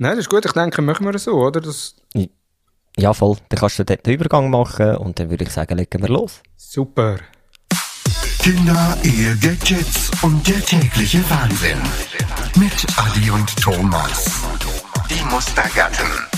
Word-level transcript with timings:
Nein, 0.00 0.12
das 0.12 0.20
ist 0.20 0.30
gut. 0.30 0.44
Ich 0.44 0.52
denke, 0.52 0.80
machen 0.80 1.04
wir 1.06 1.14
es 1.14 1.24
so, 1.24 1.32
oder? 1.32 1.60
Das 1.60 1.96
Ja, 2.96 3.12
voll. 3.12 3.36
Dann 3.48 3.58
kannst 3.58 3.78
du 3.80 3.84
dort 3.84 4.06
den 4.06 4.14
Übergang 4.14 4.48
machen 4.48 4.96
und 4.96 5.18
dann 5.18 5.28
würde 5.28 5.44
ich 5.44 5.50
sagen, 5.50 5.76
legen 5.76 6.00
wir 6.00 6.08
los. 6.08 6.40
super. 6.56 7.16
Kinder, 8.40 8.96
Ehe, 9.02 9.36
Gadgets 9.36 10.10
und 10.22 10.46
der 10.46 10.64
tägliche 10.64 11.18
Wahnsinn. 11.28 11.78
Mit 12.56 12.86
Adi 12.96 13.30
und 13.30 13.54
Thomas. 13.60 14.40
Die 15.10 15.22
Mustergatten. 15.24 16.37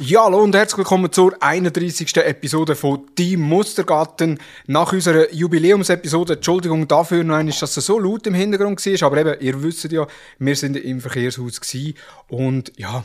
Ja, 0.00 0.22
hallo 0.22 0.44
und 0.44 0.54
herzlich 0.54 0.78
willkommen 0.78 1.10
zur 1.10 1.34
31. 1.40 2.18
Episode 2.18 2.76
von 2.76 3.04
Die 3.18 3.36
Mustergatten. 3.36 4.38
Nach 4.68 4.92
unserer 4.92 5.32
Jubiläumsepisode, 5.32 6.34
Entschuldigung 6.34 6.86
dafür 6.86 7.24
noch 7.24 7.34
einmal, 7.34 7.52
dass 7.58 7.76
es 7.76 7.84
so 7.84 7.98
laut 7.98 8.24
im 8.28 8.34
Hintergrund 8.34 8.86
war, 8.86 9.06
aber 9.08 9.18
eben, 9.18 9.40
ihr 9.40 9.60
wisst 9.60 9.90
ja, 9.90 10.06
wir 10.38 10.54
sind 10.54 10.76
im 10.76 11.00
Verkehrshaus 11.00 11.60
und 12.28 12.72
ja, 12.76 13.02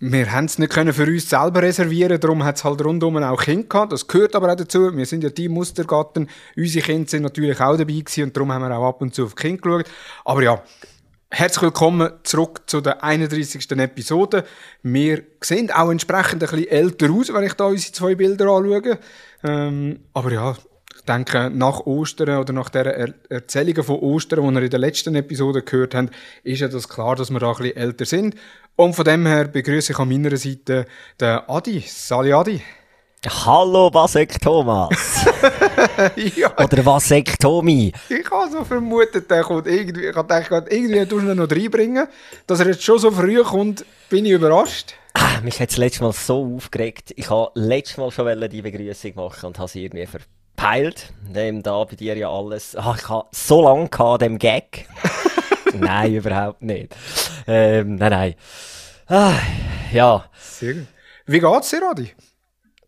wir 0.00 0.32
haben 0.32 0.46
es 0.46 0.58
nicht 0.58 0.72
können 0.72 0.94
für 0.94 1.04
uns 1.04 1.28
selber 1.28 1.60
reservieren, 1.60 2.18
darum 2.18 2.42
hat 2.44 2.56
es 2.56 2.64
halt 2.64 2.82
rundum 2.82 3.22
auch 3.22 3.42
Kinder 3.42 3.68
gehabt. 3.68 3.92
Das 3.92 4.08
gehört 4.08 4.34
aber 4.34 4.50
auch 4.50 4.56
dazu. 4.56 4.96
Wir 4.96 5.04
sind 5.04 5.22
ja 5.22 5.28
die 5.28 5.50
Mustergatten. 5.50 6.30
Unsere 6.56 6.84
Kinder 6.84 7.10
sind 7.10 7.24
natürlich 7.24 7.60
auch 7.60 7.76
dabei 7.76 7.92
gewesen 7.92 8.24
und 8.24 8.36
darum 8.36 8.50
haben 8.52 8.62
wir 8.62 8.74
auch 8.74 8.88
ab 8.88 9.02
und 9.02 9.14
zu 9.14 9.26
auf 9.26 9.34
die 9.34 9.42
Kinder 9.42 9.60
geschaut. 9.60 9.84
Aber 10.24 10.42
ja, 10.42 10.62
herzlich 11.32 11.62
willkommen 11.62 12.12
zurück 12.24 12.62
zu 12.66 12.82
der 12.82 13.02
31. 13.02 13.70
Episode. 13.72 14.44
Wir 14.82 15.22
sehen 15.40 15.70
auch 15.70 15.90
entsprechend 15.90 16.42
ein 16.42 16.50
bisschen 16.50 16.68
älter 16.68 17.10
aus, 17.10 17.32
wenn 17.32 17.44
ich 17.44 17.54
da 17.54 17.64
unsere 17.64 17.92
zwei 17.92 18.14
Bilder 18.14 18.48
anschaue. 18.48 18.98
Ähm, 19.42 20.00
aber 20.12 20.30
ja, 20.30 20.56
ich 20.94 21.04
denke, 21.06 21.50
nach 21.50 21.80
Ostern 21.80 22.36
oder 22.38 22.52
nach 22.52 22.68
der 22.68 22.86
er 22.86 23.14
Erzählungen 23.30 23.82
von 23.82 24.00
Ostern, 24.00 24.46
die 24.46 24.54
wir 24.54 24.62
in 24.62 24.70
der 24.70 24.78
letzten 24.78 25.14
Episode 25.14 25.62
gehört 25.62 25.94
haben, 25.94 26.10
ist 26.44 26.60
ja 26.60 26.68
das 26.68 26.88
klar, 26.88 27.16
dass 27.16 27.30
wir 27.30 27.40
da 27.40 27.50
ein 27.50 27.56
bisschen 27.56 27.76
älter 27.76 28.04
sind. 28.04 28.34
Und 28.76 28.94
von 28.94 29.04
dem 29.06 29.26
her 29.26 29.48
begrüße 29.48 29.92
ich 29.92 29.98
an 29.98 30.08
meiner 30.10 30.36
Seite 30.36 30.86
den 31.18 31.38
Adi. 31.48 31.82
Sali 31.86 32.32
Adi. 32.32 32.62
Hallo, 33.24 33.88
Vasek 33.94 34.40
Thomas. 34.40 35.24
ja, 36.36 36.50
Oder 36.58 36.84
Vasek 36.84 37.38
Tommy. 37.38 37.92
ich 38.08 38.28
habe 38.28 38.50
so 38.50 38.64
vermutet, 38.64 39.30
der 39.30 39.44
kommt 39.44 39.68
irgendwie, 39.68 40.06
ich 40.06 40.16
habe 40.16 40.26
gedacht, 40.42 40.66
irgendwie 40.70 41.06
tust 41.06 41.24
du 41.24 41.30
ihn 41.30 41.36
noch 41.36 41.48
reinbringen. 41.48 42.08
Dass 42.48 42.58
er 42.58 42.66
jetzt 42.66 42.82
schon 42.82 42.98
so 42.98 43.12
früh 43.12 43.40
kommt, 43.44 43.84
bin 44.08 44.26
ich 44.26 44.32
überrascht. 44.32 44.94
Ah, 45.14 45.40
mich 45.40 45.60
hat 45.60 45.70
es 45.70 45.76
letztes 45.76 46.00
Mal 46.00 46.12
so 46.12 46.56
aufgeregt. 46.56 47.12
Ich 47.14 47.30
habe 47.30 47.52
letztes 47.54 47.96
Mal 47.96 48.10
schon 48.10 48.50
die 48.50 48.60
Begrüßung 48.60 49.12
machen 49.14 49.46
und 49.46 49.58
habe 49.60 49.68
sie 49.68 49.84
irgendwie 49.84 50.06
verpeilt. 50.06 51.12
Dem 51.32 51.62
da 51.62 51.84
bei 51.84 51.94
dir 51.94 52.16
ja 52.16 52.28
alles. 52.28 52.74
Ah, 52.74 52.96
ich 52.98 53.08
habe 53.08 53.28
so 53.30 53.62
lange 53.62 53.88
gehabt, 53.88 54.22
dem 54.22 54.36
Gag. 54.36 54.88
nein, 55.74 56.12
überhaupt 56.12 56.62
nicht. 56.62 56.96
Ähm, 57.46 57.94
nein, 57.94 58.10
nein. 58.10 58.34
Ah, 59.06 59.34
ja, 59.92 60.24
Sehr 60.40 60.74
gut. 60.74 60.86
Wie 61.26 61.38
geht's 61.38 61.70
dir, 61.70 61.88
Adi? 61.88 62.10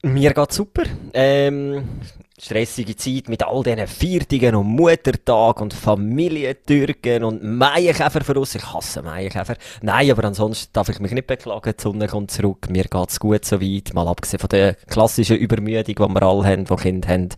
Mir 0.05 0.33
geht's 0.34 0.56
super. 0.56 0.84
Ähm, 1.12 2.00
stressige 2.38 2.97
Zeit 2.97 3.28
mit 3.28 3.42
all 3.42 3.62
diesen 3.62 3.86
Viertigen 3.86 4.55
und 4.55 4.66
Muttertag 4.66 5.61
und 5.61 5.72
Familientürken 5.72 7.24
und 7.24 7.42
Maienkäfer 7.42 8.22
für 8.22 8.38
uns. 8.38 8.55
Ich 8.55 8.72
hasse 8.72 9.02
Maienkäfer. 9.02 9.56
Nein, 9.83 10.11
aber 10.11 10.24
ansonsten 10.24 10.72
darf 10.72 10.88
ich 10.88 11.00
mich 11.00 11.12
nicht 11.12 11.27
beklagen. 11.27 11.74
Die 11.77 11.83
Sonne 11.83 12.06
kommt 12.06 12.30
zurück. 12.30 12.69
Mir 12.70 12.84
geht's 12.84 13.20
gut 13.20 13.44
soweit. 13.44 13.94
Mal 13.94 14.08
abgesehen 14.08 14.41
von 14.41 14.48
der 14.48 14.74
klassischen 14.74 15.36
Übermüdung, 15.36 15.84
die 15.84 15.98
wir 15.98 16.22
alle 16.22 16.44
haben, 16.44 16.64
die 16.64 16.77
Kinder 16.77 17.08
haben. 17.08 17.28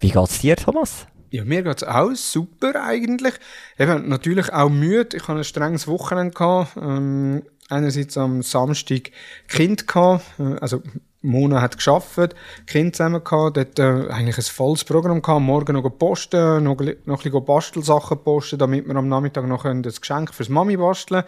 Wie 0.00 0.10
geht's 0.10 0.40
dir, 0.40 0.56
Thomas? 0.56 1.06
Ja, 1.30 1.44
mir 1.44 1.62
geht's 1.62 1.82
auch 1.82 2.14
super 2.14 2.84
eigentlich. 2.84 3.34
Eben, 3.78 4.08
natürlich 4.08 4.52
auch 4.52 4.68
müde. 4.68 5.16
Ich 5.16 5.26
hatte 5.26 5.38
ein 5.38 5.44
strenges 5.44 5.88
Wochenende. 5.88 6.68
Ähm, 6.80 7.42
einerseits 7.68 8.16
am 8.16 8.42
Samstag 8.42 9.10
Kind 9.48 9.86
gehabt, 9.88 10.24
äh, 10.38 10.60
also 10.60 10.82
Mona 11.24 11.60
hat 11.60 11.76
geschafft, 11.76 12.34
Kind 12.66 12.94
zusammen 12.94 13.24
gehabt, 13.24 13.56
dort 13.56 13.78
äh, 13.78 14.08
eigentlich 14.10 14.38
ein 14.38 14.42
volles 14.42 14.84
Programm 14.84 15.22
gehabt, 15.22 15.40
morgen 15.40 15.74
noch 15.74 15.88
posten, 15.98 16.62
noch, 16.62 16.78
noch 16.78 16.86
ein 16.86 16.96
bisschen 17.04 17.44
Bastelsachen 17.44 18.18
posten, 18.22 18.58
damit 18.58 18.86
wir 18.86 18.96
am 18.96 19.08
Nachmittag 19.08 19.46
noch 19.46 19.64
ein 19.64 19.82
Geschenk 19.82 20.32
fürs 20.34 20.48
Mami 20.48 20.76
basteln 20.76 21.24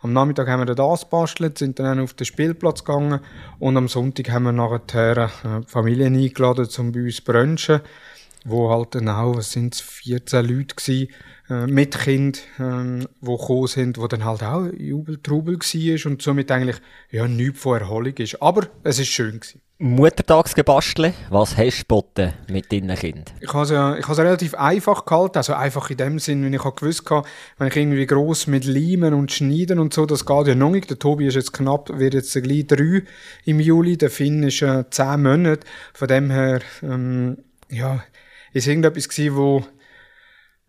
Am 0.00 0.12
Nachmittag 0.12 0.48
haben 0.48 0.66
wir 0.66 0.74
das 0.74 1.08
bastelt, 1.08 1.58
sind 1.58 1.78
dann 1.78 2.00
auf 2.00 2.14
den 2.14 2.24
Spielplatz 2.24 2.84
gegangen 2.84 3.20
und 3.58 3.76
am 3.76 3.88
Sonntag 3.88 4.30
haben 4.30 4.44
wir 4.44 4.52
nachher 4.52 5.16
äh, 5.16 5.28
die 5.60 5.68
Familie 5.68 6.06
eingeladen, 6.06 6.68
um 6.78 6.92
bei 6.92 7.02
uns 7.02 7.20
brunchen 7.20 7.80
wo 8.44 8.70
halt 8.70 8.94
dann 8.94 9.08
auch, 9.08 9.36
was 9.36 9.52
sind 9.52 9.74
14 9.74 10.44
Leute 10.44 10.74
gsi 10.76 11.08
äh, 11.50 11.66
mit 11.66 11.98
Kind, 11.98 12.42
ähm, 12.58 13.06
wo 13.20 13.36
gekommen 13.36 13.66
sind, 13.66 13.98
wo 13.98 14.06
dann 14.06 14.24
halt 14.24 14.42
auch 14.42 14.66
Jubeltrubel 14.76 15.58
war 15.58 16.10
und 16.10 16.22
somit 16.22 16.50
eigentlich 16.50 16.76
ja 17.10 17.28
nichts 17.28 17.60
von 17.60 17.80
Erholung 17.80 18.14
ist. 18.16 18.40
Aber 18.40 18.66
es 18.82 18.98
ist 18.98 19.08
schön 19.08 19.40
gewesen. 19.40 19.60
Muttertagsgebastle. 19.78 21.12
Was 21.30 21.58
hast 21.58 21.78
du 21.78 21.82
geboten 21.82 22.32
mit 22.48 22.72
deinen 22.72 22.96
Kindern? 22.96 23.24
Ich 23.40 23.52
habe 23.52 23.64
es 23.64 23.70
ja, 23.70 23.96
ich 23.96 24.04
habe 24.04 24.12
es 24.12 24.18
relativ 24.18 24.54
einfach 24.54 25.04
gehalten, 25.04 25.36
also 25.36 25.52
einfach 25.52 25.90
in 25.90 25.96
dem 25.96 26.18
Sinn, 26.18 26.44
wenn 26.44 26.54
ich 26.54 26.62
gewusst 26.62 27.10
habe, 27.10 27.28
wenn 27.58 27.68
ich 27.68 27.76
irgendwie 27.76 28.06
gross 28.06 28.46
mit 28.46 28.64
Leimen 28.64 29.12
und 29.12 29.32
Schneiden 29.32 29.80
und 29.80 29.92
so, 29.92 30.06
das 30.06 30.24
geht 30.24 30.46
ja 30.46 30.54
noch 30.54 30.70
nicht. 30.70 30.88
Der 30.88 30.98
Tobi 30.98 31.26
ist 31.26 31.34
jetzt 31.34 31.52
knapp, 31.52 31.90
wird 31.98 32.14
jetzt 32.14 32.32
gleich 32.40 32.66
drei 32.68 33.02
im 33.44 33.60
Juli, 33.60 33.98
der 33.98 34.10
Finn 34.10 34.44
ist 34.44 34.62
äh, 34.62 34.84
zehn 34.88 35.22
Monate. 35.22 35.66
Von 35.92 36.08
dem 36.08 36.30
her, 36.30 36.60
ähm, 36.82 37.38
ja, 37.68 38.02
ist 38.52 38.68
irgendetwas 38.68 39.08
gewesen, 39.08 39.36
wo, 39.36 39.64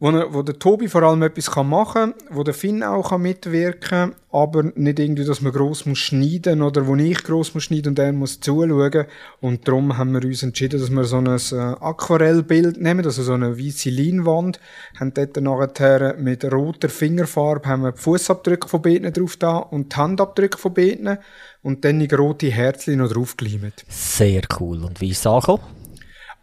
wo, 0.05 0.11
er- 0.11 0.33
wo 0.33 0.43
der 0.43 0.59
Tobi 0.59 0.88
vor 0.88 1.01
allem 1.03 1.23
etwas 1.23 1.49
kann 1.49 1.67
machen 1.69 2.13
kann, 2.13 2.35
wo 2.35 2.43
der 2.43 2.53
Finn 2.53 2.83
auch 2.83 3.09
kann 3.09 3.21
mitwirken 3.23 3.79
kann, 4.11 4.16
aber 4.31 4.63
nicht 4.75 4.99
irgendwie, 4.99 5.25
dass 5.25 5.41
man 5.41 5.51
gross 5.51 5.85
muss 5.85 5.97
schneiden 5.97 6.61
oder 6.61 6.85
wo 6.85 6.95
ich 6.95 7.23
gross 7.23 7.53
muss 7.55 7.63
schneiden 7.63 7.89
und 7.91 7.99
er 7.99 8.11
muss 8.13 8.39
zuschauen. 8.39 9.05
Und 9.41 9.67
darum 9.67 9.97
haben 9.97 10.11
wir 10.13 10.23
uns 10.23 10.44
entschieden, 10.44 10.79
dass 10.79 10.89
wir 10.91 11.05
so 11.05 11.17
ein 11.17 11.25
äh, 11.27 11.75
Aquarellbild 11.83 12.79
nehmen, 12.79 13.03
also 13.05 13.23
so 13.23 13.33
eine 13.33 13.57
weiße 13.57 13.89
Leinwand, 13.89 14.59
haben 14.99 15.13
dort 15.13 15.38
nachher 15.38 16.15
mit 16.19 16.44
roter 16.51 16.89
Fingerfarbe 16.89 17.67
haben 17.67 17.83
wir 17.83 17.94
die 17.94 18.01
Fußabdrücke 18.01 18.67
von 18.67 18.81
Beten 18.81 19.11
drauf 19.11 19.38
da 19.38 19.57
und 19.57 19.94
die 19.94 19.95
Handabdrücke 19.95 20.57
von 20.57 20.73
Beten 20.73 21.17
und 21.63 21.83
dann 21.83 21.99
die 21.99 22.13
rote 22.13 22.47
Herzchen 22.51 22.97
noch 22.99 23.11
draufgeleimt. 23.11 23.85
Sehr 23.88 24.41
cool. 24.59 24.83
Und 24.83 25.01
wie 25.01 25.09
ist 25.09 25.19
es 25.19 25.27
angekommen? 25.27 25.63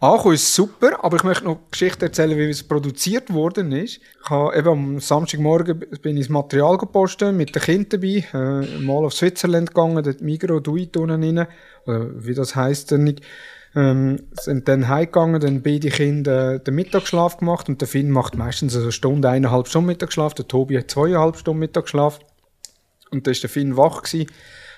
Ankommen 0.03 0.35
ist 0.35 0.53
super, 0.53 1.05
aber 1.05 1.17
ich 1.17 1.23
möchte 1.23 1.45
noch 1.45 1.61
Geschichte 1.71 2.07
erzählen, 2.07 2.37
wie 2.37 2.51
es 2.51 2.65
produziert 2.65 3.33
worden 3.33 3.71
ist. 3.71 4.01
Ich 4.25 4.31
habe 4.31 4.57
eben 4.57 4.69
am 4.69 4.99
Samstagmorgen 4.99 5.79
bin 6.03 6.17
ich 6.17 6.27
das 6.27 6.29
Material 6.29 6.77
gepostet, 6.77 7.33
mit 7.37 7.55
den 7.55 7.63
Kindern 7.63 8.01
dabei, 8.01 8.25
äh, 8.35 8.81
mal 8.81 9.05
auf 9.05 9.15
Switzerland 9.15 9.69
gegangen, 9.69 10.03
dort 10.03 10.21
Migro, 10.21 10.59
Duit 10.59 10.97
unten 10.97 11.23
rein, 11.23 11.47
oder 11.87 12.09
wie 12.17 12.35
das 12.35 12.57
heisst, 12.57 12.91
nicht. 12.91 13.21
Ähm, 13.77 14.25
sind 14.33 14.67
dann 14.67 14.89
heimgegangen, 14.89 15.41
dann 15.41 15.63
beide 15.63 15.91
Kinder 15.91 16.55
äh, 16.55 16.59
den 16.59 16.75
Mittagsschlaf 16.75 17.37
gemacht 17.37 17.69
und 17.69 17.81
der 17.81 17.87
Finn 17.87 18.11
macht 18.11 18.37
meistens 18.37 18.77
eine 18.77 18.91
Stunde, 18.91 19.29
eineinhalb 19.29 19.69
Stunden 19.69 19.87
Mittagsschlaf, 19.87 20.35
der 20.35 20.49
Tobi 20.49 20.79
hat 20.79 20.91
zweieinhalb 20.91 21.37
Stunden 21.37 21.61
Mittagsschlaf 21.61 22.19
und 23.13 23.29
da 23.29 23.31
ist 23.31 23.45
der 23.45 23.51
Finn 23.51 23.77
wach 23.77 24.03
gewesen. 24.03 24.29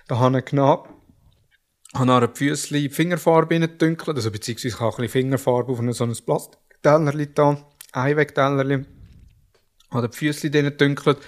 Da 0.06 0.18
habe 0.18 0.40
ich 0.40 0.44
genommen, 0.44 0.82
habe 1.94 2.06
nachher 2.06 2.28
die 2.28 2.36
Füßchen 2.36 2.90
Fingerfarbe 2.90 3.54
reingedünkelt, 3.54 4.16
also 4.16 4.30
beziehungsweise 4.30 4.68
ich 4.68 4.80
habe 4.80 4.96
ein 4.96 5.02
bisschen 5.02 5.22
Fingerfarbe 5.22 5.72
auf 5.72 5.78
ein 5.78 5.92
so 5.92 6.04
ein 6.04 6.14
Plastiktellerli 6.14 7.32
da, 7.34 7.56
Einwegtellerli, 7.92 8.84
habe 9.90 10.08
die 10.08 10.16
Füßchen 10.16 10.52
drin 10.52 10.66
gedünkelt, 10.66 11.18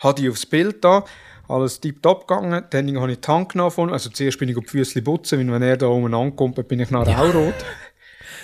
habe 0.00 0.20
die 0.20 0.30
aufs 0.30 0.46
Bild 0.46 0.84
da, 0.84 1.04
alles 1.48 1.80
tiptop 1.80 2.26
gegangen, 2.26 2.64
dann 2.70 3.00
habe 3.00 3.12
ich 3.12 3.20
die 3.20 3.28
Hand 3.28 3.52
genommen 3.52 3.90
also 3.90 4.10
zuerst 4.10 4.38
bin 4.38 4.48
ich 4.48 4.56
auf 4.56 4.64
die 4.64 4.70
Füßchen 4.70 5.04
putzen, 5.04 5.38
weil 5.38 5.54
wenn 5.54 5.62
er 5.62 5.76
da 5.76 5.86
oben 5.86 6.14
ankommt, 6.14 6.58
dann 6.58 6.66
bin 6.66 6.80
ich 6.80 6.90
nachher 6.90 7.20
auch 7.20 7.34
rot. 7.34 7.54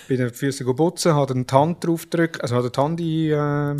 bin 0.08 0.18
dann 0.18 0.28
die 0.28 0.34
Füße 0.34 0.64
putzen, 0.64 1.14
habe 1.14 1.32
dann 1.32 1.46
die 1.46 1.54
Hand 1.54 1.84
drauf 1.84 2.04
gedrückt, 2.04 2.40
also 2.40 2.56
habe 2.56 2.70
die 2.70 2.80
Hand 2.80 3.00
in, 3.00 3.30
äh, 3.30 3.76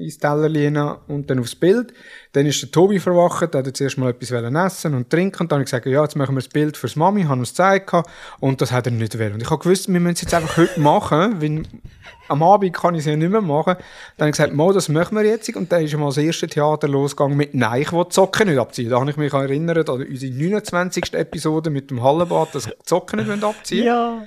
ins 0.00 0.18
Tellerli 0.18 0.66
rein 0.66 0.96
und 1.08 1.30
dann 1.30 1.38
aufs 1.38 1.54
Bild. 1.54 1.92
Dann 2.32 2.46
ist 2.46 2.62
der 2.62 2.70
Tobi 2.70 2.98
verwacht, 2.98 3.52
der 3.52 3.64
hat 3.64 3.76
zuerst 3.76 3.98
mal 3.98 4.10
etwas 4.10 4.30
essen 4.30 4.94
und 4.94 5.10
trinken 5.10 5.42
und 5.42 5.52
dann 5.52 5.56
habe 5.56 5.62
ich 5.62 5.70
gesagt, 5.70 5.86
ja, 5.86 6.02
jetzt 6.02 6.16
machen 6.16 6.34
wir 6.34 6.40
das 6.40 6.48
Bild 6.48 6.76
fürs 6.76 6.96
Mami, 6.96 7.24
haben 7.24 7.40
uns 7.40 7.50
gezeigt 7.50 7.92
und 8.40 8.60
das 8.60 8.72
hat 8.72 8.86
er 8.86 8.92
nicht 8.92 9.18
wollen. 9.18 9.34
Und 9.34 9.42
ich 9.42 9.50
habe 9.50 9.62
gewusst, 9.62 9.92
wir 9.92 10.00
müssen 10.00 10.14
es 10.14 10.20
jetzt 10.22 10.34
einfach 10.34 10.56
heute 10.56 10.80
machen, 10.80 11.40
weil 11.40 11.62
am 12.30 12.42
Abend 12.42 12.72
kann 12.72 12.94
ich 12.94 13.00
es 13.00 13.06
ja 13.06 13.16
nicht 13.16 13.30
mehr 13.30 13.40
machen. 13.40 13.74
Dann 14.16 14.26
habe 14.26 14.30
ich 14.30 14.36
gesagt, 14.36 14.54
Mo, 14.54 14.72
das 14.72 14.88
machen 14.88 15.16
wir 15.16 15.24
jetzt. 15.24 15.54
Und 15.54 15.70
dann 15.72 15.84
ist 15.84 15.96
mal 15.96 16.06
das 16.06 16.16
erste 16.18 16.46
Theater 16.46 16.86
losgegangen 16.86 17.36
mit 17.36 17.54
«Nein, 17.54 17.82
ich 17.82 17.92
will 17.92 18.04
die 18.04 18.14
Socken 18.14 18.48
nicht 18.48 18.58
abziehen». 18.58 18.90
Da 18.90 19.00
habe 19.00 19.10
ich 19.10 19.16
mich 19.16 19.32
erinnert 19.32 19.90
an 19.90 20.02
unsere 20.02 20.32
29. 20.32 21.14
Episode 21.14 21.70
mit 21.70 21.90
dem 21.90 22.02
Hallenbad, 22.02 22.54
dass 22.54 22.66
ich 22.66 22.72
die 22.72 22.88
Socken 22.88 23.26
nicht 23.26 23.44
abziehen 23.44 23.84
Ja. 23.84 24.22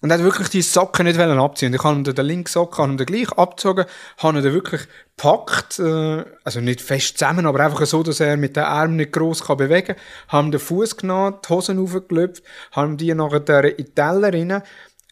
Und 0.00 0.10
er 0.10 0.18
hat 0.18 0.24
wirklich 0.24 0.48
die 0.48 0.62
Socken 0.62 1.06
nicht 1.06 1.18
abziehen. 1.18 1.74
Ich 1.74 1.82
habe 1.82 1.96
ihm 1.96 2.04
den 2.04 2.24
linken 2.24 2.50
Socken 2.50 2.82
habe 2.82 2.92
ihm 2.92 2.96
dann 2.98 3.06
gleich 3.06 3.32
abgezogen, 3.32 3.84
habe 4.18 4.38
ihn 4.38 4.44
dann 4.44 4.52
wirklich 4.52 4.82
gepackt, 5.16 5.80
äh, 5.80 6.24
also 6.44 6.60
nicht 6.60 6.80
fest 6.80 7.18
zusammen, 7.18 7.46
aber 7.46 7.60
einfach 7.60 7.84
so, 7.84 8.02
dass 8.04 8.20
er 8.20 8.36
mit 8.36 8.56
den 8.56 8.64
Armen 8.64 8.96
nicht 8.96 9.12
gross 9.12 9.44
kann 9.44 9.56
bewegen 9.56 9.96
kann. 9.96 9.96
Habe 10.28 10.46
ihm 10.46 10.50
den 10.52 10.60
Fuß 10.60 10.96
genommen, 10.98 11.36
die 11.44 11.48
Hosen 11.48 11.82
aufgelöpft, 11.82 12.44
habe 12.72 12.92
ihm 12.92 12.96
die 12.96 13.12
nachher 13.14 13.64
in 13.64 13.76
die 13.76 13.84
Teller 13.92 14.32
rein, 14.32 14.62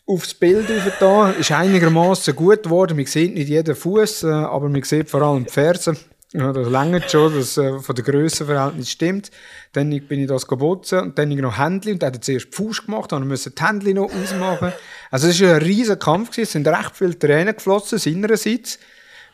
aufs 0.06 0.34
Bild 0.34 0.68
da, 1.00 1.30
ist 1.30 1.50
einigermaßen 1.50 2.36
gut 2.36 2.62
geworden. 2.62 2.96
Man 2.96 3.06
sieht 3.06 3.34
nicht 3.34 3.48
jeden 3.48 3.74
Fuß, 3.74 4.22
äh, 4.22 4.28
aber 4.28 4.68
man 4.68 4.82
sieht 4.84 5.10
vor 5.10 5.22
allem 5.22 5.44
die 5.44 5.50
Fersen. 5.50 5.96
Ja, 6.32 6.52
das 6.52 6.68
längert 6.68 7.10
schon, 7.10 7.34
das 7.34 7.56
äh, 7.56 7.78
von 7.78 7.94
der 7.94 8.04
Grössenverhältnis 8.04 8.90
stimmt. 8.90 9.30
Dann 9.72 9.90
bin 9.90 10.20
ich 10.20 10.26
das 10.26 10.46
geputzen 10.46 10.98
und 11.00 11.18
dann 11.18 11.30
ich 11.30 11.38
noch 11.38 11.56
Händchen 11.56 11.94
und 11.94 12.02
dann 12.02 12.08
hat 12.08 12.16
er 12.16 12.20
zuerst 12.20 12.54
Faust 12.54 12.86
gemacht, 12.86 13.12
dann 13.12 13.28
musste 13.28 13.50
die 13.50 13.62
Händchen 13.62 13.94
noch 13.94 14.12
ausmachen. 14.12 14.72
Also 15.10 15.28
es 15.28 15.40
war 15.40 15.54
ein 15.54 15.62
riesiger 15.62 15.96
Kampf 15.96 16.30
gewesen, 16.30 16.42
es 16.42 16.52
sind 16.52 16.68
recht 16.68 16.92
viele 16.94 17.18
Tränen 17.18 17.54
geflossen, 17.54 17.98
seinerseits. 17.98 18.78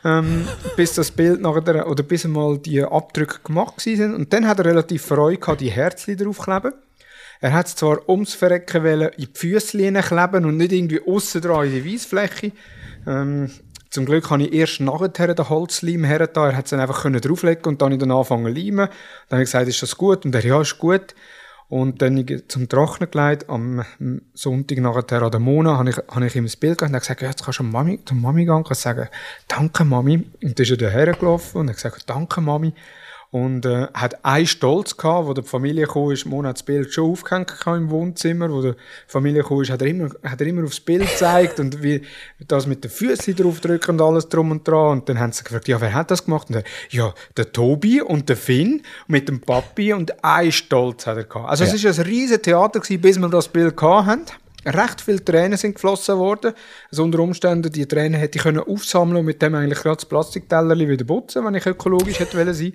Ähm, 0.05 0.45
bis 0.75 0.93
das 0.95 1.11
Bild 1.11 1.39
nachher, 1.39 1.87
oder 1.87 2.03
bis 2.03 2.25
einmal 2.25 2.57
die 2.57 2.83
Abdrücke 2.83 3.39
gemacht 3.41 3.79
sind. 3.79 4.13
Und 4.13 4.33
dann 4.33 4.47
hat 4.47 4.59
er 4.59 4.65
relativ 4.65 5.05
Freude 5.05 5.37
gehabt, 5.37 5.61
die 5.61 5.71
Herzchen 5.71 6.17
draufkleben. 6.17 6.73
Er 7.39 7.53
hat 7.53 7.67
es 7.67 7.75
zwar 7.75 8.07
ums 8.09 8.33
Verrecken 8.33 8.83
wollen, 8.83 9.09
in 9.17 9.27
die 9.27 9.29
Füße 9.33 9.77
kleben 9.77 10.45
und 10.45 10.57
nicht 10.57 10.73
irgendwie 10.73 11.01
aussen 11.05 11.41
dran 11.41 11.67
in 11.67 11.83
die 11.83 11.93
Weissfläche. 11.93 12.51
Ähm, 13.07 13.49
zum 13.93 14.07
Glück 14.07 14.31
habe 14.31 14.41
ich 14.41 14.53
erst 14.53 14.79
nachher 14.79 15.07
den 15.07 15.49
Holzleim 15.49 16.03
hergetan. 16.03 16.49
Er 16.49 16.57
hat 16.57 16.65
es 16.65 16.71
dann 16.71 16.79
einfach 16.79 17.03
drauflegen 17.03 17.63
und 17.65 17.79
dann 17.79 17.91
ich 17.91 17.99
dann 17.99 18.09
zu 18.09 18.35
leimen. 18.35 18.87
Dann 19.29 19.37
habe 19.37 19.43
ich 19.43 19.51
gesagt, 19.51 19.67
ist 19.67 19.83
das 19.83 19.95
gut? 19.95 20.25
Und 20.25 20.33
er, 20.33 20.43
ja, 20.43 20.59
ist 20.61 20.79
gut. 20.79 21.13
Und 21.69 22.01
dann 22.01 22.17
ich 22.17 22.47
zum 22.47 22.67
Trocknen 22.67 23.11
gelegt. 23.11 23.47
Am 23.49 23.85
Sonntag 24.33 24.79
nachher 24.79 25.21
an 25.21 25.29
der 25.29 25.39
Mona 25.39 25.77
habe 25.77 25.91
ich, 25.91 25.97
habe 25.97 26.25
ich 26.25 26.35
ihm 26.35 26.45
das 26.45 26.55
Bild 26.55 26.79
gegeben 26.79 26.89
und 26.89 26.95
er 26.95 26.99
gesagt, 27.01 27.21
ja, 27.21 27.27
jetzt 27.27 27.45
kannst 27.45 27.59
du 27.59 27.63
Mami, 27.63 27.99
zur 28.03 28.17
Mami 28.17 28.45
gehen 28.45 28.55
und 28.55 28.75
sagen, 28.75 29.09
danke 29.47 29.85
Mami. 29.85 30.25
Und 30.41 30.57
dann 30.57 30.63
ist 30.63 30.71
er 30.71 30.77
daher 30.77 31.13
gelaufen 31.13 31.59
und 31.59 31.69
hat 31.69 31.75
gesagt, 31.75 32.09
danke 32.09 32.41
Mami. 32.41 32.73
Und 33.33 33.65
äh, 33.65 33.87
hat 33.95 34.23
einen 34.23 34.45
Stolz 34.45 34.95
gehabt, 34.95 35.25
wo 35.25 35.33
die 35.33 35.41
Familie 35.41 35.87
kam, 35.87 36.11
ist, 36.11 36.27
Mona 36.27 36.49
hat 36.49 36.57
das 36.57 36.63
Bild 36.63 36.93
schon 36.93 37.09
aufgehängt 37.09 37.51
im 37.65 37.89
Wohnzimmer, 37.89 38.51
wo 38.51 38.61
die 38.61 38.73
Familie 39.07 39.41
kam, 39.41 39.59
ist, 39.59 39.71
hat 39.71 39.81
er 39.81 39.87
immer, 39.87 40.09
hat 40.23 40.39
er 40.39 40.45
immer 40.45 40.63
aufs 40.63 40.79
Bild 40.79 41.09
gezeigt 41.09 41.59
und 41.59 41.81
wie 41.81 42.03
das 42.47 42.67
mit 42.67 42.83
den 42.83 42.91
Füßen 42.91 43.35
draufdrücken 43.35 43.95
und 43.95 44.05
alles 44.05 44.29
drum 44.29 44.51
und 44.51 44.67
dran. 44.67 44.99
Und 44.99 45.09
dann 45.09 45.19
haben 45.19 45.31
sie 45.31 45.43
gefragt, 45.43 45.67
ja, 45.67 45.81
wer 45.81 45.95
hat 45.95 46.11
das 46.11 46.25
gemacht? 46.25 46.49
Und 46.49 46.57
er, 46.57 46.63
ja, 46.91 47.11
der 47.35 47.51
Tobi 47.51 48.03
und 48.03 48.29
der 48.29 48.37
Finn 48.37 48.83
mit 49.07 49.27
dem 49.27 49.41
Papi 49.41 49.93
und 49.93 50.23
ein 50.23 50.51
Stolz 50.51 51.07
hat 51.07 51.17
er 51.17 51.23
gehabt. 51.23 51.49
Also 51.49 51.63
ja. 51.63 51.73
es 51.73 51.83
ist 51.83 51.99
ein 51.99 52.05
riesen 52.05 52.39
Theater 52.39 52.81
gewesen, 52.81 53.01
bis 53.01 53.17
wir 53.17 53.29
das 53.29 53.47
Bild 53.47 53.75
gehabt 53.75 54.05
haben. 54.05 54.25
Recht 54.63 55.01
viele 55.01 55.25
Tränen 55.25 55.57
sind 55.57 55.73
geflossen 55.73 56.19
worden. 56.19 56.53
Also 56.91 57.03
unter 57.03 57.17
Umständen, 57.17 57.71
die 57.71 57.87
Tränen 57.87 58.19
hätte 58.19 58.37
ich 58.37 58.43
können 58.43 58.59
aufsammeln 58.59 59.17
und 59.17 59.25
mit 59.25 59.41
dem 59.41 59.55
eigentlich 59.55 59.81
gerade 59.81 59.95
das 59.95 60.05
Plastikteller 60.05 60.77
wieder 60.77 61.03
putzen, 61.03 61.43
wenn 61.43 61.55
ich 61.55 61.65
ökologisch 61.65 62.19
hätte 62.19 62.37
wollen 62.37 62.53
sein. 62.53 62.73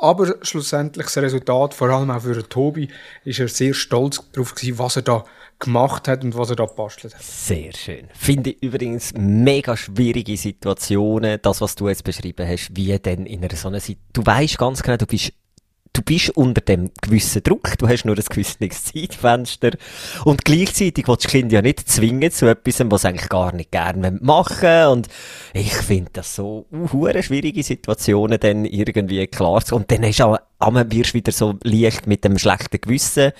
Aber 0.00 0.34
schlussendlich 0.42 1.06
das 1.06 1.18
Resultat, 1.18 1.74
vor 1.74 1.90
allem 1.90 2.10
auch 2.10 2.22
für 2.22 2.48
Tobi, 2.48 2.88
ist 3.24 3.38
er 3.38 3.48
sehr 3.48 3.74
stolz 3.74 4.22
darauf 4.32 4.54
gewesen, 4.54 4.78
was 4.78 4.96
er 4.96 5.02
da 5.02 5.24
gemacht 5.58 6.08
hat 6.08 6.24
und 6.24 6.36
was 6.38 6.48
er 6.48 6.56
da 6.56 6.64
bastelt 6.64 7.14
hat. 7.14 7.22
Sehr 7.22 7.72
schön. 7.74 8.08
Finde 8.14 8.50
ich 8.50 8.62
übrigens 8.62 9.12
mega 9.14 9.76
schwierige 9.76 10.38
Situationen, 10.38 11.38
das, 11.42 11.60
was 11.60 11.74
du 11.74 11.88
jetzt 11.88 12.02
beschrieben 12.02 12.48
hast, 12.48 12.74
wie 12.74 12.98
denn 12.98 13.26
in 13.26 13.44
einer 13.44 13.54
so 13.54 13.68
einer 13.68 13.80
Situation. 13.80 14.10
Du 14.14 14.24
weißt 14.24 14.56
ganz 14.56 14.82
genau, 14.82 14.96
du 14.96 15.06
bist 15.06 15.32
du 16.00 16.04
bist 16.04 16.30
unter 16.30 16.60
dem 16.60 16.90
gewissen 17.00 17.42
Druck, 17.42 17.76
du 17.78 17.88
hast 17.88 18.04
nur 18.04 18.16
ein 18.16 18.24
gewisses 18.28 18.84
Zeitfenster. 18.84 19.72
Und 20.24 20.44
gleichzeitig 20.44 21.06
willst 21.08 21.24
du 21.24 21.28
das 21.28 21.32
Kind 21.32 21.52
ja 21.52 21.62
nicht 21.62 21.88
zwingen 21.88 22.30
zu 22.30 22.46
etwas, 22.46 22.80
was 22.86 23.02
sie 23.02 23.08
eigentlich 23.08 23.28
gar 23.28 23.52
nicht 23.54 23.70
gerne 23.70 24.18
machen 24.20 24.86
und 24.86 25.08
ich 25.52 25.72
finde 25.72 26.10
das 26.14 26.34
so 26.34 26.66
uh, 26.72 27.08
schwierige 27.22 27.62
Situationen 27.62 28.38
dann 28.40 28.64
irgendwie 28.64 29.26
klar 29.26 29.64
zu 29.64 29.76
und 29.76 29.90
dann 29.90 30.04
hast 30.04 30.20
du 30.20 30.24
auch 30.24 30.38
einmal 30.58 30.90
wirst 30.92 31.14
wieder 31.14 31.32
so 31.32 31.54
leicht 31.62 32.06
mit 32.06 32.24
dem 32.24 32.38
schlechten 32.38 32.80
Gewissen 32.80 33.32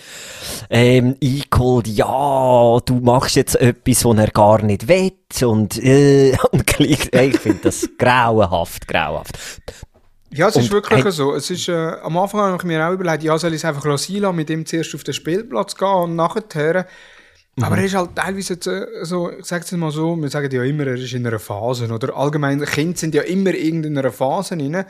ähm, 0.70 1.16
eingeholt, 1.22 1.86
ja, 1.86 2.78
du 2.84 3.00
machst 3.00 3.36
jetzt 3.36 3.56
etwas, 3.56 4.04
was 4.04 4.18
er 4.18 4.30
gar 4.30 4.62
nicht 4.62 4.88
will. 4.88 5.12
Und, 5.42 5.78
äh, 5.82 6.36
und 6.52 6.66
gleich, 6.66 7.12
ich 7.12 7.38
finde 7.38 7.60
das 7.64 7.88
grauenhaft, 7.98 8.88
grauenhaft. 8.88 9.36
Ja, 10.32 10.48
es 10.48 10.56
und 10.56 10.62
ist 10.62 10.72
wirklich 10.72 11.04
so. 11.12 11.34
Es 11.34 11.50
ist, 11.50 11.68
äh, 11.68 11.72
am 11.72 12.16
Anfang 12.16 12.40
habe 12.40 12.56
ich 12.56 12.64
mir 12.64 12.86
auch 12.86 12.92
überlegt, 12.92 13.22
ja, 13.22 13.36
soll 13.36 13.50
ich 13.50 13.56
es 13.56 13.64
einfach 13.64 13.84
lassen, 13.84 14.34
mit 14.36 14.48
ihm 14.50 14.64
zuerst 14.64 14.94
auf 14.94 15.02
den 15.02 15.14
Spielplatz 15.14 15.74
gehen 15.74 15.88
und 15.88 16.16
nachher. 16.16 16.86
Mhm. 17.56 17.64
Aber 17.64 17.78
er 17.78 17.84
ist 17.84 17.94
halt 17.94 18.14
teilweise 18.14 18.54
jetzt, 18.54 18.66
äh, 18.66 18.86
so, 19.02 19.30
ich 19.30 19.44
sage 19.44 19.64
es 19.64 19.72
mal 19.72 19.90
so, 19.90 20.16
wir 20.16 20.28
sagen 20.30 20.50
ja 20.52 20.62
immer, 20.62 20.86
er 20.86 20.94
ist 20.94 21.12
in 21.12 21.26
einer 21.26 21.38
Phase, 21.38 21.92
oder 21.92 22.16
allgemein, 22.16 22.64
Kinder 22.64 22.96
sind 22.96 23.14
ja 23.14 23.22
immer 23.22 23.54
in 23.54 23.98
einer 23.98 24.12
Phase 24.12 24.56
drin. 24.56 24.84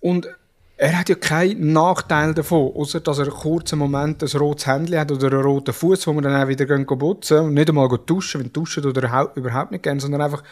Und 0.00 0.28
er 0.82 0.98
hat 0.98 1.08
ja 1.08 1.14
keinen 1.14 1.72
Nachteil 1.72 2.34
davon, 2.34 2.72
außer 2.74 2.98
dass 2.98 3.18
er 3.18 3.26
einen 3.26 3.34
kurzen 3.34 3.78
Moment 3.78 4.20
ein 4.20 4.38
rotes 4.40 4.66
Händchen 4.66 4.98
hat 4.98 5.12
oder 5.12 5.28
einen 5.28 5.42
roten 5.42 5.72
Fuß, 5.72 6.08
wo 6.08 6.12
man 6.12 6.24
dann 6.24 6.42
auch 6.42 6.48
wieder 6.48 6.66
putzen 6.96 7.38
und 7.38 7.54
nicht 7.54 7.68
einmal 7.68 7.88
duschen, 8.04 8.40
wenn 8.40 8.52
duschen 8.52 8.84
oder 8.84 9.30
überhaupt 9.36 9.70
nicht 9.70 9.84
gerne, 9.84 10.00
sondern 10.00 10.22
einfach 10.22 10.42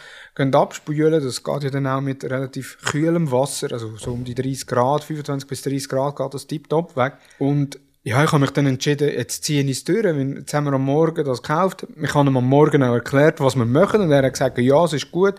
abspülen. 0.53 1.21
Das 1.21 1.43
geht 1.43 1.63
ja 1.63 1.69
dann 1.69 1.85
auch 1.85 1.99
mit 1.99 2.23
relativ 2.23 2.77
kühlem 2.85 3.29
Wasser, 3.29 3.73
also 3.73 3.97
so 3.97 4.13
um 4.13 4.23
die 4.23 4.33
30 4.33 4.67
Grad, 4.67 5.03
25 5.03 5.49
bis 5.49 5.63
30 5.63 5.89
Grad 5.89 6.15
geht 6.15 6.33
das 6.33 6.47
tiptop 6.47 6.95
weg. 6.95 7.15
Und 7.37 7.77
ja, 8.03 8.23
ich 8.23 8.31
habe 8.31 8.39
mich 8.39 8.51
dann 8.51 8.67
entschieden, 8.67 9.09
jetzt 9.09 9.43
ziehe 9.43 9.61
ich 9.63 9.69
es 9.69 9.83
durch, 9.83 10.05
jetzt 10.05 10.53
haben 10.53 10.63
wir 10.63 10.73
am 10.73 10.85
Morgen 10.85 11.25
das 11.25 11.41
gekauft. 11.41 11.85
Ich 12.01 12.15
habe 12.15 12.29
ihm 12.29 12.37
am 12.37 12.47
Morgen 12.47 12.83
auch 12.83 12.93
erklärt, 12.93 13.41
was 13.41 13.57
wir 13.57 13.65
machen 13.65 13.99
und 13.99 14.11
er 14.11 14.23
hat 14.23 14.31
gesagt, 14.31 14.57
ja, 14.59 14.81
es 14.85 14.93
ist 14.93 15.11
gut. 15.11 15.35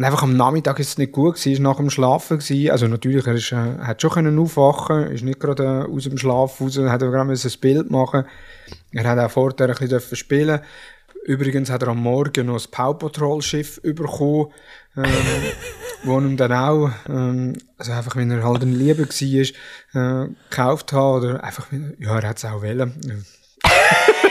Und 0.00 0.06
einfach 0.06 0.22
am 0.22 0.34
Nachmittag 0.34 0.78
ist 0.78 0.88
es 0.88 0.96
nicht 0.96 1.12
gut 1.12 1.34
gewesen, 1.34 1.52
ist 1.52 1.58
nach 1.58 1.76
dem 1.76 1.90
Schlafen 1.90 2.38
gewesen. 2.38 2.70
Also 2.70 2.88
natürlich, 2.88 3.26
er 3.26 3.34
ist, 3.34 3.52
äh, 3.52 3.80
hat 3.82 4.00
schon 4.00 4.10
können 4.10 4.38
aufwachen, 4.38 5.08
ist 5.08 5.22
nicht 5.22 5.38
gerade 5.38 5.86
äh, 5.86 5.94
aus 5.94 6.04
dem 6.04 6.16
Schlaf 6.16 6.58
raus, 6.58 6.78
hat 6.78 7.02
er 7.02 7.10
gerade 7.10 7.30
ein 7.30 7.60
Bild 7.60 7.90
machen. 7.90 8.24
Er 8.92 9.04
hat 9.04 9.18
auch 9.18 9.30
vorher 9.30 9.68
ein 9.68 9.74
bisschen 9.74 10.16
spielen 10.16 10.60
Übrigens 11.26 11.68
hat 11.68 11.82
er 11.82 11.88
am 11.88 12.02
Morgen 12.02 12.46
noch 12.46 12.58
ein 12.58 12.70
Power 12.70 12.98
Patrol 12.98 13.42
Schiff 13.42 13.78
bekommen, 13.82 14.46
ähm, 14.96 15.04
wo 16.04 16.18
ihm 16.18 16.38
dann 16.38 16.52
auch, 16.54 16.90
ähm, 17.06 17.58
also 17.76 17.92
einfach, 17.92 18.16
wenn 18.16 18.30
er 18.30 18.42
halt 18.42 18.62
ein 18.62 18.72
Liebe 18.72 19.06
war, 19.06 20.24
äh, 20.24 20.28
gekauft 20.48 20.94
hat, 20.94 21.02
oder 21.02 21.44
einfach, 21.44 21.66
ja, 21.98 22.18
er 22.18 22.26
hat 22.26 22.38
es 22.38 22.46
auch 22.46 22.62
wollen. 22.62 23.26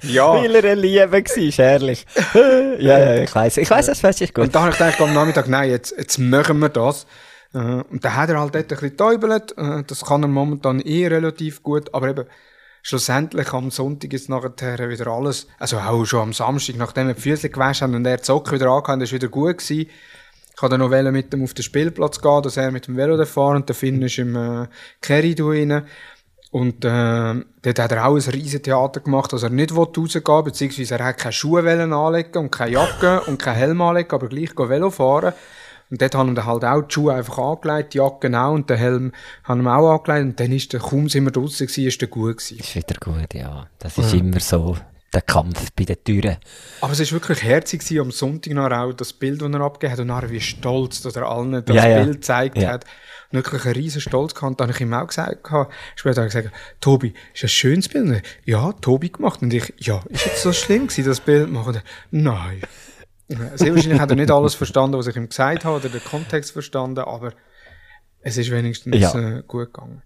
Ja. 0.08 0.34
Weil 0.34 0.54
er 0.54 0.64
eine 0.64 0.80
Liebe 0.80 1.12
war, 1.12 1.20
herrlich. 1.20 2.06
ja, 2.78 2.98
ja, 2.98 3.22
ich 3.22 3.34
weiss. 3.34 3.56
Ich 3.56 3.70
weiss, 3.70 3.86
das 3.86 4.00
fest 4.00 4.22
ist 4.22 4.34
gut. 4.34 4.44
Und 4.44 4.54
dann 4.54 4.62
habe 4.62 4.72
ich 4.72 4.78
gedacht, 4.78 5.00
am 5.00 5.14
Nachmittag, 5.14 5.48
nein, 5.48 5.70
jetzt, 5.70 5.94
jetzt 5.96 6.18
machen 6.18 6.58
wir 6.60 6.68
das. 6.68 7.06
Äh, 7.54 7.58
und 7.58 8.04
dann 8.04 8.16
hat 8.16 8.30
er 8.30 8.40
halt 8.40 8.54
dort 8.54 8.64
ein 8.64 8.68
bisschen 8.68 8.90
getäubelt. 8.90 9.56
Äh, 9.56 9.82
das 9.86 10.04
kann 10.04 10.22
er 10.22 10.28
momentan 10.28 10.80
eh 10.80 11.06
relativ 11.06 11.62
gut. 11.62 11.92
Aber 11.94 12.08
eben, 12.08 12.26
schlussendlich 12.82 13.52
am 13.52 13.70
Sonntag 13.70 14.12
ist 14.12 14.28
nachher 14.28 14.88
wieder 14.88 15.08
alles, 15.08 15.46
also 15.58 15.78
auch 15.78 16.04
schon 16.04 16.20
am 16.20 16.32
Samstag, 16.32 16.76
nachdem 16.76 17.08
wir 17.08 17.14
die 17.14 17.20
Füße 17.20 17.50
gewaschen 17.50 17.88
haben 17.88 17.94
und 17.94 18.06
er 18.06 18.18
die 18.18 18.24
Socken 18.24 18.52
wieder 18.52 18.70
angehabt 18.70 19.02
ist 19.02 19.12
wieder 19.12 19.28
gut 19.28 19.58
gewesen. 19.58 19.90
Ich 20.56 20.62
habe 20.62 20.76
dann 20.76 20.80
noch 20.80 21.12
mit 21.12 21.32
ihm 21.32 21.44
auf 21.44 21.54
den 21.54 21.62
Spielplatz 21.62 22.20
gehen, 22.20 22.42
dass 22.42 22.56
er 22.56 22.72
mit 22.72 22.88
dem 22.88 22.96
Velo 22.96 23.24
fahren 23.26 23.56
und 23.56 23.68
der 23.68 23.76
Finn 23.76 24.02
ist 24.02 24.18
im 24.18 24.34
äh, 24.34 24.66
Kerry 25.00 25.36
rein. 25.38 25.86
Und 26.50 26.84
äh, 26.84 27.34
dort 27.62 27.78
hat 27.78 27.92
er 27.92 28.06
auch 28.06 28.14
ein 28.14 28.30
riesen 28.30 28.62
Theater 28.62 29.00
gemacht, 29.00 29.32
dass 29.32 29.42
er 29.42 29.50
nicht 29.50 29.74
rausgehen 29.74 30.26
will, 30.26 30.42
beziehungsweise 30.44 30.94
er 30.94 31.04
hat 31.04 31.18
keine 31.18 31.32
Schuhe 31.32 31.60
anlegen 31.60 32.38
und 32.38 32.50
keine 32.50 32.72
Jacke 32.72 33.20
und 33.22 33.38
keinen 33.38 33.56
Helm 33.56 33.82
anlegen, 33.82 34.10
aber 34.10 34.28
gleich 34.28 34.56
Velo 34.56 34.90
fahren. 34.90 35.34
Und 35.90 36.02
dort 36.02 36.14
haben 36.14 36.36
wir 36.36 36.44
halt 36.44 36.64
auch 36.64 36.82
die 36.82 36.92
Schuhe 36.92 37.14
einfach 37.14 37.38
angelegt, 37.38 37.94
die 37.94 37.98
Jacke 37.98 38.38
auch 38.38 38.52
und 38.52 38.68
den 38.68 38.76
Helm 38.76 39.12
haben 39.44 39.62
wir 39.62 39.76
auch 39.76 39.98
angelegt. 39.98 40.24
Und 40.24 40.40
dann 40.40 40.52
ist 40.52 40.72
der, 40.72 40.80
kaum 40.80 41.08
sind 41.08 41.24
wir 41.24 41.32
draussen 41.32 41.66
gewesen, 41.66 41.86
ist 41.86 42.00
der 42.00 42.08
gut 42.08 42.38
gewesen. 42.38 42.58
Ist 42.58 42.74
wieder 42.74 42.96
gut, 43.00 43.34
ja. 43.34 43.66
Das 43.78 43.96
ist 43.98 44.12
ja. 44.12 44.18
immer 44.18 44.40
so 44.40 44.76
der 45.12 45.22
Kampf 45.22 45.72
bei 45.72 45.84
den 45.84 46.02
Türen. 46.04 46.36
Aber 46.80 46.92
es 46.92 47.00
war 47.00 47.10
wirklich 47.12 47.42
herzig 47.42 47.80
gewesen, 47.80 48.00
am 48.00 48.10
Sonntag 48.10 48.52
noch 48.52 48.70
auch 48.70 48.92
das 48.92 49.12
Bild, 49.12 49.40
das 49.40 49.50
er 49.50 49.60
abgegeben 49.60 49.92
hat 49.92 50.00
und 50.00 50.06
nachher 50.08 50.30
wie 50.30 50.40
stolz, 50.40 51.00
dass 51.00 51.16
er 51.16 51.26
allen 51.26 51.64
das 51.64 51.74
ja, 51.74 52.02
Bild 52.02 52.16
gezeigt 52.16 52.58
ja. 52.58 52.72
hat 52.72 52.84
wirklich 53.30 53.64
einen 53.64 53.74
riesen 53.74 54.00
Stolz 54.00 54.34
gehabt. 54.34 54.60
Da 54.60 54.64
habe 54.64 54.72
ich 54.72 54.80
ihm 54.80 54.92
auch 54.94 55.06
gesagt, 55.06 55.46
später 55.96 56.22
habe 56.22 56.28
ich 56.28 56.34
gesagt, 56.34 56.54
Tobi, 56.80 57.14
ist 57.34 57.42
ein 57.42 57.48
schönes 57.48 57.88
Bild? 57.88 58.08
Und 58.08 58.22
ja, 58.44 58.72
Tobi 58.72 59.10
gemacht. 59.10 59.42
Und 59.42 59.52
ich, 59.52 59.72
ja, 59.78 60.02
ist 60.08 60.26
jetzt 60.26 60.42
so 60.42 60.52
schlimm 60.52 60.86
gewesen, 60.86 61.04
das 61.04 61.20
Bild 61.20 61.50
machen? 61.50 61.80
Nein. 62.10 62.62
Sehr 63.28 63.74
wahrscheinlich 63.74 64.00
hat 64.00 64.10
er 64.10 64.16
nicht 64.16 64.30
alles 64.30 64.54
verstanden, 64.54 64.96
was 64.96 65.06
ich 65.06 65.16
ihm 65.16 65.28
gesagt 65.28 65.64
habe, 65.64 65.76
oder 65.76 65.90
den 65.90 66.02
Kontext 66.02 66.52
verstanden, 66.52 67.00
aber 67.00 67.34
es 68.20 68.38
ist 68.38 68.50
wenigstens 68.50 68.96
ja. 68.96 69.14
äh, 69.14 69.42
gut 69.46 69.66
gegangen. 69.66 70.02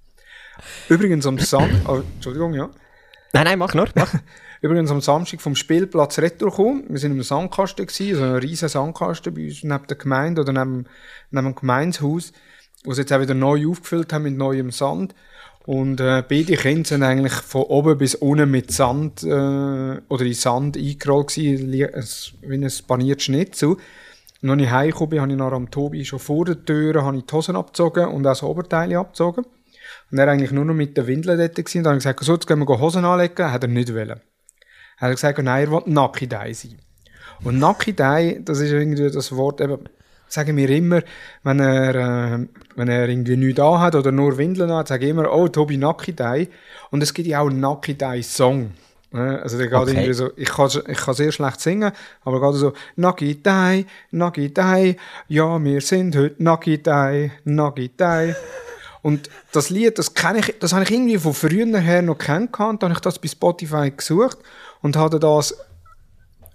Übrigens 0.89 1.25
am 1.27 1.39
Samstag, 1.39 1.89
oh, 1.89 2.03
Entschuldigung, 2.15 2.53
ja. 2.55 2.69
Nein, 3.33 3.45
nein, 3.45 3.59
mach 3.59 3.75
nur, 3.75 3.89
mach. 3.95 4.13
Übrigens 4.63 4.91
am 4.91 5.01
Samstag 5.01 5.43
vom 5.43 5.57
Spielplatz 5.57 6.19
Retour 6.19 6.51
gekommen. 6.51 6.85
Wir 6.89 6.99
sind 6.99 7.13
im 7.13 7.23
Sandkasten 7.23 7.85
gewesen, 7.85 8.17
so 8.17 8.23
ein 8.23 8.37
riesen 8.37 8.69
Sandkasten 8.69 9.35
bei 9.35 9.45
uns 9.45 9.63
neben 9.63 9.87
der 9.89 9.97
Gemeinde 9.97 10.41
oder 10.41 10.53
neben, 10.53 10.87
neben 11.31 11.47
dem 11.47 11.55
Gemeinshaus 11.55 12.33
was 12.85 12.99
jetzt 12.99 13.13
auch 13.13 13.21
wieder 13.21 13.35
neu 13.35 13.69
aufgefüllt 13.69 14.13
haben 14.13 14.25
mit 14.25 14.37
neuem 14.37 14.71
Sand. 14.71 15.15
Und 15.65 16.01
äh, 16.01 16.25
beide 16.29 16.57
Kinder 16.57 16.89
sind 16.89 17.05
eigentlich 17.05 17.35
von 17.35 17.63
oben 17.63 17.97
bis 17.97 18.17
unten 18.17 18.51
mit 18.51 18.73
Sand 18.73 19.23
äh, 19.23 19.29
oder 19.29 20.25
in 20.25 20.35
Sand 20.35 20.77
eingerollt 20.77 21.29
gewesen, 21.29 21.71
wie 21.71 21.87
ein 21.87 22.73
paniertes 22.89 23.25
Schnitzel. 23.25 23.77
Und 24.43 24.51
als 24.51 24.61
ich 24.61 24.71
heimgekommen 24.71 25.11
bin, 25.11 25.21
habe 25.21 25.31
ich 25.31 25.39
nach 25.39 25.53
am 25.53 25.71
Tobi 25.71 26.05
schon 26.05 26.19
vor 26.19 26.45
der 26.45 26.65
Tür 26.65 27.05
habe 27.05 27.17
ich 27.17 27.27
die 27.27 27.33
Hosen 27.33 27.55
abgezogen 27.55 28.07
und 28.07 28.27
auch 28.27 28.33
das 28.33 28.43
Oberteil 28.43 28.93
abgezogen. 28.97 29.45
Und 30.11 30.19
er 30.19 30.27
eigentlich 30.27 30.51
nur 30.51 30.65
noch 30.65 30.75
mit 30.75 30.97
den 30.97 31.07
Windeln 31.07 31.39
dort 31.39 31.55
gewesen. 31.55 31.79
Und 31.79 31.85
dann 31.85 31.91
habe 31.93 31.99
ich 31.99 32.05
gesagt, 32.05 32.25
so, 32.25 32.35
jetzt 32.35 32.49
gehen 32.49 32.59
wir 32.59 32.81
Hosen 32.81 33.05
anlegen. 33.05 33.53
Hat 33.53 33.63
er 33.63 33.69
nicht 33.69 33.95
wollen. 33.95 34.21
Er 35.03 35.09
hat 35.09 35.17
gesagt, 35.17 35.43
nein, 35.43 35.65
er 35.67 35.71
will 35.73 35.83
Nackidei 35.87 36.53
sein. 36.53 36.79
Und 37.43 37.59
Nackidei, 37.59 38.41
das 38.45 38.61
ist 38.61 38.71
irgendwie 38.71 39.11
das 39.11 39.35
Wort 39.35 39.61
eben, 39.61 39.81
sagen 40.29 40.57
wir 40.57 40.71
immer, 40.71 41.03
wenn 41.43 41.59
er, 41.59 41.95
äh, 41.97 42.47
wenn 42.77 42.89
er 42.89 43.09
irgendwie 43.09 43.37
nichts 43.37 43.57
da 43.57 43.81
hat 43.81 43.97
oder 43.97 44.13
nur 44.13 44.39
Windeln 44.39 44.71
hat, 44.71 44.87
sage 44.87 45.07
ich 45.07 45.11
immer, 45.11 45.33
oh, 45.35 45.49
Tobi 45.49 45.77
Nakidai. 45.77 46.47
Und 46.93 47.03
es 47.03 47.13
gibt 47.13 47.27
ja 47.27 47.41
auch 47.41 47.51
einen 47.51 47.59
Nakidai-Song. 47.59 48.71
Also 49.11 49.59
der 49.59 49.67
geht 49.67 49.77
Okay. 49.77 49.91
irgendwie 49.91 50.13
so, 50.13 50.31
ich 50.37 50.49
kann, 50.49 50.71
ich 50.87 50.99
kann 50.99 51.15
sehr 51.15 51.33
schlecht 51.33 51.61
singen, 51.61 51.91
aber 52.25 52.39
gerade 52.39 52.57
so, 52.57 52.73
Nakidai, 52.95 53.87
Nakidai, 54.13 54.97
ja, 55.27 55.63
wir 55.63 55.81
sind 55.81 56.17
heute 56.17 56.41
Nakidai, 56.41 57.33
Nakidai. 57.43 58.37
Und 59.03 59.29
das 59.51 59.69
Lied, 59.69 59.99
das 59.99 60.15
kenne 60.15 60.39
ich, 60.39 60.55
das 60.61 60.73
habe 60.73 60.85
ich 60.85 60.93
irgendwie 60.93 61.19
von 61.19 61.35
früher 61.35 61.79
her 61.81 62.03
noch 62.03 62.17
kennengelernt, 62.19 62.85
da 62.85 62.87
habe 62.87 62.95
ich 62.95 63.01
das 63.01 63.19
bei 63.19 63.27
Spotify 63.27 63.91
gesucht 63.91 64.39
und 64.83 64.97
habe 64.97 65.19
das 65.19 65.57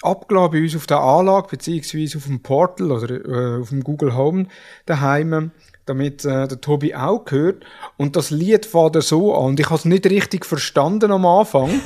abgeladen 0.01 0.51
bei 0.51 0.61
uns 0.63 0.75
auf 0.75 0.87
der 0.87 0.99
Anlage, 0.99 1.47
beziehungsweise 1.49 2.17
auf 2.17 2.25
dem 2.25 2.41
Portal 2.41 2.91
oder 2.91 3.09
äh, 3.09 3.61
auf 3.61 3.69
dem 3.69 3.83
Google 3.83 4.15
Home 4.15 4.47
daheim, 4.85 5.51
damit 5.85 6.23
äh, 6.25 6.47
der 6.47 6.61
Tobi 6.61 6.93
auch 6.93 7.25
hört. 7.29 7.65
Und 7.97 8.15
das 8.15 8.29
Lied 8.29 8.65
fängt 8.65 8.95
er 8.95 9.01
so 9.01 9.35
an. 9.35 9.45
Und 9.45 9.59
ich 9.59 9.65
habe 9.67 9.75
es 9.75 9.85
nicht 9.85 10.05
richtig 10.05 10.45
verstanden 10.45 11.11
am 11.11 11.25
Anfang. 11.25 11.81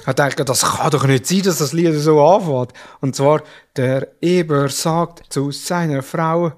Ich 0.00 0.06
gedacht, 0.06 0.46
das 0.46 0.60
kann 0.60 0.90
doch 0.90 1.06
nicht 1.06 1.26
sein, 1.26 1.42
dass 1.42 1.58
das 1.58 1.72
Lied 1.72 1.94
so 1.94 2.22
anfängt. 2.22 2.74
Und 3.00 3.16
zwar, 3.16 3.42
der 3.76 4.08
Eber 4.20 4.68
sagt 4.68 5.32
zu 5.32 5.50
seiner 5.50 6.02
Frau, 6.02 6.52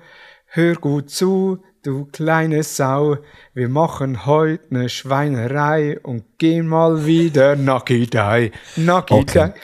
hör 0.46 0.74
gut 0.74 1.10
zu, 1.10 1.62
du 1.86 2.06
kleine 2.06 2.62
Sau, 2.64 3.18
wir 3.54 3.68
machen 3.68 4.26
heute 4.26 4.64
eine 4.70 4.88
Schweinerei 4.88 5.98
und 6.02 6.24
gehen 6.38 6.66
mal 6.66 7.06
wieder 7.06 7.54
Nakidai. 7.54 8.50
Nakidai. 8.74 9.54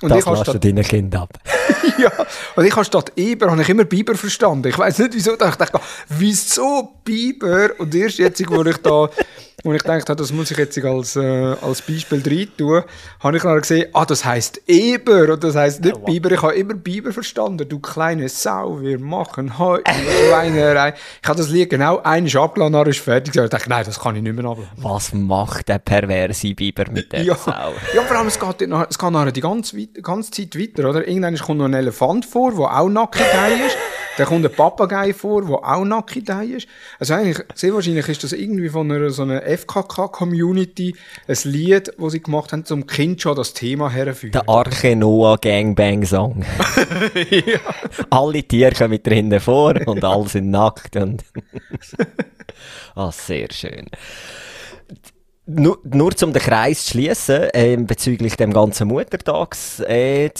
Und 0.00 0.10
das 0.10 0.18
ich 0.18 0.24
du 0.24 0.36
statt, 0.36 0.64
deinen 0.64 0.84
Kind 0.84 1.14
ab. 1.14 1.38
ja, 1.98 2.10
und 2.54 2.64
ich 2.64 2.72
habe 2.72 2.84
statt 2.84 3.12
Eber, 3.16 3.50
habe 3.50 3.60
ich 3.62 3.68
immer 3.68 3.84
Biber 3.84 4.14
verstanden. 4.14 4.68
Ich 4.68 4.78
weiß 4.78 4.98
nicht 5.00 5.14
wieso, 5.14 5.36
da 5.36 5.50
ich 5.50 5.56
dachte, 5.56 5.78
wieso 6.08 6.94
Biber? 7.04 7.70
Und 7.78 7.94
erst 7.94 8.18
jetzt, 8.18 8.42
wo 8.50 8.62
ich 8.62 8.76
da, 8.78 9.08
wo 9.64 9.72
ich 9.72 9.82
gedacht 9.82 10.08
habe, 10.08 10.16
das 10.16 10.32
muss 10.32 10.50
ich 10.50 10.58
jetzt 10.58 10.78
als, 10.84 11.16
äh, 11.16 11.20
als 11.60 11.80
Beispiel 11.82 12.22
rein 12.24 12.48
tun, 12.56 12.82
habe 13.20 13.36
ich 13.36 13.42
dann 13.42 13.58
gesehen, 13.60 13.88
ah, 13.94 14.04
das 14.04 14.24
heisst 14.24 14.60
Eber 14.68 15.32
und 15.32 15.42
das 15.42 15.56
heisst 15.56 15.82
nicht 15.82 16.04
Biber. 16.04 16.30
Ich 16.30 16.42
habe 16.42 16.54
immer 16.54 16.74
Biber 16.74 17.10
verstanden. 17.12 17.66
Du 17.68 17.78
kleine 17.80 18.28
Sau, 18.28 18.80
wir 18.82 18.98
machen 19.00 19.58
heute 19.58 19.86
eine 19.86 20.04
Schweinerei. 20.28 20.94
Ich 21.22 21.28
habe 21.28 21.38
das 21.38 21.48
Lied 21.48 21.70
genau 21.70 22.00
einmal 22.02 22.36
abgeladen, 22.36 22.72
dann 22.74 22.86
ist 22.86 23.00
fertig. 23.00 23.34
Ich 23.34 23.48
dachte, 23.50 23.68
nein, 23.68 23.84
das 23.84 23.98
kann 23.98 24.14
ich 24.14 24.22
nicht 24.22 24.36
mehr 24.36 24.44
abladen. 24.44 24.68
Was 24.76 25.12
macht 25.14 25.68
der 25.68 25.78
perverse 25.78 26.54
Biber 26.54 26.84
mit 26.92 27.10
der 27.12 27.22
Ja, 27.22 27.34
Sau? 27.34 27.52
ja, 27.94 28.02
vor 28.02 28.16
allem, 28.18 28.28
es 28.28 28.38
geht, 28.38 28.68
nach- 28.68 28.86
es 28.90 28.98
geht 28.98 29.10
nachher 29.10 29.32
die 29.32 29.40
ganze, 29.40 29.86
ganze 30.02 30.30
Zeit 30.30 30.56
weiter, 30.56 30.88
oder? 30.90 31.08
Irgendwann 31.08 31.36
kommt 31.38 31.58
noch 31.58 31.64
ein 31.64 31.74
Elefant 31.74 32.26
vor, 32.26 32.52
der 32.52 32.78
auch 32.78 32.88
Nackidei 32.88 33.54
ist. 33.66 33.76
Dann 34.16 34.26
kommt 34.26 34.46
ein 34.46 34.52
Papagei 34.52 35.12
vor, 35.12 35.44
der 35.44 35.56
auch 35.56 35.84
Nackidei 35.84 36.46
ist. 36.46 36.68
Also 36.98 37.14
eigentlich, 37.14 37.38
sehr 37.54 37.74
wahrscheinlich 37.74 38.08
ist 38.08 38.24
das 38.24 38.32
irgendwie 38.32 38.68
von 38.68 38.90
einer, 38.90 39.10
so 39.10 39.22
einer 39.22 39.42
FKK-Community 39.42 40.94
ein 41.28 41.36
Lied, 41.44 41.92
das 41.98 42.12
sie 42.12 42.22
gemacht 42.22 42.52
haben, 42.52 42.64
zum 42.64 42.86
Kind 42.86 43.20
schon 43.20 43.36
das 43.36 43.52
Thema 43.52 43.90
herführen. 43.90 44.32
Der 44.32 44.48
Arche 44.48 44.96
Noah 44.96 45.38
Gangbang 45.38 46.04
Song. 46.04 46.44
Alle 48.10 48.42
Tiere 48.42 48.72
kommen 48.74 49.02
drinnen 49.02 49.40
vor 49.40 49.74
und 49.86 50.02
alle 50.04 50.28
sind 50.28 50.50
nackt 50.50 50.96
und 50.96 51.22
ah, 52.94 53.12
sehr 53.12 53.48
schön. 53.50 53.86
Nur, 55.46 55.78
nur 55.84 56.10
um 56.22 56.32
den 56.32 56.42
Kreis 56.42 56.84
zu 56.84 56.92
schließen, 56.92 57.48
ähm, 57.54 57.86
bezüglich 57.86 58.36
dem 58.36 58.52
ganzen 58.52 58.88
Muttertagszeug, 58.88 59.88
äh, 59.88 60.30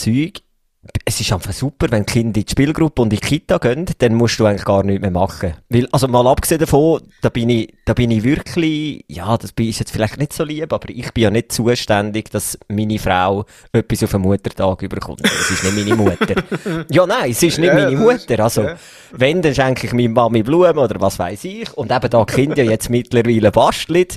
es 1.04 1.20
ist 1.20 1.32
einfach 1.32 1.52
super, 1.52 1.86
wenn 1.90 2.04
Kinder 2.04 2.38
in 2.38 2.44
die 2.44 2.50
Spielgruppe 2.50 3.02
und 3.02 3.12
in 3.12 3.20
die 3.20 3.26
Kita 3.26 3.58
gehen, 3.58 3.86
dann 3.98 4.14
musst 4.14 4.38
du 4.38 4.46
eigentlich 4.46 4.64
gar 4.64 4.82
nichts 4.82 5.00
mehr 5.00 5.10
machen. 5.10 5.54
Weil, 5.68 5.88
also 5.92 6.08
mal 6.08 6.26
abgesehen 6.26 6.60
davon, 6.60 7.00
da 7.22 7.28
bin 7.28 7.48
ich, 7.48 7.72
da 7.84 7.94
bin 7.94 8.10
ich 8.10 8.24
wirklich, 8.24 9.04
ja, 9.08 9.36
das 9.36 9.52
ist 9.56 9.78
jetzt 9.78 9.90
vielleicht 9.90 10.18
nicht 10.18 10.32
so 10.32 10.44
lieb, 10.44 10.72
aber 10.72 10.88
ich 10.88 11.12
bin 11.12 11.24
ja 11.24 11.30
nicht 11.30 11.52
zuständig, 11.52 12.30
dass 12.30 12.58
meine 12.68 12.98
Frau 12.98 13.44
etwas 13.72 14.02
auf 14.02 14.10
den 14.10 14.22
Muttertag 14.22 14.82
überkommt. 14.82 15.24
Das 15.24 15.50
ist 15.50 15.64
nicht 15.64 15.88
meine 15.88 15.96
Mutter. 15.96 16.42
ja, 16.90 17.06
nein, 17.06 17.30
es 17.30 17.42
ist 17.42 17.58
nicht 17.58 17.68
Ja, 17.68 17.74
meine 17.74 17.96
Mutter. 17.96 18.40
Also, 18.40 18.62
ja. 18.62 18.76
wenn, 19.12 19.42
dann 19.42 19.54
schenke 19.54 19.86
ich 19.86 19.92
meiner 19.92 20.08
Mami 20.08 20.42
Blumen 20.42 20.78
oder 20.78 21.00
was 21.00 21.18
weiß 21.18 21.44
ich. 21.44 21.72
Und 21.76 21.90
eben 21.90 22.10
da 22.10 22.24
Kinder 22.24 22.62
jetzt 22.62 22.90
mittlerweile 22.90 23.50
basteln, 23.50 24.08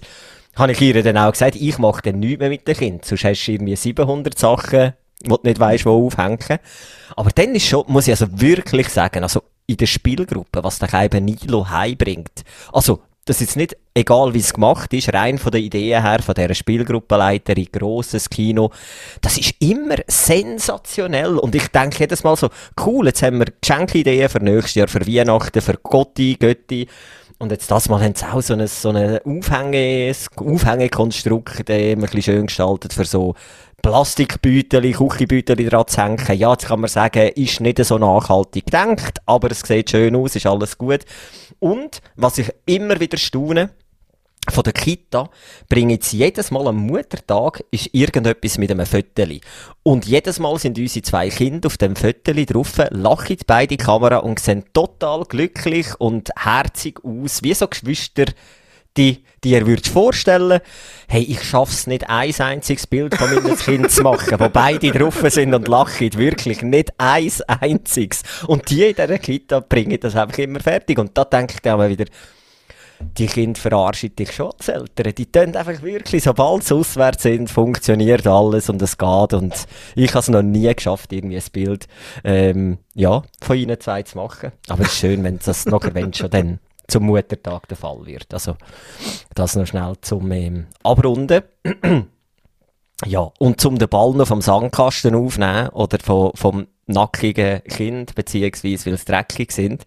habe 0.56 0.72
ich 0.74 0.82
ihr 0.82 1.02
dann 1.04 1.18
auch 1.18 1.32
gesagt, 1.32 1.56
ich 1.56 1.78
mache 1.78 2.02
dann 2.04 2.20
nichts 2.20 2.40
mehr 2.40 2.50
mit 2.50 2.68
den 2.68 2.76
Kindern. 2.76 3.02
Sonst 3.04 3.24
hast 3.24 3.46
du 3.46 3.52
irgendwie 3.54 3.76
700 3.76 4.38
Sachen, 4.38 4.94
die 5.22 5.30
du 5.30 5.38
nicht 5.44 5.60
weisst, 5.60 5.86
wo 5.86 6.08
aufhängen. 6.08 6.60
Aber 7.16 7.30
dann 7.32 7.56
ist 7.56 7.68
schon, 7.68 7.84
muss 7.88 8.08
ich 8.08 8.14
also 8.14 8.28
wirklich 8.40 8.90
sagen, 8.90 9.24
also 9.24 9.42
in 9.66 9.78
der 9.78 9.86
Spielgruppe, 9.86 10.64
was 10.64 10.80
der 10.80 10.94
eben 11.04 11.26
Nilo 11.26 11.70
heimbringt. 11.70 12.44
Also, 12.72 13.02
das 13.26 13.42
ist 13.42 13.56
nicht, 13.56 13.78
egal 13.94 14.34
wie 14.34 14.40
es 14.40 14.54
gemacht 14.54 14.92
ist, 14.92 15.14
rein 15.14 15.38
von 15.38 15.52
der 15.52 15.62
Idee 15.62 16.02
her, 16.02 16.20
von 16.24 16.34
dieser 16.34 16.56
Spielgruppenleiterin, 16.56 17.68
grosses 17.72 18.28
Kino, 18.28 18.72
das 19.22 19.38
ist 19.38 19.54
immer 19.60 19.98
sensationell. 20.08 21.38
Und 21.38 21.54
ich 21.54 21.68
denke 21.68 22.00
jedes 22.00 22.24
Mal 22.24 22.36
so, 22.36 22.50
cool, 22.84 23.06
jetzt 23.06 23.22
haben 23.22 23.38
wir 23.38 23.54
Geschenkideen 23.62 24.30
für 24.30 24.40
nächstes 24.40 24.74
Jahr, 24.76 24.88
für 24.88 25.06
Weihnachten, 25.06 25.62
für 25.62 25.78
Gotti, 25.78 26.38
Götti. 26.40 26.88
Und 27.42 27.54
jetzt 27.54 27.72
das 27.72 27.88
Mal 27.88 28.04
haben 28.04 28.16
sie 28.16 28.26
auch 28.26 28.42
so 28.42 28.54
ein, 28.54 28.68
so 28.68 28.90
ein 28.90 29.20
Aufhänge, 29.20 30.14
Aufhängekonstrukt, 30.36 31.70
äh, 31.70 31.94
ein 31.94 32.02
bisschen 32.02 32.22
schön 32.22 32.46
gestaltet 32.48 32.92
für 32.92 33.06
so 33.06 33.34
Plastikbüteli, 33.82 34.92
Küchenbüteli 34.92 35.70
dran 35.70 35.88
zu 35.88 36.04
hängen. 36.04 36.38
Ja, 36.38 36.52
jetzt 36.52 36.68
kann 36.68 36.82
man 36.82 36.90
sagen, 36.90 37.30
ist 37.30 37.62
nicht 37.62 37.84
so 37.86 37.98
nachhaltig 37.98 38.66
gedacht, 38.66 39.20
aber 39.26 39.52
es 39.52 39.62
sieht 39.62 39.90
schön 39.90 40.18
aus, 40.18 40.36
ist 40.36 40.48
alles 40.48 40.78
gut. 40.78 41.06
Und, 41.60 42.02
was 42.18 42.40
ich 42.40 42.52
immer 42.66 43.00
wieder 43.00 43.18
staune, 43.18 43.70
von 44.48 44.64
der 44.64 44.74
Kita 44.74 45.30
bringe 45.68 45.94
jetzt 45.94 46.14
jedes 46.14 46.50
Mal 46.50 46.68
am 46.68 46.78
Muttertag 46.78 47.64
ist 47.72 47.90
irgendetwas 47.94 48.58
mit 48.58 48.72
einem 48.72 48.86
Föteli. 48.86 49.42
Und 49.84 50.06
jedes 50.06 50.40
Mal 50.40 50.58
sind 50.58 50.78
unsere 50.78 51.04
zwei 51.04 51.30
Kinder 51.30 51.68
auf 51.68 51.78
dem 51.78 51.96
Föteli 51.96 52.46
drauf, 52.46 52.78
lachen 52.90 53.38
beide 53.46 53.78
Kamera 53.78 54.18
und 54.18 54.40
sehen 54.40 54.64
total 54.74 55.24
glücklich 55.26 55.88
und 56.00 56.30
herzig 56.38 57.04
aus, 57.04 57.44
wie 57.44 57.54
so 57.54 57.68
Geschwister, 57.68 58.26
die, 58.98 59.24
ihr 59.46 59.68
würdet 59.68 59.88
vorstellen, 59.88 60.60
hey, 61.08 61.22
ich 61.22 61.44
schaff's 61.44 61.88
nicht, 61.88 62.10
ein 62.10 62.34
einziges 62.38 62.88
Bild 62.88 63.16
von 63.16 63.34
meinem 63.34 63.58
Kind 63.60 63.92
zu 63.92 64.02
machen, 64.02 64.40
wo 64.40 64.50
beide 64.50 64.92
drauf 64.92 65.24
sind 65.28 65.54
und 65.54 65.68
lachen, 65.68 66.14
wirklich 66.18 66.62
nicht 66.62 66.92
ein 66.98 67.32
einziges. 67.48 68.24
Und 68.48 68.70
die 68.70 68.86
in 68.86 68.96
dieser 68.96 69.20
Kita 69.20 69.60
bringen 69.60 70.00
das 70.00 70.16
einfach 70.16 70.40
immer 70.40 70.60
fertig. 70.60 70.98
Und 70.98 71.18
da 71.18 71.24
denke 71.24 71.54
ich 71.56 71.62
dann 71.62 71.78
mal 71.78 71.90
wieder, 71.90 72.06
die 73.18 73.28
Kinder 73.28 73.60
verarschen 73.60 74.16
dich 74.16 74.34
schon 74.34 74.52
als 74.52 74.68
Eltern. 74.68 75.14
Die 75.16 75.32
tun 75.32 75.56
einfach 75.56 75.82
wirklich, 75.82 76.24
sobald 76.24 76.64
sie 76.64 76.76
auswärts 76.76 77.24
sind, 77.24 77.50
funktioniert 77.50 78.28
alles 78.28 78.70
und 78.70 78.82
es 78.82 78.98
geht. 78.98 79.34
Und 79.34 79.68
ich 79.96 80.10
habe 80.12 80.20
es 80.20 80.30
noch 80.30 80.42
nie 80.42 80.74
geschafft, 80.74 81.14
irgendwie 81.14 81.38
ein 81.38 81.52
Bild 81.52 81.88
ähm, 82.24 82.80
ja, 82.94 83.24
von 83.42 83.58
ihnen 83.58 83.80
zwei 83.80 84.04
zu 84.04 84.18
machen. 84.18 84.52
Aber 84.68 84.84
es 84.84 84.90
ist 84.90 85.00
schön, 85.00 85.24
wenn 85.24 85.40
das 85.44 85.66
noch 85.66 85.84
wenn 85.94 86.14
schon 86.14 86.30
dann 86.30 86.60
zum 86.88 87.06
Muttertag 87.06 87.68
der 87.68 87.78
Fall 87.78 88.06
wird. 88.06 88.34
Also 88.34 88.56
das 89.36 89.56
noch 89.56 89.68
schnell 89.68 89.94
zum 90.02 90.32
ähm, 90.32 90.68
Abrunden. 90.84 91.44
Ja, 93.06 93.32
und 93.40 93.62
zum 93.62 93.78
den 93.80 93.88
Ball 93.88 94.12
noch 94.12 94.28
vom 94.28 94.42
Sandkasten 94.42 95.16
aufnehmen 95.16 95.70
oder 95.70 96.00
vom, 96.00 96.32
vom 96.36 96.68
nackigen 96.86 97.64
Kind, 97.64 98.14
beziehungsweise 98.14 98.88
weil 98.88 98.94
es 98.94 99.06
dreckig 99.06 99.54
sind. 99.54 99.86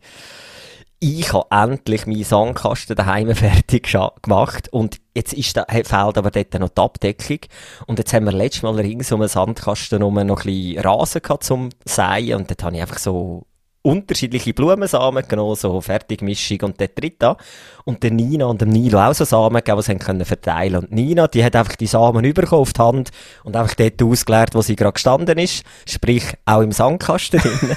Ich 1.04 1.32
habe 1.32 1.49
endlich 1.50 2.06
meinen 2.06 2.23
Sandkasten 2.23 2.94
daheim 2.94 3.35
fertig 3.35 3.92
gemacht 4.23 4.68
und 4.68 5.00
jetzt 5.16 5.32
ist 5.32 5.56
da, 5.56 5.64
fehlt 5.68 5.92
aber 5.92 6.30
dort 6.30 6.54
noch 6.54 6.68
die 6.68 6.80
Abdeckung. 6.80 7.40
Und 7.88 7.99
jetzt 7.99 8.12
haben 8.12 8.25
wir 8.25 8.30
letztes 8.30 8.62
Mal 8.62 8.76
rings 8.76 9.11
um 9.11 9.18
den 9.18 9.28
Sandkasten 9.28 9.99
noch 9.99 10.16
ein 10.16 10.28
bisschen 10.28 10.78
Rasen 10.78 11.21
gehabt 11.21 11.42
zum 11.42 11.71
Säen 11.85 12.37
und 12.37 12.49
dort 12.49 12.62
habe 12.62 12.76
ich 12.76 12.82
einfach 12.82 12.99
so 12.99 13.47
unterschiedliche 13.82 14.54
Blumensamen 14.54 15.26
genommen, 15.26 15.56
so 15.56 15.80
Fertigmischung 15.80 16.60
und 16.62 16.80
dort 16.80 16.98
drin 16.98 17.14
da. 17.18 17.36
Und 17.84 18.02
der 18.02 18.12
Nina 18.12 18.46
und 18.46 18.60
dem 18.60 18.68
Nilo 18.68 19.00
auch 19.00 19.12
so 19.12 19.24
Samen 19.24 19.56
gegeben, 19.56 19.78
die 19.78 19.82
sie 19.84 19.96
können 19.96 20.24
verteilen 20.24 20.76
Und 20.76 20.92
Nina, 20.92 21.26
die 21.26 21.44
hat 21.44 21.56
einfach 21.56 21.74
die 21.74 21.88
Samen 21.88 22.24
übergekommen 22.24 22.62
auf 22.62 22.72
die 22.72 22.80
Hand 22.80 23.10
und 23.42 23.56
einfach 23.56 23.74
dort 23.74 24.00
ausgeleert, 24.00 24.54
wo 24.54 24.62
sie 24.62 24.76
gerade 24.76 24.92
gestanden 24.92 25.38
ist. 25.38 25.64
Sprich, 25.86 26.24
auch 26.44 26.60
im 26.60 26.70
Sandkasten 26.70 27.40
drin. 27.40 27.76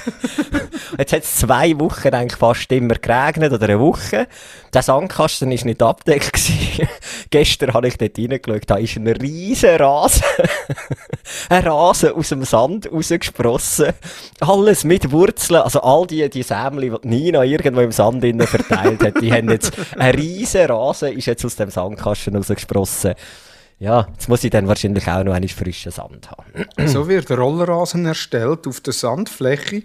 Jetzt 0.98 1.12
hat 1.12 1.22
es 1.22 1.34
zwei 1.36 1.78
Wochen 1.80 2.14
eigentlich 2.14 2.38
fast 2.38 2.70
immer 2.70 2.94
geregnet, 2.94 3.52
oder 3.52 3.64
eine 3.64 3.80
Woche. 3.80 4.28
Der 4.72 4.82
Sandkasten 4.82 5.50
war 5.50 5.64
nicht 5.64 5.78
gewesen. 5.78 6.88
Gestern 7.30 7.74
habe 7.74 7.88
ich 7.88 7.98
dort 7.98 8.18
reingeschaut, 8.18 8.62
da 8.66 8.76
ist 8.76 8.96
ein 8.96 9.08
riesen 9.08 9.76
Rasen. 9.76 10.22
ein 11.48 11.66
Rasen 11.66 12.12
aus 12.12 12.28
dem 12.28 12.44
Sand 12.44 12.90
rausgesprossen. 12.92 13.92
Alles 14.40 14.84
mit 14.84 15.10
Wurzeln. 15.10 15.62
Also 15.62 15.80
all 15.96 16.06
die, 16.06 16.28
die 16.28 16.42
Sämli, 16.42 16.90
die 16.90 17.08
Nina 17.08 17.44
irgendwo 17.44 17.80
im 17.80 17.92
Sand 17.92 18.24
innen 18.24 18.46
verteilt 18.46 19.02
hat, 19.02 19.20
die 19.20 19.32
haben 19.32 19.50
jetzt, 19.50 19.72
ein 19.96 20.14
riesen 20.14 20.66
Rasen 20.66 21.16
ist 21.16 21.26
jetzt 21.26 21.44
aus 21.44 21.56
dem 21.56 21.70
Sandkasten 21.70 22.36
rausgesprossen. 22.36 23.14
Ja, 23.78 24.08
jetzt 24.10 24.30
muss 24.30 24.42
ich 24.42 24.50
dann 24.50 24.68
wahrscheinlich 24.68 25.06
auch 25.06 25.22
noch 25.22 25.34
einen 25.34 25.50
frischen 25.50 25.92
Sand 25.92 26.30
haben. 26.30 26.88
So 26.88 27.08
wird 27.08 27.30
Rollrasen 27.30 28.06
erstellt. 28.06 28.66
Auf 28.66 28.80
der 28.80 28.94
Sandfläche 28.94 29.82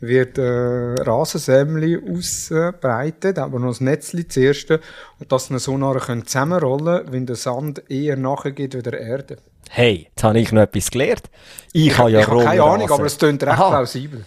wird 0.00 0.38
äh, 0.38 0.94
Rasensämmli 1.02 1.98
ausbreitet, 2.10 3.38
aber 3.38 3.58
noch 3.58 3.68
das 3.68 3.82
Netzli 3.82 4.26
zuerst, 4.26 4.70
und 4.70 5.30
dass 5.30 5.50
man 5.50 5.58
so 5.58 5.76
nachher 5.76 6.00
können 6.00 6.26
zusammenrollen 6.26 7.12
wenn 7.12 7.26
der 7.26 7.36
Sand 7.36 7.90
eher 7.90 8.16
nachher 8.16 8.52
geht 8.52 8.74
wie 8.74 8.82
der 8.82 8.98
Erde. 8.98 9.36
Hey, 9.76 10.06
jetzt 10.08 10.22
habe 10.22 10.38
ich 10.38 10.52
noch 10.52 10.62
etwas 10.62 10.88
gelernt. 10.88 11.22
Ich, 11.72 11.98
habe 11.98 12.08
ja 12.08 12.20
ich 12.20 12.28
habe 12.28 12.44
keine. 12.44 12.62
Ahnung, 12.62 12.88
aber 12.88 13.06
es 13.06 13.18
klingt 13.18 13.42
recht 13.42 13.54
Aha. 13.54 13.70
plausibel. 13.70 14.24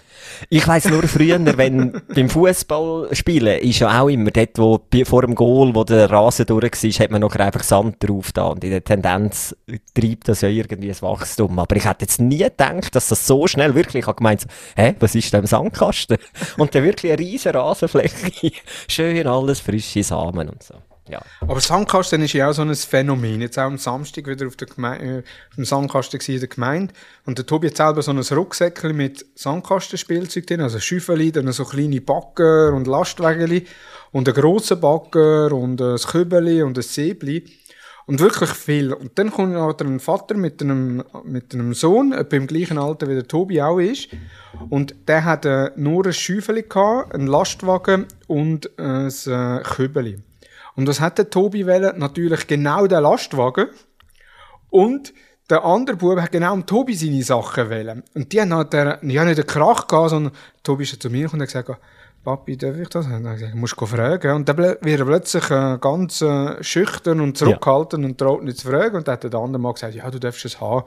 Ich 0.50 0.68
weiss 0.68 0.90
nur 0.90 1.04
früher, 1.04 1.40
wenn 1.58 2.02
beim 2.14 2.30
Fußball 2.30 3.16
spielen, 3.16 3.58
ist 3.62 3.80
ja 3.80 4.02
auch 4.02 4.10
immer 4.10 4.30
dort, 4.30 4.58
wo 4.58 4.82
vor 5.06 5.22
dem 5.22 5.36
Goal, 5.36 5.74
wo 5.74 5.86
der 5.86 6.12
Rasen 6.12 6.46
durch 6.48 6.64
war, 6.84 6.92
hat 6.92 7.12
man 7.12 7.22
noch 7.22 7.34
einfach 7.38 7.64
Sand 7.64 7.96
drauf 8.04 8.34
da. 8.34 8.48
Und 8.48 8.66
in 8.66 8.72
der 8.72 8.84
Tendenz 8.84 9.56
treibt 9.94 10.28
das 10.28 10.42
ja 10.42 10.50
irgendwie 10.50 10.90
das 10.90 11.02
Wachstum. 11.02 11.58
Aber 11.60 11.78
ich 11.78 11.86
hätte 11.86 12.04
jetzt 12.04 12.20
nie 12.20 12.40
gedacht, 12.40 12.94
dass 12.94 13.08
das 13.08 13.26
so 13.26 13.48
schnell 13.48 13.74
wirklich, 13.74 14.04
ich 14.04 14.08
habe 14.08 14.18
gemeint, 14.18 14.42
so, 14.42 14.48
hä, 14.76 14.96
was 15.00 15.16
ist 15.16 15.34
da 15.34 15.38
im 15.38 15.46
Sandkasten? 15.46 16.18
Und 16.58 16.76
dann 16.76 16.84
wirklich 16.84 17.14
eine 17.14 17.22
riesen 17.22 17.54
Rasenfläche. 17.54 18.52
Schön 18.90 19.26
alles 19.28 19.62
frische 19.62 20.04
Samen 20.04 20.50
und 20.50 20.62
so. 20.62 20.74
Ja. 21.10 21.22
Aber 21.42 21.60
Sandkasten 21.60 22.22
ist 22.22 22.34
ja 22.34 22.50
auch 22.50 22.54
so 22.54 22.62
ein 22.62 22.76
Phänomen. 22.76 23.42
Jetzt 23.42 23.58
auch 23.58 23.64
am 23.64 23.78
Samstag 23.78 24.28
wieder 24.28 24.48
auf, 24.48 24.56
der 24.56 24.68
Geme 24.68 25.24
äh, 25.58 25.64
Sandkasten 25.64 26.20
in 26.20 26.40
der 26.40 26.50
Gemeinde. 26.50 26.94
Und 27.26 27.38
der 27.38 27.46
Tobi 27.46 27.68
hat 27.68 27.78
selber 27.78 28.02
so 28.02 28.12
ein 28.12 28.20
Rucksäckchen 28.20 28.96
mit 28.96 29.26
Sandkastenspielzeug 29.36 30.48
drin, 30.48 30.62
also 30.62 30.80
Schüffeli, 30.80 31.32
dann 31.32 31.52
so 31.52 31.66
kleine 31.66 32.02
Bagger 32.02 32.74
und 32.74 32.88
Lastwägeli 32.88 33.66
und 34.12 34.28
einen 34.28 34.36
grossen 34.36 34.80
Bagger 34.80 35.52
und 35.52 35.82
ein 35.82 35.98
Kübeli 35.98 36.64
und 36.64 36.78
ein 36.78 36.84
Säbli. 36.84 37.46
Und 38.08 38.22
wirklich 38.22 38.52
viel. 38.52 38.94
Und 38.94 39.20
dann 39.20 39.32
kommt 39.32 39.52
noch 39.52 39.78
ein 39.78 40.00
Vater 40.00 40.38
mit 40.38 40.62
einem, 40.62 41.04
mit 41.26 41.54
einem 41.54 41.74
Sohn, 41.74 42.14
etwa 42.14 42.38
im 42.38 42.48
gleichen 42.48 42.78
Alter 42.78 43.10
wie 43.10 43.16
der 43.16 43.28
Tobi 43.28 43.62
auch 43.62 43.80
ist. 43.80 44.08
Und 44.70 44.96
der 45.10 45.26
hat 45.26 45.44
äh, 45.44 45.72
nur 45.76 46.06
ein 46.06 46.14
gehabt, 46.70 47.14
einen 47.14 47.28
Lastwagen 47.28 48.06
und 48.28 48.72
äh, 48.80 48.82
ein 48.82 49.08
äh, 49.10 49.62
Kübeli. 49.62 50.20
Und 50.78 50.88
was 50.88 51.02
hat 51.02 51.18
der 51.18 51.30
Tobi 51.30 51.66
wählen? 51.66 51.98
Natürlich 51.98 52.48
genau 52.48 52.88
den 52.88 53.02
Lastwagen. 53.02 53.68
Und 54.70 55.12
der 55.50 55.66
andere 55.66 55.98
Bub 55.98 56.20
hat 56.20 56.32
genau 56.32 56.56
Tobi 56.62 56.94
seine 56.94 57.24
Sachen 57.24 57.70
wählen. 57.70 58.04
Und 58.14 58.32
die 58.32 58.40
haben 58.40 58.54
halt 58.54 58.74
der, 58.74 59.00
ja 59.02 59.26
nicht 59.26 59.40
einen 59.40 59.48
Krach 59.48 59.88
gehabt, 59.88 60.12
sondern 60.12 60.34
Tobi 60.62 60.84
ist 60.84 61.02
zu 61.02 61.10
mir 61.10 61.32
und 61.34 61.42
hat 61.42 61.48
gesagt, 61.48 61.72
Papi, 62.24 62.58
darf 62.58 62.78
ich 62.78 62.90
das? 62.90 63.06
Und 63.06 63.24
dann 63.24 63.34
gesagt, 63.36 63.56
musst 63.56 63.80
du 63.80 63.86
fragen. 63.86 64.36
Und 64.36 64.50
dann 64.50 64.58
wird 64.58 64.84
er 64.84 65.06
plötzlich 65.06 65.50
äh, 65.50 65.78
ganz 65.80 66.22
äh, 66.22 66.62
schüchtern 66.62 67.22
und 67.22 67.38
zurückhaltend 67.38 68.04
und 68.04 68.18
traut 68.18 68.44
nicht 68.44 68.60
zu 68.60 68.68
fragen. 68.68 68.98
Und 68.98 69.08
dann 69.08 69.14
hat 69.14 69.24
der 69.24 69.40
andere 69.40 69.62
mal 69.62 69.74
gesagt, 69.74 69.96
ja, 69.96 70.12
du 70.12 70.20
darfst 70.20 70.44
es 70.46 70.60
haben. 70.60 70.86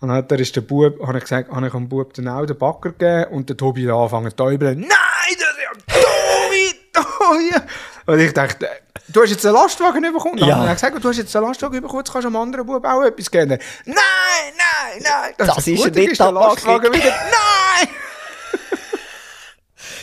Und 0.00 0.08
dann 0.08 0.18
hat 0.18 0.32
er 0.32 0.40
ist 0.40 0.56
der 0.56 0.62
Bub, 0.62 1.00
habe 1.06 1.18
ich 1.18 1.24
gesagt, 1.24 1.50
habe 1.50 1.66
ich 1.66 1.72
dem 1.72 1.88
Bub 1.88 2.12
dann 2.14 2.28
auch 2.28 2.44
den 2.44 2.58
Backer 2.58 2.90
gegeben 2.90 3.32
und 3.32 3.48
der 3.48 3.56
Tobi 3.56 3.84
hat 3.86 3.94
angefangen 3.94 4.30
zu 4.30 4.36
täubeln. 4.36 4.80
Nein, 4.80 4.90
das 5.38 5.48
ist 5.52 5.62
ja 5.62 6.02
Tobi, 6.02 6.74
Tobi. 6.92 7.66
Und 8.06 8.18
ich 8.18 8.32
dachte, 8.32 8.68
du 9.08 9.22
hast 9.22 9.30
jetzt 9.30 9.46
einen 9.46 9.54
Lastwagen 9.54 10.02
bekommen. 10.12 10.38
Ja. 10.38 10.56
habe 10.56 10.66
ich 10.66 10.72
gesagt, 10.74 11.02
du 11.02 11.08
hast 11.08 11.16
jetzt 11.16 11.34
einen 11.34 11.46
Lastwagen 11.46 11.80
bekommen, 11.80 12.00
jetzt 12.00 12.12
kannst 12.12 12.24
du 12.24 12.30
dem 12.30 12.36
anderen 12.36 12.66
Bub 12.66 12.84
auch 12.84 13.02
etwas 13.02 13.30
geben. 13.30 13.58
Nein, 13.84 13.96
nein, 13.96 15.02
nein. 15.02 15.34
Das 15.38 15.66
ist 15.66 15.82
gut, 15.82 15.94
nicht 15.94 16.12
ist 16.12 16.20
der. 16.20 16.32
Lastwagen 16.32 16.92
wieder. 16.92 17.04
Nein! 17.10 17.88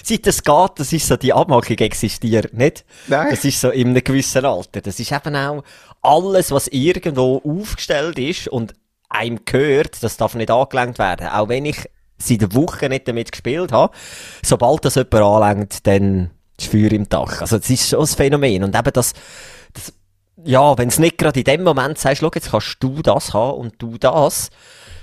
Seit 0.04 0.26
es 0.28 0.44
geht, 0.44 0.72
das 0.78 0.94
ist 0.94 1.08
so, 1.08 1.16
die 1.16 1.34
Abmachung 1.34 1.78
existiert 1.78 2.54
nicht. 2.54 2.86
Nein. 3.08 3.28
Das 3.30 3.46
ist 3.46 3.62
so 3.62 3.70
in 3.70 3.90
einem 3.90 4.04
gewissen 4.04 4.46
Alter. 4.46 4.82
Das 4.82 5.00
ist 5.00 5.12
eben 5.12 5.36
auch 5.36 5.64
alles, 6.02 6.52
was 6.52 6.68
irgendwo 6.68 7.42
aufgestellt 7.46 8.18
ist 8.18 8.48
und 8.48 8.74
einem 9.10 9.46
gehört, 9.46 10.02
das 10.02 10.18
darf 10.18 10.36
nicht 10.36 10.50
angelenkt 10.50 10.98
werden. 10.98 11.28
Auch 11.28 11.50
wenn 11.50 11.66
ich 11.66 11.88
seit 12.18 12.42
einer 12.42 12.54
Woche 12.56 12.90
nicht 12.90 13.08
damit 13.08 13.32
gespielt 13.32 13.72
habe, 13.72 13.94
sobald 14.44 14.86
das 14.86 14.96
jemand 14.96 15.16
anlenkt, 15.16 15.86
dann 15.88 16.32
ist 16.62 16.72
Feuer 16.72 16.92
im 16.92 17.08
Dach. 17.08 17.42
Also 17.42 17.58
das 17.58 17.70
ist 17.70 17.90
schon 17.90 18.02
ein 18.02 18.08
Phänomen. 18.08 18.64
Und 18.64 18.76
eben 18.76 18.94
das, 18.94 19.14
das 19.74 19.94
ja, 20.44 20.78
wenn 20.78 20.88
es 20.88 21.00
nicht 21.00 21.18
gerade 21.18 21.40
in 21.40 21.46
dem 21.46 21.64
Moment 21.64 21.98
sagst, 21.98 22.22
schau, 22.22 22.32
jetzt 22.34 22.52
kannst 22.52 22.78
du 22.80 23.02
das 23.02 23.34
haben 23.34 23.60
und 23.60 23.76
du 23.78 23.98
das, 23.98 24.50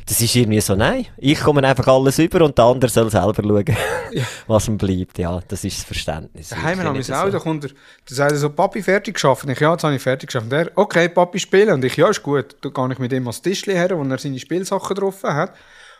das 0.09 0.23
ist 0.23 0.35
irgendwie 0.35 0.61
so, 0.61 0.75
nein, 0.75 1.07
ich 1.19 1.39
komme 1.39 1.63
einfach 1.63 1.87
alles 1.87 2.19
über 2.19 2.43
und 2.43 2.57
der 2.57 2.65
andere 2.65 2.91
soll 2.91 3.11
selber 3.11 3.43
schauen, 3.43 3.77
was 4.47 4.67
ihm 4.67 4.79
bleibt. 4.79 5.19
Ja, 5.19 5.41
das 5.47 5.65
ist 5.65 5.79
das 5.79 5.85
Verständnis. 5.85 6.49
Daheim 6.49 6.81
haben 6.83 6.95
wir 6.95 7.01
es 7.01 7.11
auch, 7.11 7.31
da 7.31 7.39
kommt 7.39 7.65
er, 7.65 7.71
da 8.09 8.15
sagt 8.15 8.33
er 8.33 8.39
so, 8.39 8.49
Papi, 8.49 8.83
fertig 8.83 9.15
geschafft. 9.15 9.47
Ich, 9.49 9.61
ja, 9.61 9.71
jetzt 9.73 9.85
habe 9.85 9.95
ich 9.95 10.03
fertig 10.03 10.29
geschafft. 10.29 10.47
Und 10.47 10.53
er, 10.53 10.71
okay, 10.77 11.11
Papi, 11.11 11.39
spielen. 11.39 11.75
Und 11.75 11.85
ich, 11.85 11.97
ja, 11.97 12.09
ist 12.09 12.23
gut. 12.23 12.57
Da 12.63 12.71
gehe 12.71 12.93
ich 12.93 12.99
mit 12.99 13.13
ihm 13.13 13.25
ans 13.25 13.43
Tischli 13.43 13.75
her, 13.75 13.91
wo 13.99 14.03
er 14.03 14.19
seine 14.19 14.39
Spielsachen 14.39 14.97
drauf 14.97 15.23
hat. 15.25 15.55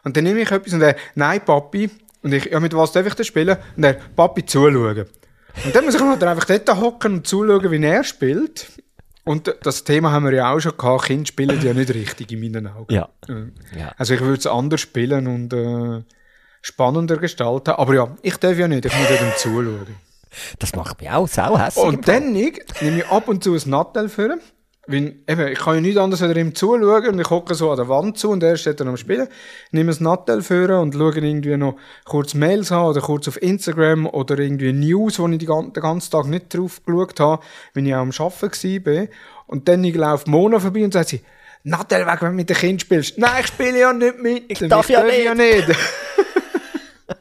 Und 0.05 0.17
dann 0.17 0.25
nehme 0.25 0.41
ich 0.41 0.51
etwas 0.51 0.73
und 0.73 0.81
er, 0.81 0.97
nein, 1.15 1.45
Papi. 1.45 1.91
Und 2.23 2.33
ich, 2.33 2.47
ja, 2.47 2.61
mit 2.61 2.75
was 2.75 2.93
darf 2.93 3.07
ich 3.07 3.15
denn 3.15 3.27
spielen? 3.27 3.59
Und 3.77 3.85
er, 3.85 3.95
Papi, 4.17 4.47
zuschauen. 4.47 5.05
Und 5.65 5.75
dann 5.75 5.85
muss 5.85 5.95
ich 5.95 6.01
halt 6.01 6.23
einfach 6.23 6.45
dort 6.45 6.81
hocken 6.81 7.15
und 7.15 7.27
zuschauen, 7.27 7.71
wie 7.71 7.85
er 7.85 8.05
spielt. 8.05 8.69
Und 9.25 9.55
das 9.63 9.85
Thema 9.85 10.11
haben 10.11 10.25
wir 10.25 10.33
ja 10.33 10.55
auch 10.55 10.61
schon 10.61 10.77
gehabt, 10.77 11.05
Kinder 11.05 11.27
spielen 11.27 11.61
ja 11.63 11.75
nicht 11.75 11.93
richtig 11.93 12.33
in 12.33 12.41
meinen 12.41 12.67
Augen. 12.69 12.95
Ja. 12.95 13.09
Äh, 13.29 13.79
Ja. 13.79 13.93
Also 13.99 14.15
ich 14.15 14.21
würde 14.21 14.39
es 14.39 14.47
anders 14.47 14.81
spielen 14.81 15.27
und 15.27 15.53
äh, 15.53 16.03
spannender 16.63 17.19
gestalten. 17.19 17.71
Aber 17.73 17.95
ja, 17.95 18.17
ich 18.23 18.37
darf 18.39 18.57
ja 18.57 18.69
nicht, 18.69 18.87
ich 18.87 18.97
muss 18.97 19.11
ja 19.11 19.37
zuschauen. 19.37 19.97
Das 20.59 20.75
macht 20.75 21.01
mich 21.01 21.11
auch 21.11 21.29
sau 21.29 21.59
hässlich. 21.59 21.85
im 21.85 21.95
Und 21.95 22.09
dann 22.09 22.35
ich, 22.35 22.63
nehme 22.81 22.99
ich 22.99 23.07
ab 23.09 23.29
und 23.29 23.45
zu 23.45 23.55
ein 23.55 23.63
Nattel 23.67 24.09
für. 24.09 24.39
Weil, 24.91 25.17
eben, 25.29 25.49
ich 25.49 25.59
kann 25.59 25.75
ja 25.75 25.81
nichts 25.83 25.99
anderes 25.99 26.23
als 26.23 26.35
ihm 26.35 26.55
zuschauen 26.55 27.09
und 27.09 27.21
ich 27.21 27.29
hocke 27.29 27.55
so 27.55 27.71
an 27.71 27.77
der 27.77 27.89
Wand 27.89 28.17
zu 28.17 28.31
und 28.31 28.43
er 28.43 28.57
steht 28.57 28.81
dann 28.81 28.89
am 28.89 28.97
Spielen. 28.97 29.29
Nehme 29.71 29.93
ein 29.93 30.03
Nattel 30.03 30.41
für 30.41 30.81
und 30.81 30.95
schaue 30.95 31.15
irgendwie 31.15 31.59
noch 31.59 31.77
kurz 32.07 32.33
Mails 32.33 32.73
an 32.73 32.87
oder 32.87 33.03
kurz 33.03 33.29
auf 33.29 33.41
Instagram 33.43 34.07
oder 34.07 34.39
irgendwie 34.39 34.73
News, 34.73 35.19
wo 35.19 35.29
ich 35.29 35.39
den 35.39 35.47
ganzen 35.75 36.11
Tag 36.11 36.27
nicht 36.27 36.55
drauf 36.55 36.81
geschaut 36.87 37.21
habe, 37.21 37.43
wenn 37.75 37.85
ich 37.85 37.95
auch 37.95 37.99
am 37.99 38.13
Arbeiten 38.19 38.87
war. 38.87 39.07
Und 39.47 39.69
dann 39.69 39.85
ich 39.85 39.95
laufe 39.95 40.31
Mona 40.31 40.59
vorbei 40.59 40.85
und 40.85 40.95
sagt 40.95 41.11
sie, 41.11 41.21
Nattel 41.65 42.07
weg, 42.07 42.23
wenn 42.23 42.31
du 42.31 42.37
mit 42.37 42.49
den 42.49 42.57
Kindern 42.57 42.79
spielst. 42.81 43.19
Nein, 43.19 43.41
ich 43.41 43.49
spiele 43.49 43.79
ja 43.79 43.93
nicht 43.93 44.23
mit. 44.23 44.45
Ich 44.49 44.59
darf 44.61 44.89
ja 44.89 45.07
ja 45.07 45.35
nicht. 45.35 45.67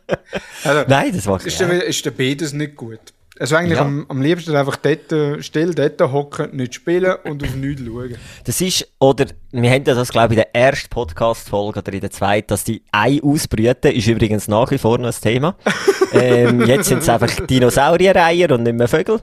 also, 0.64 0.86
Nein, 0.88 1.12
das 1.14 1.26
macht 1.26 1.46
ist 1.46 1.60
der, 1.60 1.84
ist 1.84 2.06
der 2.06 2.12
beides 2.12 2.54
nicht 2.54 2.76
gut. 2.76 3.00
Also 3.40 3.56
eigentlich 3.56 3.78
Ja. 3.78 3.86
am, 3.86 4.06
am 4.10 4.22
liebsten 4.22 4.56
einfach 4.56 4.76
dort, 4.78 5.12
äh, 5.12 5.42
still 5.42 5.74
dort 5.74 6.02
hocken, 6.12 6.56
nicht 6.56 6.76
spielen 6.76 7.16
und 7.24 7.44
auf 7.44 7.56
nichts 7.56 7.82
schauen. 7.86 8.16
Das 8.44 8.62
ist, 8.62 8.88
oder, 9.00 9.26
wir 9.52 9.70
haben 9.72 9.84
ja 9.86 9.94
das, 9.96 10.12
glaube 10.12 10.34
ich, 10.34 10.40
in 10.40 10.46
der 10.46 10.56
ersten 10.56 10.90
Podcast-Folge 10.90 11.80
oder 11.80 11.94
in 11.94 12.02
der 12.02 12.12
zweiten, 12.12 12.48
dass 12.48 12.64
die 12.64 12.84
Ei 12.92 13.20
ausbrüten, 13.24 13.92
ist 13.92 14.08
übrigens 14.08 14.48
nach 14.48 14.72
wie 14.72 14.78
vor 14.78 14.98
noch 14.98 15.08
ein 15.08 15.22
Thema. 15.22 15.56
ähm, 16.14 16.62
jetzt 16.66 16.88
sind 16.90 17.00
es 17.00 17.10
einfach 17.10 17.46
Dinosauriereier 17.46 18.52
und 18.52 18.64
nicht 18.64 18.76
mehr 18.76 18.88
Vögel. 18.88 19.20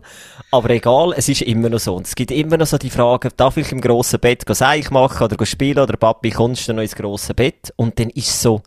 Aber 0.51 0.71
egal, 0.71 1.15
es 1.17 1.29
ist 1.29 1.43
immer 1.43 1.69
noch 1.69 1.81
so. 1.81 1.95
Und 1.97 2.07
es 2.07 2.15
gibt 2.15 2.31
immer 2.31 2.57
noch 2.57 2.67
so 2.67 2.79
die 2.79 2.91
Frage, 2.91 3.31
darf 3.37 3.57
ich 3.57 3.73
im 3.73 3.81
grossen 3.81 4.21
Bett 4.21 4.45
Seich 4.49 4.91
machen 4.91 5.25
oder 5.25 5.45
spielen 5.47 5.79
oder 5.81 5.97
Papi, 5.97 6.31
kommst 6.31 6.69
du 6.69 6.73
noch 6.75 6.83
ins 6.83 6.95
grosse 6.95 7.35
Bett? 7.35 7.73
Und 7.77 7.99
dann 7.99 8.11
ist 8.11 8.41
so, 8.41 8.63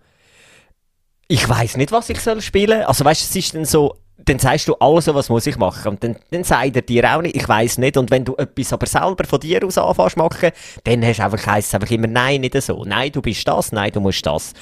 ich 1.28 1.48
weiß 1.48 1.78
nicht, 1.78 1.92
was 1.92 2.10
ich 2.10 2.20
soll 2.20 2.42
spielen. 2.42 2.84
Also 2.84 3.06
weißt, 3.06 3.22
es 3.22 3.36
ist 3.36 3.56
dann 3.56 3.66
so, 3.66 3.96
dann 4.28 4.40
sagst 4.40 4.68
du 4.68 4.76
alles, 4.76 5.06
so, 5.06 5.16
was 5.16 5.30
muss 5.30 5.48
ich 5.48 5.58
machen. 5.58 5.90
Und 5.90 6.04
dann, 6.04 6.18
dann 6.32 6.44
sagt 6.44 6.76
er 6.76 6.82
dir 6.82 7.16
auch 7.16 7.22
nicht, 7.22 7.36
ich 7.36 7.48
weiß 7.48 7.78
nicht. 7.78 7.98
Und 7.98 8.12
wenn 8.12 8.26
du 8.26 8.36
etwas 8.36 8.74
aber 8.74 8.86
selber 8.86 9.26
von 9.26 9.40
dir 9.40 9.64
aus 9.66 9.78
anfängst 9.78 10.18
machen, 10.18 10.52
dann 10.84 11.06
hast 11.06 11.20
du 11.20 11.24
einfach, 11.24 11.48
heisst 11.48 11.70
es 11.70 11.74
einfach 11.76 11.92
immer, 11.92 12.08
nein, 12.08 12.42
nicht 12.42 12.62
so. 12.62 12.84
Nein, 12.84 13.12
du 13.12 13.22
bist 13.22 13.48
das, 13.48 13.72
nein, 13.72 13.92
du 13.92 14.02
musst 14.02 14.26
das. 14.26 14.54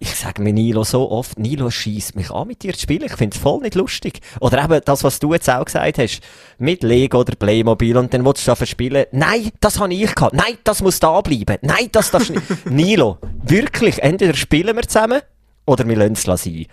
Ich 0.00 0.14
sage 0.16 0.42
mir 0.42 0.52
Nilo 0.52 0.82
so 0.82 1.10
oft, 1.10 1.38
Nilo 1.38 1.70
schießt 1.70 2.16
mich 2.16 2.30
an, 2.30 2.48
mit 2.48 2.62
dir 2.62 2.72
zu 2.72 2.80
spielen. 2.80 3.04
Ich 3.04 3.12
finde 3.12 3.36
es 3.36 3.42
voll 3.42 3.60
nicht 3.60 3.76
lustig. 3.76 4.20
Oder 4.40 4.64
eben 4.64 4.80
das, 4.84 5.04
was 5.04 5.20
du 5.20 5.32
jetzt 5.32 5.48
auch 5.48 5.64
gesagt 5.64 5.98
hast, 5.98 6.20
mit 6.58 6.82
Lego 6.82 7.20
oder 7.20 7.36
Playmobil 7.36 7.96
und 7.96 8.12
dann 8.12 8.24
willst 8.24 8.46
du 8.48 8.52
da 8.52 8.66
spielen. 8.66 9.06
Nein, 9.12 9.50
das 9.60 9.78
habe 9.78 9.94
ich 9.94 10.12
gehabt. 10.12 10.34
Nein, 10.34 10.58
das 10.64 10.82
muss 10.82 10.98
da 10.98 11.20
bleiben. 11.20 11.58
Nein, 11.60 11.88
das 11.92 12.10
darfst 12.10 12.30
nicht. 12.30 12.42
Nilo, 12.66 13.18
wirklich, 13.44 14.02
entweder 14.02 14.34
spielen 14.34 14.74
wir 14.74 14.82
zusammen 14.82 15.20
oder 15.66 15.86
wir 15.86 15.96
lassen 15.96 16.12
es 16.14 16.42
sein. 16.42 16.66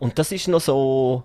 Und 0.00 0.18
das 0.18 0.32
ist 0.32 0.48
noch 0.48 0.60
so, 0.60 1.22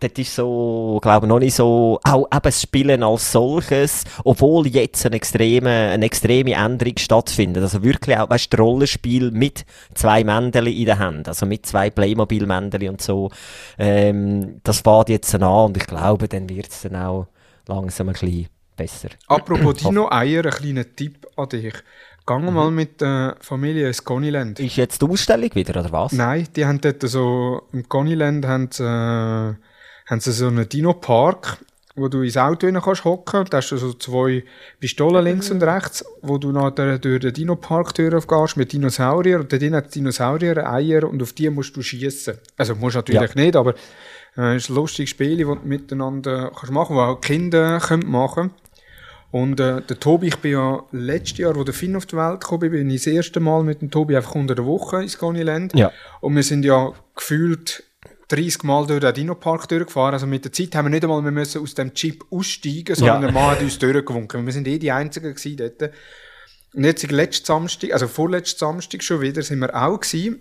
das 0.00 0.12
ist 0.16 0.34
so, 0.34 0.98
glaube 1.02 1.26
ich, 1.26 1.28
noch 1.28 1.38
nicht 1.38 1.54
so, 1.54 2.00
auch 2.02 2.26
eben 2.32 2.40
das 2.42 2.62
Spielen 2.62 3.02
als 3.02 3.30
solches, 3.32 4.04
obwohl 4.24 4.66
jetzt 4.66 5.04
eine 5.06 5.16
extreme, 5.16 5.70
eine 5.90 6.06
extreme 6.06 6.54
Änderung 6.54 6.96
stattfindet. 6.98 7.62
Also 7.62 7.82
wirklich 7.82 8.16
auch, 8.16 8.30
weißt 8.30 8.52
du, 8.52 8.56
Rollenspiel 8.56 9.30
mit 9.30 9.64
zwei 9.94 10.24
Mändeli 10.24 10.78
in 10.80 10.86
der 10.86 10.98
Hand, 10.98 11.28
also 11.28 11.46
mit 11.46 11.66
zwei 11.66 11.90
Playmobil-Mändeli 11.90 12.88
und 12.88 13.00
so, 13.00 13.30
ähm, 13.78 14.60
das 14.64 14.80
fährt 14.80 15.08
jetzt 15.08 15.34
an 15.34 15.42
und 15.42 15.76
ich 15.76 15.86
glaube, 15.86 16.28
dann 16.28 16.48
wird 16.48 16.68
es 16.68 16.82
dann 16.82 16.96
auch 16.96 17.26
langsam 17.66 18.08
ein 18.08 18.12
bisschen 18.14 18.48
besser. 18.76 19.08
Apropos 19.28 19.74
Dino-Eier, 19.82 20.44
ein 20.44 20.50
kleiner 20.50 20.84
Tipp 20.96 21.26
an 21.36 21.48
dich. 21.48 21.74
Gang 22.26 22.44
Mhm. 22.44 22.54
mal 22.54 22.70
mit 22.70 23.00
der 23.00 23.36
Familie 23.40 23.88
ins 23.88 24.04
Goniland. 24.04 24.60
Ist 24.60 24.76
jetzt 24.76 25.02
die 25.02 25.06
Ausstellung 25.06 25.50
wieder, 25.54 25.80
oder 25.80 25.90
was? 25.90 26.12
Nein, 26.12 26.46
die 26.54 26.64
haben 26.64 26.80
dort 26.80 27.02
so, 27.02 27.62
im 27.72 27.88
Goniland 27.88 28.46
haben 28.46 28.68
sie, 28.70 28.84
äh, 28.84 29.54
haben 30.10 30.20
sie 30.20 30.32
so 30.32 30.48
einen 30.48 30.68
Dino-Park, 30.68 31.58
wo 31.94 32.08
du 32.08 32.22
ins 32.22 32.36
Auto 32.36 32.66
rein 32.66 32.80
kannst 32.82 33.04
hocken. 33.04 33.46
Da 33.48 33.58
hast 33.58 33.70
du 33.70 33.76
so 33.76 33.92
zwei 33.94 34.44
Pistolen 34.80 35.24
links 35.24 35.50
und 35.50 35.62
rechts, 35.62 36.04
wo 36.20 36.36
du 36.36 36.52
nachher 36.52 36.98
durch 36.98 37.20
den 37.20 37.32
Dino-Park-Tür 37.32 38.18
aufgehst 38.18 38.56
mit 38.56 38.72
Dinosaurier. 38.72 39.40
Und 39.40 39.52
drin 39.52 39.74
hat 39.74 39.94
Dinosaurier 39.94 40.68
Eier 40.70 41.08
und 41.08 41.22
auf 41.22 41.32
die 41.32 41.48
musst 41.48 41.76
du 41.76 41.82
schiessen. 41.82 42.38
Also 42.56 42.74
musst 42.74 42.96
natürlich 42.96 43.34
nicht, 43.34 43.56
aber 43.56 43.74
äh, 44.36 44.56
ist 44.56 44.68
ein 44.68 44.74
lustiges 44.74 45.10
Spiel, 45.10 45.38
das 45.38 45.46
du 45.46 45.68
miteinander 45.68 46.50
kannst 46.54 46.72
machen, 46.72 46.96
was 46.96 47.08
auch 47.08 47.20
Kinder 47.20 47.78
können 47.80 48.10
machen 48.10 48.50
und 49.30 49.60
äh, 49.60 49.80
der 49.80 50.00
Tobi, 50.00 50.28
ich 50.28 50.36
bin 50.38 50.52
ja 50.52 50.82
letztes 50.90 51.38
Jahr, 51.38 51.54
wo 51.54 51.62
der 51.62 51.74
Finn 51.74 51.94
auf 51.94 52.06
die 52.06 52.16
Welt 52.16 52.40
kam, 52.42 52.58
bin 52.58 52.90
ich 52.90 53.04
das 53.04 53.12
erste 53.12 53.38
Mal 53.38 53.62
mit 53.62 53.80
dem 53.80 53.90
Tobi 53.90 54.16
einfach 54.16 54.34
unter 54.34 54.56
der 54.56 54.66
Woche 54.66 55.02
ins 55.02 55.18
Goniland. 55.18 55.72
Ja. 55.74 55.92
Und 56.20 56.34
wir 56.34 56.42
sind 56.42 56.64
ja 56.64 56.92
gefühlt 57.14 57.84
30 58.30 58.62
Mal 58.62 58.86
durch 58.86 59.00
den 59.00 59.12
Dino-Park 59.14 59.68
durchgefahren. 59.68 60.14
Also 60.14 60.26
mit 60.26 60.44
der 60.44 60.52
Zeit 60.52 60.74
haben 60.74 60.86
wir 60.86 60.90
nicht 60.90 61.02
einmal 61.04 61.20
mehr 61.22 61.32
müssen 61.32 61.62
aus 61.62 61.74
dem 61.74 61.92
Chip 61.94 62.24
aussteigen, 62.30 62.94
sondern 62.94 63.22
Ja. 63.22 63.28
der 63.28 63.32
Mann 63.32 63.50
hat 63.50 63.60
uns 63.62 63.78
durchgewunken. 63.78 64.46
Wir 64.46 64.52
sind 64.52 64.68
eh 64.68 64.78
die 64.78 64.92
Einzigen 64.92 65.34
gewesen 65.34 65.56
dort. 65.56 65.92
Und 66.74 66.84
jetzt 66.84 67.10
letzten 67.10 67.46
Samstag, 67.46 67.92
also 67.92 68.06
vorletzten 68.06 68.58
Samstag 68.60 69.02
schon 69.02 69.20
wieder, 69.20 69.42
sind 69.42 69.58
wir 69.58 69.74
auch 69.74 69.98
gewesen. 70.00 70.40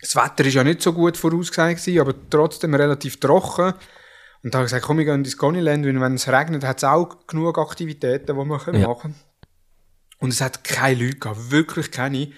Das 0.00 0.14
Wetter 0.14 0.44
ist 0.44 0.54
ja 0.54 0.62
nicht 0.64 0.82
so 0.82 0.92
gut 0.92 1.16
vorausgesagt 1.16 1.80
gewesen, 1.80 2.00
aber 2.00 2.14
trotzdem 2.30 2.74
relativ 2.74 3.18
trocken. 3.18 3.72
Und 4.44 4.54
da 4.54 4.58
habe 4.58 4.66
ich 4.66 4.70
gesagt, 4.72 4.84
komm, 4.84 4.98
wir 4.98 5.04
gehen 5.04 5.24
ins 5.24 5.36
Goniland, 5.36 5.84
weil 5.84 6.00
wenn 6.00 6.14
es 6.14 6.28
regnet, 6.28 6.62
hat 6.64 6.76
es 6.78 6.84
auch 6.84 7.26
genug 7.26 7.58
Aktivitäten, 7.58 8.26
die 8.38 8.44
wir 8.44 8.58
können 8.58 8.80
Ja. 8.82 8.88
machen 8.88 9.14
Und 10.20 10.30
es 10.30 10.40
hat 10.40 10.64
keine 10.64 11.04
Leute 11.04 11.18
gehabt, 11.18 11.50
wirklich 11.50 11.90
keine. 11.90 12.28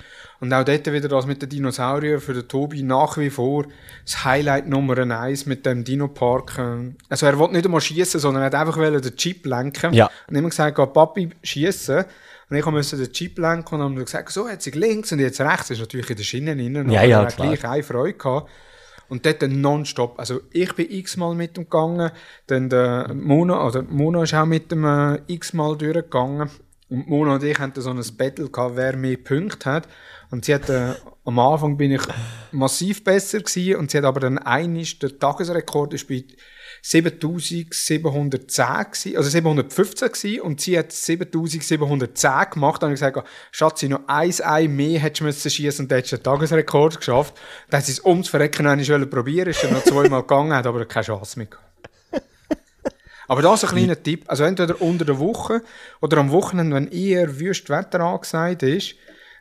Und 0.40 0.52
auch 0.54 0.64
dort 0.64 0.90
wieder 0.90 1.08
das 1.08 1.26
mit 1.26 1.42
den 1.42 1.48
Dinosauriern 1.48 2.20
für 2.20 2.32
den 2.32 2.48
Tobi 2.48 2.82
nach 2.82 3.18
wie 3.18 3.30
vor 3.30 3.66
das 4.04 4.24
Highlight 4.24 4.68
Nummer 4.68 4.98
eins 4.98 5.46
mit 5.46 5.66
dem 5.66 5.84
Dino-Park. 5.84 6.58
Also 7.08 7.26
er 7.26 7.38
wollte 7.38 7.54
nicht 7.54 7.66
einmal 7.66 7.80
schießen, 7.80 8.20
sondern 8.20 8.42
er 8.42 8.46
hat 8.46 8.54
einfach 8.54 8.76
den 8.76 9.16
Chip 9.16 9.44
lenken. 9.46 9.92
Ja. 9.92 10.10
Und 10.28 10.36
immer 10.36 10.48
gesagt, 10.48 10.76
geh 10.76 10.86
Papi 10.86 11.30
schießen. 11.42 12.04
Und 12.48 12.56
ich 12.56 12.66
musste 12.66 12.96
den 12.96 13.12
Chip 13.12 13.38
lenken 13.38 13.76
und 13.76 13.82
haben 13.82 13.96
gesagt, 13.96 14.32
so, 14.32 14.48
jetzt 14.48 14.74
links 14.74 15.12
und 15.12 15.20
jetzt 15.20 15.40
rechts. 15.40 15.68
Das 15.68 15.70
ist 15.72 15.80
natürlich 15.80 16.10
in 16.10 16.16
der 16.16 16.24
Schiene 16.24 16.56
drin. 16.56 16.90
Ja, 16.90 17.04
ja, 17.04 17.22
hat 17.22 17.36
klar. 17.36 17.48
gleich 17.48 17.64
eine 17.64 17.82
Freude 17.82 18.14
gehabt. 18.14 18.50
Und 19.08 19.26
dort 19.26 19.42
nonstop. 19.42 20.18
Also 20.18 20.40
ich 20.52 20.72
bin 20.74 20.90
x-mal 20.90 21.34
mit 21.34 21.58
ihm 21.58 21.64
gegangen, 21.64 22.10
dann 22.46 22.68
der 22.68 23.12
Mona, 23.12 23.66
oder 23.66 23.82
Mona 23.82 24.22
ist 24.22 24.34
auch 24.34 24.46
mit 24.46 24.70
dem 24.70 24.84
äh, 24.84 25.20
x-mal 25.26 25.76
durchgegangen. 25.76 26.48
Und 26.90 27.08
Mona 27.08 27.36
und 27.36 27.44
ich 27.44 27.58
hatten 27.58 27.80
so 27.80 27.90
ein 27.90 28.02
Battle 28.18 28.50
gehabt, 28.50 28.74
wer 28.74 28.96
mehr 28.96 29.16
Punkte 29.16 29.70
hat. 29.70 29.88
Und 30.30 30.44
sie 30.44 30.54
hat, 30.54 30.68
äh, 30.68 30.94
am 31.24 31.38
Anfang 31.38 31.76
bin 31.76 31.92
ich 31.92 32.02
massiv 32.50 33.04
besser 33.04 33.38
gewesen, 33.38 33.76
und 33.76 33.90
sie 33.90 33.98
hat 33.98 34.04
aber 34.04 34.18
dann 34.20 34.38
einisch, 34.38 34.98
der 34.98 35.16
Tagesrekord 35.16 35.94
ist 35.94 36.08
bei 36.08 36.24
7710 36.82 37.96
gewesen, 37.96 39.16
also 39.16 39.30
715 39.30 40.08
gewesen, 40.08 40.40
und 40.40 40.60
sie 40.60 40.78
hat 40.78 40.90
7710 40.92 42.50
gemacht. 42.50 42.82
Dann 42.82 42.88
habe 42.88 42.94
ich 42.94 43.00
gesagt, 43.00 43.28
Schatzi, 43.52 43.88
noch 43.88 44.08
eins 44.08 44.40
Ei 44.40 44.66
mehr 44.66 44.98
hättest 44.98 45.20
du 45.20 45.24
müssen 45.24 45.82
und 45.82 45.90
dann 45.90 45.96
hättest 45.96 46.12
du 46.12 46.16
den 46.16 46.24
Tagesrekord 46.24 46.98
geschafft. 46.98 47.34
Dann 47.68 47.78
hat 47.78 47.86
sie 47.86 47.92
es 47.92 48.04
ums 48.04 48.28
Verrecken 48.28 48.64
noch 48.64 48.72
einmal 48.72 49.06
probieren, 49.06 49.50
ist 49.50 49.62
dann 49.62 49.72
noch 49.72 49.84
zweimal 49.84 50.22
gegangen, 50.22 50.54
hat 50.54 50.66
aber 50.66 50.84
keine 50.86 51.04
Chance 51.04 51.38
mehr 51.38 51.46
gehabt. 51.46 51.69
Aber 53.30 53.42
das 53.42 53.62
ist 53.62 53.70
ein 53.70 53.76
kleiner 53.76 54.02
Tipp. 54.02 54.24
Also 54.26 54.42
entweder 54.42 54.82
unter 54.82 55.04
der 55.04 55.20
Woche 55.20 55.62
oder 56.00 56.16
am 56.16 56.32
Wochenende, 56.32 56.74
wenn 56.74 56.88
eher 56.88 57.38
wüst 57.38 57.70
Wetter 57.70 58.00
angesagt 58.00 58.64
ist. 58.64 58.96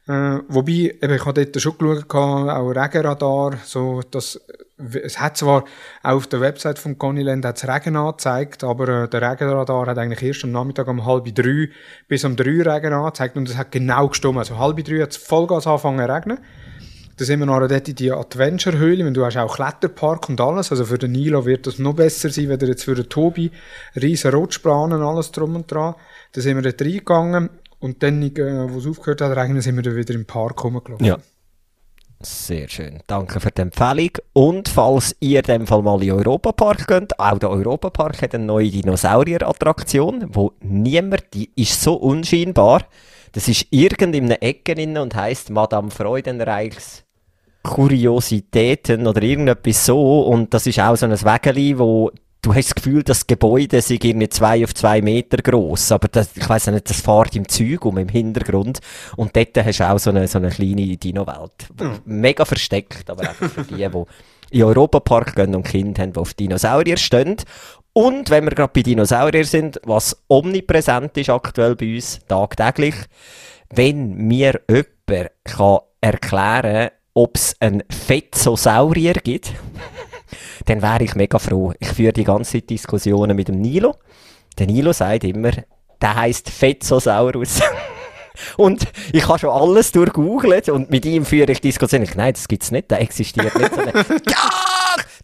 Äh, 0.08 0.42
wobei, 0.48 0.96
eben, 1.02 1.14
ich 1.16 1.26
habe 1.26 1.44
dort 1.44 1.60
schon 1.60 1.76
geschaut, 1.76 2.14
auch 2.14 2.70
Regenradar, 2.70 3.58
so, 3.66 4.02
das, 4.12 4.40
es 4.78 5.20
hat 5.20 5.38
zwar 5.38 5.64
auch 6.04 6.18
auf 6.18 6.28
der 6.28 6.40
Website 6.40 6.78
von 6.78 7.00
Conyland 7.00 7.44
hat's 7.44 7.68
Regen 7.68 7.96
angezeigt, 7.96 8.64
aber 8.64 9.06
äh, 9.06 9.10
der 9.10 9.24
Regenradar 9.24 9.88
hat 9.88 9.98
eigentlich 9.98 10.22
erst 10.22 10.44
am 10.44 10.52
Nachmittag 10.52 10.88
um 10.88 11.08
halb 11.08 11.34
drei 11.34 11.70
bis 12.08 12.24
um 12.26 12.36
drei 12.36 12.62
Regen 12.62 12.94
angezeigt 12.94 13.38
und 13.38 13.50
es 13.50 13.58
hat 13.58 13.72
genau 13.72 14.08
gestimmt. 14.10 14.38
Also 14.38 14.60
halb 14.60 14.86
drei 14.86 15.02
hat 15.02 15.14
es 15.14 15.18
Vollgas 15.18 15.66
angefangen 15.66 16.06
zu 16.06 16.14
regnen. 16.14 16.38
Da 17.20 17.26
sind 17.26 17.40
wir 17.40 17.48
nachher 17.48 17.68
dort 17.68 17.90
in 17.90 17.96
die 17.96 18.14
Adventure-Höhle, 18.14 19.04
wenn 19.04 19.14
du 19.14 19.26
hast 19.26 19.36
auch 19.36 19.54
Kletterpark 19.54 20.30
und 20.30 20.40
alles, 20.40 20.72
also 20.72 20.86
für 20.86 20.98
den 20.98 21.12
Nilo 21.12 21.46
wird 21.46 21.68
das 21.68 21.78
noch 21.78 21.94
besser 21.94 22.30
sein, 22.30 22.48
wenn 22.48 22.62
jetzt 22.62 22.86
für 22.86 22.96
den 22.96 23.10
Tobi 23.10 23.52
riesen 24.02 24.32
Rutschbahnen, 24.32 25.02
alles 25.02 25.34
drum 25.34 25.54
und 25.58 25.70
dran. 25.70 25.96
Da 26.32 26.40
sind 26.40 26.56
wir 26.56 26.62
dort 26.62 26.82
reingegangen 26.82 27.50
und 27.80 28.04
dann, 28.04 28.24
äh, 28.24 28.72
wo 28.72 28.78
es 28.78 28.88
aufgehört 28.88 29.20
hat, 29.20 29.62
sind 29.62 29.76
wir 29.76 29.84
dann 29.84 29.98
wieder 29.98 30.14
im 30.14 30.24
Park 30.24 30.64
rumgelaufen. 30.64 31.06
Ja. 31.06 31.18
Sehr 32.22 32.70
schön. 32.70 33.00
Danke 33.08 33.42
für 33.42 33.52
die 33.52 33.64
Empfehlung. 33.64 34.12
Und 34.32 34.70
falls 34.70 35.14
ihr 35.20 35.40
in 35.40 35.46
dem 35.46 35.68
Fall 35.68 35.82
mal 35.82 36.02
in 36.02 36.08
den 36.08 36.20
Europapark 36.20 36.88
geht, 36.88 37.20
auch 37.20 37.38
der 37.38 37.50
Europapark 37.50 38.22
hat 38.22 38.34
eine 38.34 38.46
neue 38.46 38.70
Dinosaurier-Attraktion, 38.70 40.28
wo 40.30 40.54
niemand, 40.62 41.34
die 41.34 41.52
ist 41.58 41.82
so 41.82 41.96
unscheinbar. 41.96 42.86
Das 43.34 43.50
ist 43.50 43.68
irgend 43.72 44.16
in 44.16 44.26
einer 44.26 44.42
Ecke 44.42 44.76
drin 44.76 44.98
und 44.98 45.16
heisst 45.16 45.50
Madame 45.50 45.92
Freudenreichs 45.92 47.04
Kuriositäten 47.64 49.08
oder 49.08 49.22
irgendetwas 49.22 49.86
so. 49.86 50.22
Und 50.22 50.54
das 50.54 50.68
ist 50.68 50.80
auch 50.80 50.96
so 50.96 51.06
ein 51.06 51.12
Wägeli, 51.12 51.78
wo 51.78 52.12
du 52.42 52.54
hast 52.54 52.70
das 52.70 52.76
Gefühl, 52.76 53.04
das 53.04 53.28
Gebäude 53.28 53.82
sei 53.82 54.00
irgendwie 54.02 54.30
zwei 54.30 54.64
auf 54.64 54.74
zwei 54.74 55.02
Meter 55.02 55.38
groß, 55.38 55.92
aber 55.92 56.08
das, 56.08 56.36
ich 56.36 56.48
weiß 56.48 56.68
nicht, 56.68 56.90
das 56.90 57.02
fährt 57.02 57.36
im 57.36 57.48
Zeug 57.48 57.86
um 57.86 57.98
im 57.98 58.08
Hintergrund 58.08 58.80
und 59.18 59.36
dort 59.36 59.58
hast 59.58 59.80
du 59.80 59.90
auch 59.90 60.00
so 60.00 60.10
eine, 60.10 60.28
so 60.28 60.38
eine 60.38 60.50
kleine 60.50 60.98
Dino-Welt. 60.98 61.68
Mega 62.06 62.46
versteckt, 62.46 63.10
aber 63.10 63.28
einfach 63.30 63.50
für 63.50 63.64
die, 63.64 63.76
die 63.76 64.04
in 64.52 64.64
Europapark 64.64 65.36
gehen 65.36 65.56
und 65.56 65.64
Kinder 65.64 66.02
haben, 66.02 66.14
die 66.14 66.20
auf 66.20 66.34
Dinosaurier 66.34 66.98
stehen. 66.98 67.38
Und 67.94 68.30
wenn 68.30 68.46
wir 68.46 68.52
gerade 68.52 68.72
bei 68.74 68.82
Dinosaurier 68.82 69.46
sind, 69.46 69.80
was 69.84 70.24
omnipräsent 70.28 71.18
ist 71.18 71.30
aktuell 71.30 71.76
bei 71.76 71.96
uns, 71.96 72.20
tagtäglich, 72.28 72.96
wenn 73.70 74.16
mir 74.16 74.62
jemand 74.70 75.32
kann 75.44 75.80
erklären 76.02 76.90
ob 77.14 77.36
es 77.36 77.56
einen 77.60 77.84
Fetzosaurier 77.90 79.14
gibt, 79.14 79.54
dann 80.66 80.82
wäre 80.82 81.04
ich 81.04 81.16
mega 81.16 81.40
froh. 81.40 81.74
Ich 81.80 81.90
führe 81.90 82.14
die 82.14 82.24
ganze 82.24 82.54
Zeit 82.54 82.70
Diskussionen 82.70 83.36
mit 83.36 83.48
dem 83.48 83.60
Nilo. 83.60 83.96
Der 84.58 84.68
Nilo 84.68 84.94
sagt 84.94 85.24
immer, 85.24 85.52
der 86.02 86.16
heißt 86.16 86.50
Fetzosaurus. 86.50 87.60
und 88.58 88.88
ich 89.12 89.28
habe 89.28 89.40
schon 89.40 89.50
alles 89.50 89.92
durchgoogelt 89.92 90.70
und 90.70 90.90
mit 90.90 91.06
ihm 91.06 91.26
führe 91.26 91.52
ich 91.52 91.62
Diskussionen. 91.62 92.04
Ich, 92.04 92.16
Nein, 92.16 92.34
das 92.34 92.48
gibt's 92.48 92.72
nicht, 92.72 92.92
der 92.92 93.02
existiert 93.02 93.56
nicht. 93.56 93.74
Sondern, 93.74 93.96
ja, 94.28 94.50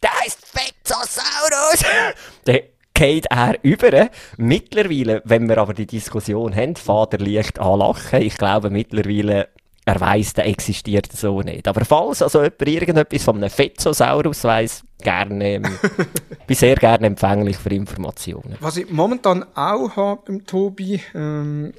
der 0.02 0.12
heißt 0.21 0.39
Fetzosaurus. 0.45 1.86
der 2.48 2.63
geht 2.93 3.28
er 3.30 3.58
über. 3.62 4.10
Mittlerweile, 4.38 5.21
wenn 5.26 5.48
wir 5.48 5.58
aber 5.58 5.74
die 5.74 5.86
Diskussion 5.86 6.56
haben, 6.56 6.76
Vater 6.76 7.19
leicht 7.19 7.60
anlachen. 7.60 8.21
Ich 8.21 8.38
glaube 8.38 8.69
mittlerweile, 8.69 9.50
er 9.86 10.02
weiss, 10.02 10.34
der 10.34 10.48
existiert 10.48 11.12
so 11.12 11.41
nicht. 11.41 11.67
Aber 11.67 11.86
falls 11.86 12.21
also 12.21 12.41
jemand 12.41 12.67
irgendetwas 12.67 13.24
von 13.24 13.38
einem 13.38 13.50
Fetzosaurus 13.50 14.43
weiss, 14.43 14.84
gerne, 15.02 15.62
bin 16.48 16.56
sehr 16.56 16.76
gerne 16.76 17.06
empfänglich 17.08 17.58
für 17.58 17.69
Informationen. 17.69 18.58
Was 18.60 18.78
ich 18.78 18.89
momentan 18.89 19.45
auch 19.56 19.95
habe 19.95 20.21
beim 20.26 20.45
Tobi, 20.45 21.02
ähm, 21.13 21.74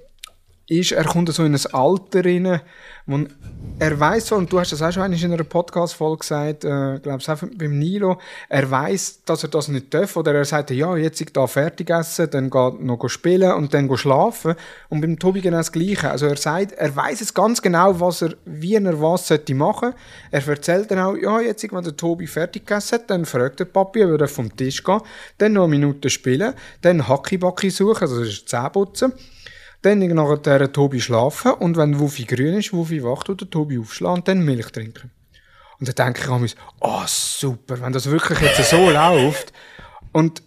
ist, 0.68 0.92
er 0.92 1.04
kommt 1.04 1.32
so 1.32 1.44
in 1.44 1.54
ein 1.54 1.66
Alter 1.72 2.24
rein, 2.24 2.60
wo 3.06 3.20
er 3.78 4.00
weiß 4.00 4.32
und 4.32 4.50
du 4.50 4.58
hast 4.58 4.72
das 4.72 4.82
auch 4.82 4.90
schon 4.90 5.12
in 5.12 5.32
einer 5.32 5.44
Podcast-Folge 5.44 6.20
gesagt, 6.20 6.64
äh, 6.64 6.98
glaubst 7.00 7.28
auch 7.28 7.38
beim 7.56 7.78
Nilo, 7.78 8.18
er 8.48 8.70
weiß, 8.70 9.22
dass 9.24 9.42
er 9.42 9.50
das 9.50 9.68
nicht 9.68 9.92
darf, 9.92 10.16
oder 10.16 10.34
er 10.34 10.44
sagt, 10.44 10.70
ja, 10.70 10.96
jetzt 10.96 11.20
ich 11.20 11.32
da 11.32 11.46
fertig 11.46 11.90
essen, 11.90 12.30
dann 12.30 12.50
geht 12.50 12.80
noch 12.80 13.08
spielen 13.08 13.52
und 13.52 13.74
dann 13.74 13.94
schlafen. 13.96 14.54
Und 14.88 15.02
beim 15.02 15.18
Tobi 15.18 15.42
genau 15.42 15.58
das 15.58 15.72
Gleiche. 15.72 16.10
Also 16.10 16.26
er 16.26 16.36
sagt, 16.36 16.72
er 16.72 16.96
weiß 16.96 17.20
es 17.20 17.34
ganz 17.34 17.60
genau, 17.60 18.00
was 18.00 18.22
er, 18.22 18.34
wie 18.44 18.74
er 18.74 19.00
was 19.00 19.28
sollte 19.28 19.54
machen. 19.54 19.92
Er 20.30 20.46
erzählt 20.48 20.90
dann 20.90 20.98
auch, 20.98 21.14
ja, 21.16 21.40
jetzt, 21.40 21.70
wenn 21.70 21.84
der 21.84 21.96
Tobi 21.96 22.26
fertig 22.26 22.66
gegessen 22.66 22.94
hat, 22.94 23.10
dann 23.10 23.26
fragt 23.26 23.60
der 23.60 23.66
Papi, 23.66 24.04
ob 24.04 24.20
er 24.20 24.28
vom 24.28 24.54
Tisch 24.56 24.82
geht, 24.82 25.02
dann 25.38 25.52
noch 25.52 25.64
eine 25.64 25.70
Minute 25.70 26.08
spielen, 26.08 26.54
dann 26.80 27.06
Hackibacki 27.06 27.70
suchen, 27.70 28.02
also 28.02 28.20
das 28.20 28.28
ist 28.28 28.48
Zähneputzen. 28.48 29.12
Dann 29.82 30.00
nachher 30.00 30.72
Tobi 30.72 31.00
schlafen 31.00 31.52
und 31.52 31.76
wenn 31.76 31.98
Wuffi 32.00 32.24
grün 32.24 32.54
ist, 32.54 32.72
Wuffi 32.72 33.04
wach, 33.04 33.22
tut 33.22 33.40
der 33.40 33.50
Tobi 33.50 33.78
aufschlagen 33.78 34.18
und 34.18 34.28
dann 34.28 34.44
Milch 34.44 34.70
trinken. 34.72 35.10
Und 35.78 35.88
dann 35.88 36.06
denke 36.06 36.22
ich 36.22 36.28
an 36.28 36.40
mich, 36.40 36.56
oh 36.80 37.02
super, 37.06 37.80
wenn 37.80 37.92
das 37.92 38.10
wirklich 38.10 38.40
jetzt 38.40 38.70
so 38.70 38.90
läuft. 38.90 39.52
Und 40.12 40.42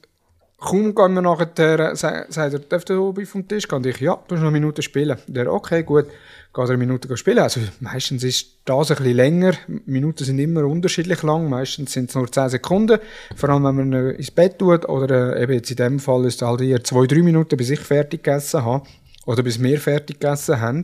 kaum 0.57 0.95
gehen 0.95 1.13
wir 1.13 1.21
nachher, 1.21 1.95
sagt 1.95 2.37
er, 2.37 2.59
darf 2.59 2.85
der 2.85 2.95
Tobi 2.95 3.25
vom 3.25 3.47
Tisch 3.47 3.67
gehen? 3.67 3.77
Und 3.77 3.85
ich, 3.85 3.99
ja, 3.99 4.15
du 4.27 4.35
hast 4.35 4.41
noch 4.41 4.49
eine 4.49 4.59
Minute 4.59 4.81
spielen. 4.81 5.17
Der, 5.27 5.51
okay, 5.53 5.83
gut, 5.83 6.07
geht 6.53 6.65
eine 6.67 6.77
Minute 6.77 7.15
spielen. 7.15 7.39
Also 7.39 7.61
meistens 7.79 8.23
ist 8.23 8.57
das 8.65 8.91
ein 8.91 8.97
bisschen 8.97 9.15
länger. 9.15 9.53
Minuten 9.85 10.23
sind 10.23 10.39
immer 10.39 10.65
unterschiedlich 10.65 11.21
lang. 11.23 11.49
Meistens 11.49 11.93
sind 11.93 12.09
es 12.09 12.15
nur 12.15 12.31
10 12.31 12.49
Sekunden. 12.49 12.99
Vor 13.35 13.49
allem, 13.49 13.63
wenn 13.65 13.75
man 13.75 13.93
ihn 13.93 14.15
ins 14.15 14.31
Bett 14.31 14.57
tut. 14.59 14.87
Oder 14.89 15.35
äh, 15.35 15.43
eben 15.43 15.53
jetzt 15.53 15.69
in 15.69 15.77
dem 15.77 15.99
Fall 15.99 16.25
ist 16.25 16.41
es 16.41 16.47
halt 16.47 16.61
eher 16.61 16.83
zwei, 16.83 17.05
drei 17.05 17.21
Minuten, 17.21 17.55
bis 17.55 17.69
ich 17.69 17.79
fertig 17.79 18.23
gegessen 18.23 18.65
habe. 18.65 18.85
Oder 19.29 19.43
bis 19.43 19.61
wir 19.61 19.79
fertig 19.79 20.19
gegessen 20.19 20.59
haben. 20.59 20.83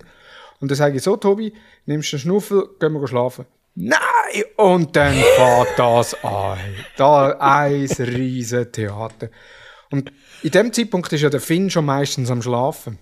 Und 0.60 0.70
dann 0.70 0.78
sage 0.78 0.98
ich 0.98 1.02
so, 1.02 1.18
Tobi, 1.18 1.52
nimmst 1.88 2.12
du 2.12 2.18
einen 2.18 2.22
Schnuffel, 2.22 2.70
gehen 2.80 2.94
wir 2.94 3.08
schlafen. 3.08 3.46
Nein! 3.74 3.98
Und 4.56 4.96
dann 4.96 5.16
fährt 5.36 5.80
das 5.80 6.14
an. 6.24 6.60
Da 6.96 7.32
ein 7.40 7.88
riesen 7.88 8.72
Theater. 8.72 9.30
Und 9.90 10.12
in 10.44 10.52
dem 10.52 10.72
Zeitpunkt 10.72 11.12
ist 11.12 11.22
ja 11.22 11.32
der 11.32 11.40
Finn 11.40 11.72
schon 11.72 11.86
meistens 11.86 12.30
am 12.30 12.44
Schlafen. 12.44 13.00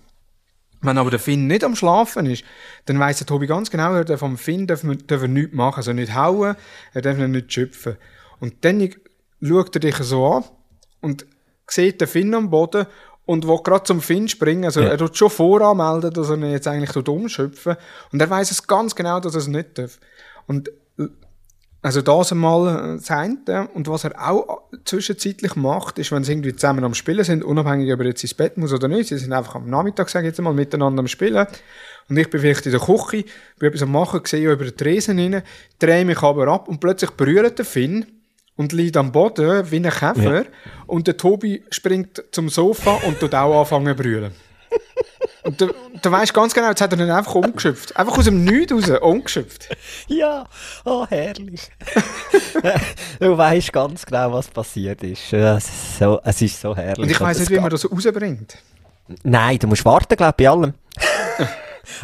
Wenn 0.80 0.96
aber 0.96 1.10
der 1.10 1.20
Finn 1.20 1.46
nicht 1.46 1.62
am 1.62 1.76
Schlafen 1.76 2.24
ist, 2.24 2.42
dann 2.86 2.98
weiss 2.98 3.18
der 3.18 3.26
Tobi 3.26 3.46
ganz 3.46 3.70
genau, 3.70 3.92
er 3.92 4.06
darf 4.06 4.20
vom 4.20 4.38
Finn 4.38 4.66
darf, 4.66 4.80
darf 5.06 5.22
er 5.22 5.28
nichts 5.28 5.54
machen, 5.54 5.76
also 5.76 5.92
nicht 5.92 6.14
hauen, 6.14 6.56
er 6.94 7.02
darf 7.02 7.18
ihn 7.18 7.32
nicht 7.32 7.52
schöpfen. 7.52 7.98
Und 8.40 8.64
dann 8.64 8.94
schaut 9.42 9.76
er 9.76 9.80
dich 9.80 9.96
so 9.96 10.26
an 10.26 10.44
und 11.02 11.26
sieht 11.66 12.00
den 12.00 12.08
Finn 12.08 12.34
am 12.34 12.48
Boden 12.48 12.86
und 13.26 13.46
will 13.46 13.58
gerade 13.64 13.84
zum 13.84 14.00
Finn 14.00 14.28
springen. 14.28 14.64
Also 14.64 14.80
Ja. 14.80 14.88
er 14.88 14.98
tut 14.98 15.16
schon 15.16 15.30
voranmelden, 15.30 16.12
dass 16.12 16.28
er 16.30 16.36
ihn 16.36 16.50
jetzt 16.50 16.68
eigentlich 16.68 17.08
umschöpfen. 17.08 17.76
Und 18.12 18.20
er 18.20 18.28
weiß 18.28 18.50
es 18.50 18.66
ganz 18.66 18.94
genau, 18.94 19.20
dass 19.20 19.34
er 19.34 19.38
es 19.40 19.48
nicht 19.48 19.78
darf. 19.78 19.98
Und 20.46 20.68
äh, 20.98 21.08
also 21.80 22.00
das 22.00 22.32
einmal 22.32 22.94
äh, 22.94 22.96
das 22.96 23.10
eine. 23.10 23.68
Und 23.74 23.88
was 23.88 24.04
er 24.04 24.12
auch 24.18 24.62
äh, 24.72 24.76
zwischenzeitlich 24.84 25.56
macht, 25.56 25.98
ist, 25.98 26.12
wenn 26.12 26.24
sie 26.24 26.32
irgendwie 26.32 26.54
zusammen 26.54 26.84
am 26.84 26.94
Spielen 26.94 27.24
sind, 27.24 27.44
unabhängig, 27.44 27.92
ob 27.92 28.00
er 28.00 28.06
jetzt 28.06 28.22
ins 28.24 28.34
Bett 28.34 28.56
muss 28.56 28.72
oder 28.72 28.88
nicht, 28.88 29.08
sie 29.08 29.18
sind 29.18 29.32
einfach 29.32 29.54
am 29.54 29.68
Nachmittag, 29.68 30.08
sage 30.10 30.26
ich 30.26 30.32
jetzt 30.32 30.40
mal, 30.40 30.52
miteinander 30.54 31.00
am 31.00 31.08
Spielen. 31.08 31.46
Und 32.08 32.16
ich 32.18 32.28
bin 32.28 32.40
vielleicht 32.40 32.66
in 32.66 32.72
der 32.72 32.80
Küche, 32.80 33.24
bin 33.58 33.68
etwas 33.68 33.82
am 33.82 33.92
Machen, 33.92 34.20
sehe 34.24 34.50
über 34.52 34.64
den 34.64 34.76
Tresen 34.76 35.18
rein, 35.18 35.42
drehe 35.78 36.04
mich 36.04 36.22
aber 36.22 36.48
ab 36.48 36.68
und 36.68 36.80
plötzlich 36.80 37.10
berührt 37.12 37.58
der 37.58 37.64
Finn 37.64 38.04
und 38.56 38.72
liegt 38.72 38.96
am 38.96 39.12
Boden 39.12 39.70
wie 39.70 39.76
ein 39.76 39.90
Käfer. 39.90 40.44
Und 40.86 41.06
der 41.06 41.16
Tobi 41.16 41.64
springt 41.70 42.22
zum 42.30 42.48
Sofa 42.48 43.00
und 43.06 43.20
tut 43.20 43.34
auch 43.34 43.60
anfangen 43.60 43.96
zu 43.96 44.02
brüllen. 44.02 44.32
Und 45.44 45.60
du, 45.60 45.74
du 46.00 46.10
weißt 46.10 46.32
ganz 46.32 46.54
genau, 46.54 46.68
jetzt 46.68 46.80
hat 46.80 46.92
er 46.92 46.98
ihn 46.98 47.10
einfach 47.10 47.34
umgeschöpft. 47.34 47.94
Einfach 47.96 48.16
aus 48.16 48.24
dem 48.24 48.44
Nichts 48.44 48.72
raus, 48.72 48.88
umgeschöpft. 49.00 49.68
Ja, 50.08 50.46
oh, 50.86 51.06
herrlich. 51.06 51.60
du 53.20 53.36
weißt 53.36 53.72
ganz 53.72 54.06
genau, 54.06 54.32
was 54.32 54.48
passiert 54.48 55.02
ist. 55.02 55.32
Es 55.32 55.64
ist 55.64 55.98
so, 55.98 56.18
es 56.24 56.40
ist 56.40 56.60
so 56.60 56.74
herrlich. 56.74 56.98
Und 56.98 57.10
ich 57.10 57.20
weiss 57.20 57.38
es 57.38 57.50
nicht, 57.50 57.58
wie 57.58 57.60
man 57.60 57.70
das 57.70 57.90
rausbringt. 57.90 58.56
Nein, 59.22 59.58
du 59.58 59.66
musst 59.66 59.84
warten, 59.84 60.16
glaube 60.16 60.34
ich, 60.38 60.46
bei 60.46 60.50
allem. 60.50 60.72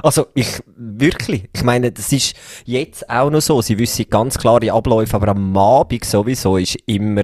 Also, 0.03 0.27
ich, 0.35 0.63
wirklich. 0.77 1.49
Ich 1.55 1.63
meine, 1.63 1.93
das 1.93 2.13
ist 2.13 2.35
jetzt 2.65 3.09
auch 3.09 3.31
noch 3.31 3.41
so. 3.41 3.63
Sie 3.63 3.79
wissen 3.79 4.07
ganz 4.09 4.39
klare 4.39 4.73
Abläufe, 4.73 5.15
aber 5.17 5.29
am 5.29 5.57
Abend 5.57 6.05
sowieso 6.05 6.57
ist 6.57 6.77
immer, 6.87 7.23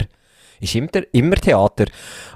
ist 0.61 0.75
immer, 0.75 0.91
immer 1.13 1.37
Theater. 1.37 1.87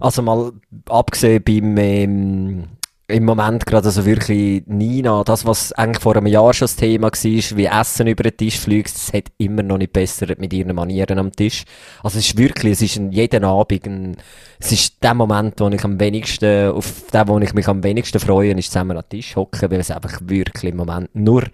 Also 0.01 0.23
mal 0.23 0.53
abgesehen 0.89 1.43
beim, 1.43 1.77
ähm, 1.79 2.65
im 3.11 3.25
Moment 3.25 3.67
gerade 3.67 3.87
also 3.87 4.07
wirklich 4.07 4.63
Nina, 4.67 5.23
das, 5.25 5.45
was 5.45 5.73
eigentlich 5.73 6.03
vor 6.03 6.17
einem 6.17 6.27
Jahr 6.27 6.55
schon 6.55 6.65
das 6.67 6.77
Thema 6.77 7.09
war, 7.09 7.13
wie 7.13 7.67
Essen 7.67 8.07
über 8.07 8.23
den 8.23 8.37
Tisch 8.37 8.59
fliegt, 8.59 8.95
das 8.95 9.13
hat 9.13 9.25
immer 9.39 9.63
noch 9.63 9.79
nicht 9.79 9.93
besser 9.93 10.27
mit 10.39 10.53
ihren 10.53 10.75
Manieren 10.75 11.19
am 11.19 11.33
Tisch. 11.33 11.65
Also 12.03 12.19
es 12.19 12.29
ist 12.29 12.39
wirklich, 12.39 12.73
es 12.73 12.83
ist 12.83 12.97
ein, 12.97 13.13
jeden 13.13 13.45
Abend 13.45 13.87
ein, 13.87 14.17
es 14.59 14.73
ist 14.73 15.03
der 15.03 15.15
Moment, 15.15 15.61
wo 15.61 15.69
ich 15.69 15.85
am 15.85 16.01
wenigsten, 16.01 16.71
auf 16.71 17.05
den, 17.13 17.29
wo 17.29 17.39
ich 17.39 17.55
mich 17.55 17.69
am 17.69 17.83
wenigsten 17.83 18.21
freue, 18.21 18.53
ist 18.53 18.73
zusammen 18.73 18.97
am 18.97 19.09
Tisch 19.09 19.37
hocken, 19.37 19.71
weil 19.71 19.81
es 19.81 19.91
einfach 19.91 20.21
wirklich 20.23 20.73
im 20.73 20.79
Moment 20.79 21.11
nur 21.15 21.45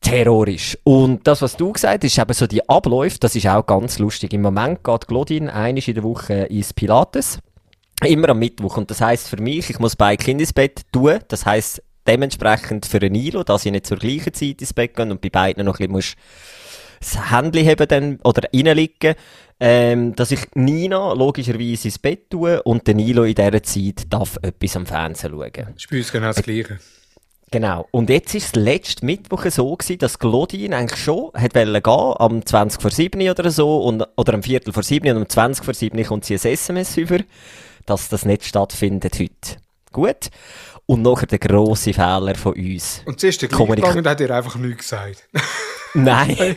Terror 0.00 0.48
ist. 0.48 0.78
Und 0.84 1.26
das, 1.26 1.42
was 1.42 1.56
du 1.56 1.72
gesagt 1.72 2.04
hast, 2.04 2.10
ist 2.10 2.18
eben 2.18 2.32
so 2.32 2.46
die 2.46 2.66
Abläufe, 2.68 3.18
das 3.20 3.36
ist 3.36 3.46
auch 3.46 3.66
ganz 3.66 3.98
lustig. 3.98 4.32
Im 4.32 4.42
Moment 4.42 4.82
geht 4.82 5.06
Claudine 5.06 5.52
einmal 5.52 5.82
in 5.84 5.94
der 5.94 6.02
Woche 6.02 6.34
ins 6.44 6.72
Pilates. 6.72 7.38
Immer 8.04 8.30
am 8.30 8.38
Mittwoch. 8.38 8.76
Und 8.76 8.90
das 8.90 9.00
heisst 9.00 9.28
für 9.28 9.40
mich, 9.40 9.70
ich 9.70 9.78
muss 9.78 9.96
beide 9.96 10.22
Kinder 10.22 10.42
ins 10.42 10.52
Bett 10.52 10.82
tun. 10.92 11.18
Das 11.28 11.46
heisst 11.46 11.82
dementsprechend 12.06 12.86
für 12.86 13.00
ein 13.00 13.12
Nilo, 13.12 13.42
dass 13.42 13.66
ich 13.66 13.72
nicht 13.72 13.86
zur 13.86 13.98
gleichen 13.98 14.32
Zeit 14.32 14.60
ins 14.60 14.72
Bett 14.72 14.96
gehen 14.96 15.10
und 15.10 15.20
bei 15.20 15.28
beiden 15.28 15.64
noch 15.64 15.78
ein 15.78 15.92
bisschen 15.92 16.16
das 17.00 17.30
Handy 17.30 17.64
haben 17.64 17.88
dann, 17.88 18.18
oder 18.24 18.48
reinliegen, 18.52 19.14
ähm, 19.58 20.14
dass 20.14 20.32
ich 20.32 20.40
Nina 20.54 21.14
logischerweise 21.14 21.88
ins 21.88 21.98
Bett 21.98 22.28
tue 22.30 22.62
und 22.62 22.86
der 22.86 22.94
Nilo 22.94 23.24
in 23.24 23.34
dieser 23.34 23.62
Zeit 23.62 24.02
darf 24.10 24.38
etwas 24.42 24.76
am 24.76 24.86
Fernsehen 24.86 25.32
schauen. 25.32 25.74
Uns 25.90 26.12
genau 26.12 26.26
das 26.26 26.42
Gleiche. 26.42 26.78
Genau. 27.50 27.88
Und 27.90 28.10
jetzt 28.10 28.34
ist 28.34 28.46
es 28.46 28.54
letzte 28.54 29.04
Mittwoch 29.04 29.44
so 29.46 29.74
gewesen, 29.74 29.98
dass 29.98 30.18
Claudine 30.18 30.76
eigentlich 30.76 31.00
schon 31.00 31.32
hat 31.34 31.54
wollen 31.54 31.82
gehen, 31.82 32.14
am 32.18 32.46
20 32.46 32.80
vor 32.80 32.90
7 32.90 33.28
oder 33.28 33.50
so, 33.50 33.82
und, 33.82 34.06
oder 34.16 34.34
am 34.34 34.42
Viertel 34.42 34.72
vor 34.72 34.84
7 34.84 35.10
und 35.10 35.16
am 35.16 35.28
20 35.28 35.64
vor 35.64 35.74
7 35.74 36.04
kommt 36.04 36.24
sie 36.24 36.34
ein 36.34 36.40
SMS 36.40 36.96
über, 36.96 37.18
dass 37.86 38.08
das 38.08 38.24
nicht 38.24 38.44
stattfindet 38.44 39.18
heute. 39.18 39.56
Gut. 39.92 40.30
Und 40.86 41.02
nachher 41.02 41.26
der 41.26 41.38
grosse 41.38 41.92
Fehler 41.92 42.34
von 42.34 42.54
uns. 42.54 43.02
Und 43.06 43.20
zuerst 43.20 43.42
der 43.42 43.48
Kommunik- 43.48 43.84
gegangen 43.84 43.98
und 43.98 44.08
hat 44.08 44.20
dir 44.20 44.34
einfach 44.34 44.56
nichts 44.56 44.88
gesagt. 44.88 45.28
Nein. 45.94 46.36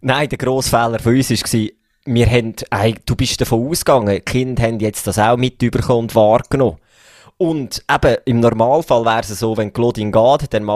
Nein, 0.00 0.28
der 0.28 0.38
grosse 0.38 0.70
Fehler 0.70 0.98
von 0.98 1.14
uns 1.14 1.30
war, 1.30 1.68
wir 2.06 2.26
haben, 2.26 2.54
ey, 2.70 2.94
du 3.04 3.16
bist 3.16 3.40
davon 3.40 3.68
ausgegangen, 3.68 4.14
die 4.14 4.20
Kinder 4.20 4.62
haben 4.62 4.80
jetzt 4.80 5.06
das 5.06 5.18
auch 5.18 5.36
mitbekommen 5.36 6.00
und 6.00 6.14
wahrgenommen. 6.14 6.78
Und 7.38 7.82
eben, 7.90 8.16
im 8.24 8.40
Normalfall 8.40 9.04
wäre 9.04 9.20
es 9.20 9.38
so, 9.38 9.56
wenn 9.58 9.72
Claudine 9.72 10.10
geht, 10.10 10.54
dann 10.54 10.66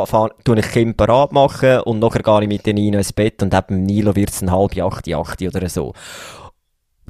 tue 0.45 0.59
ich 0.59 0.71
Kind 0.71 0.97
parat 0.97 1.33
machen 1.33 1.81
und 1.81 2.01
nachher 2.01 2.23
gehe 2.23 2.43
ich 2.43 2.49
mit 2.49 2.67
den 2.67 2.75
Nino 2.75 2.99
ins 2.99 3.15
Bett 3.15 3.43
und 3.43 3.55
eben 3.55 3.85
Nilo 3.85 4.15
wird 4.15 4.29
es 4.29 4.43
ein 4.43 4.51
halb 4.51 4.77
acht, 4.77 5.09
acht 5.11 5.43
oder 5.43 5.69
so. 5.71 5.95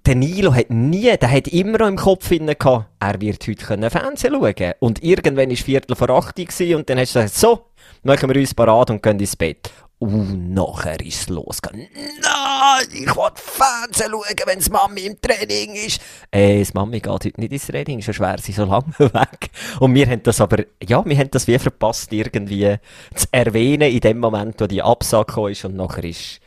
Der 0.07 0.15
Nilo 0.15 0.55
hat 0.55 0.71
nie, 0.71 1.15
der 1.17 1.31
hat 1.31 1.49
immer 1.49 1.79
noch 1.79 1.89
im 1.89 1.97
Kopf 1.97 2.29
hinein 2.29 2.57
er 3.01 3.21
wird 3.21 3.47
heute 3.47 3.65
können 3.65 3.91
Fernsehen 3.91 4.35
schauen. 4.35 4.73
Und 4.79 5.03
irgendwann 5.03 5.51
war 5.51 5.57
Viertel 5.57 5.95
vor 5.97 6.11
acht 6.11 6.37
gewesen 6.37 6.75
und 6.77 6.89
dann 6.89 6.99
hast 6.99 7.15
du 7.15 7.21
gesagt, 7.21 7.39
so, 7.39 7.67
machen 8.03 8.29
wir 8.33 8.41
uns 8.41 8.55
parat 8.55 8.91
und 8.91 9.03
gehen 9.03 9.19
ins 9.19 9.37
Bett. 9.37 9.71
Und 9.99 10.55
nachher 10.55 10.99
ist 11.01 11.23
es 11.23 11.29
losgegangen. 11.29 11.87
Nein, 11.93 12.87
ich 12.91 13.15
will 13.15 13.31
Fernsehen 13.35 14.11
schauen, 14.11 14.47
wenn 14.47 14.73
Mami 14.73 15.01
im 15.03 15.21
Training 15.21 15.75
ist. 15.75 16.01
Äh, 16.31 16.61
das 16.61 16.73
Mami 16.73 17.01
geht 17.01 17.13
heute 17.13 17.39
nicht 17.39 17.53
ins 17.53 17.67
Training, 17.67 18.01
schon 18.01 18.15
schwer 18.15 18.39
sie 18.39 18.53
so 18.53 18.65
lange 18.65 18.93
weg. 18.99 19.51
Und 19.79 19.95
wir 19.95 20.07
haben 20.07 20.23
das 20.23 20.41
aber, 20.41 20.65
ja, 20.83 21.05
wir 21.05 21.19
haben 21.19 21.31
das 21.31 21.47
wie 21.47 21.59
verpasst, 21.59 22.11
irgendwie 22.15 22.77
zu 23.15 23.27
erwähnen 23.31 23.91
in 23.91 24.01
dem 24.01 24.21
Moment, 24.21 24.59
wo 24.63 24.67
die 24.67 24.83
Absage 24.83 25.51
ist 25.51 25.67
und 25.67 25.77
nachher 25.77 26.05
ist, 26.05 26.41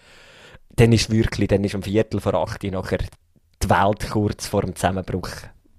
dann 0.76 0.92
ist 0.92 1.12
wirklich, 1.12 1.48
dann 1.48 1.64
ist 1.64 1.76
um 1.76 1.84
Viertel 1.84 2.20
vor 2.22 2.34
acht 2.34 2.64
nachher 2.64 3.00
die 3.64 3.70
Welt 3.70 4.10
kurz 4.12 4.48
vor 4.48 4.62
dem 4.62 4.76
Zusammenbruch. 4.76 5.30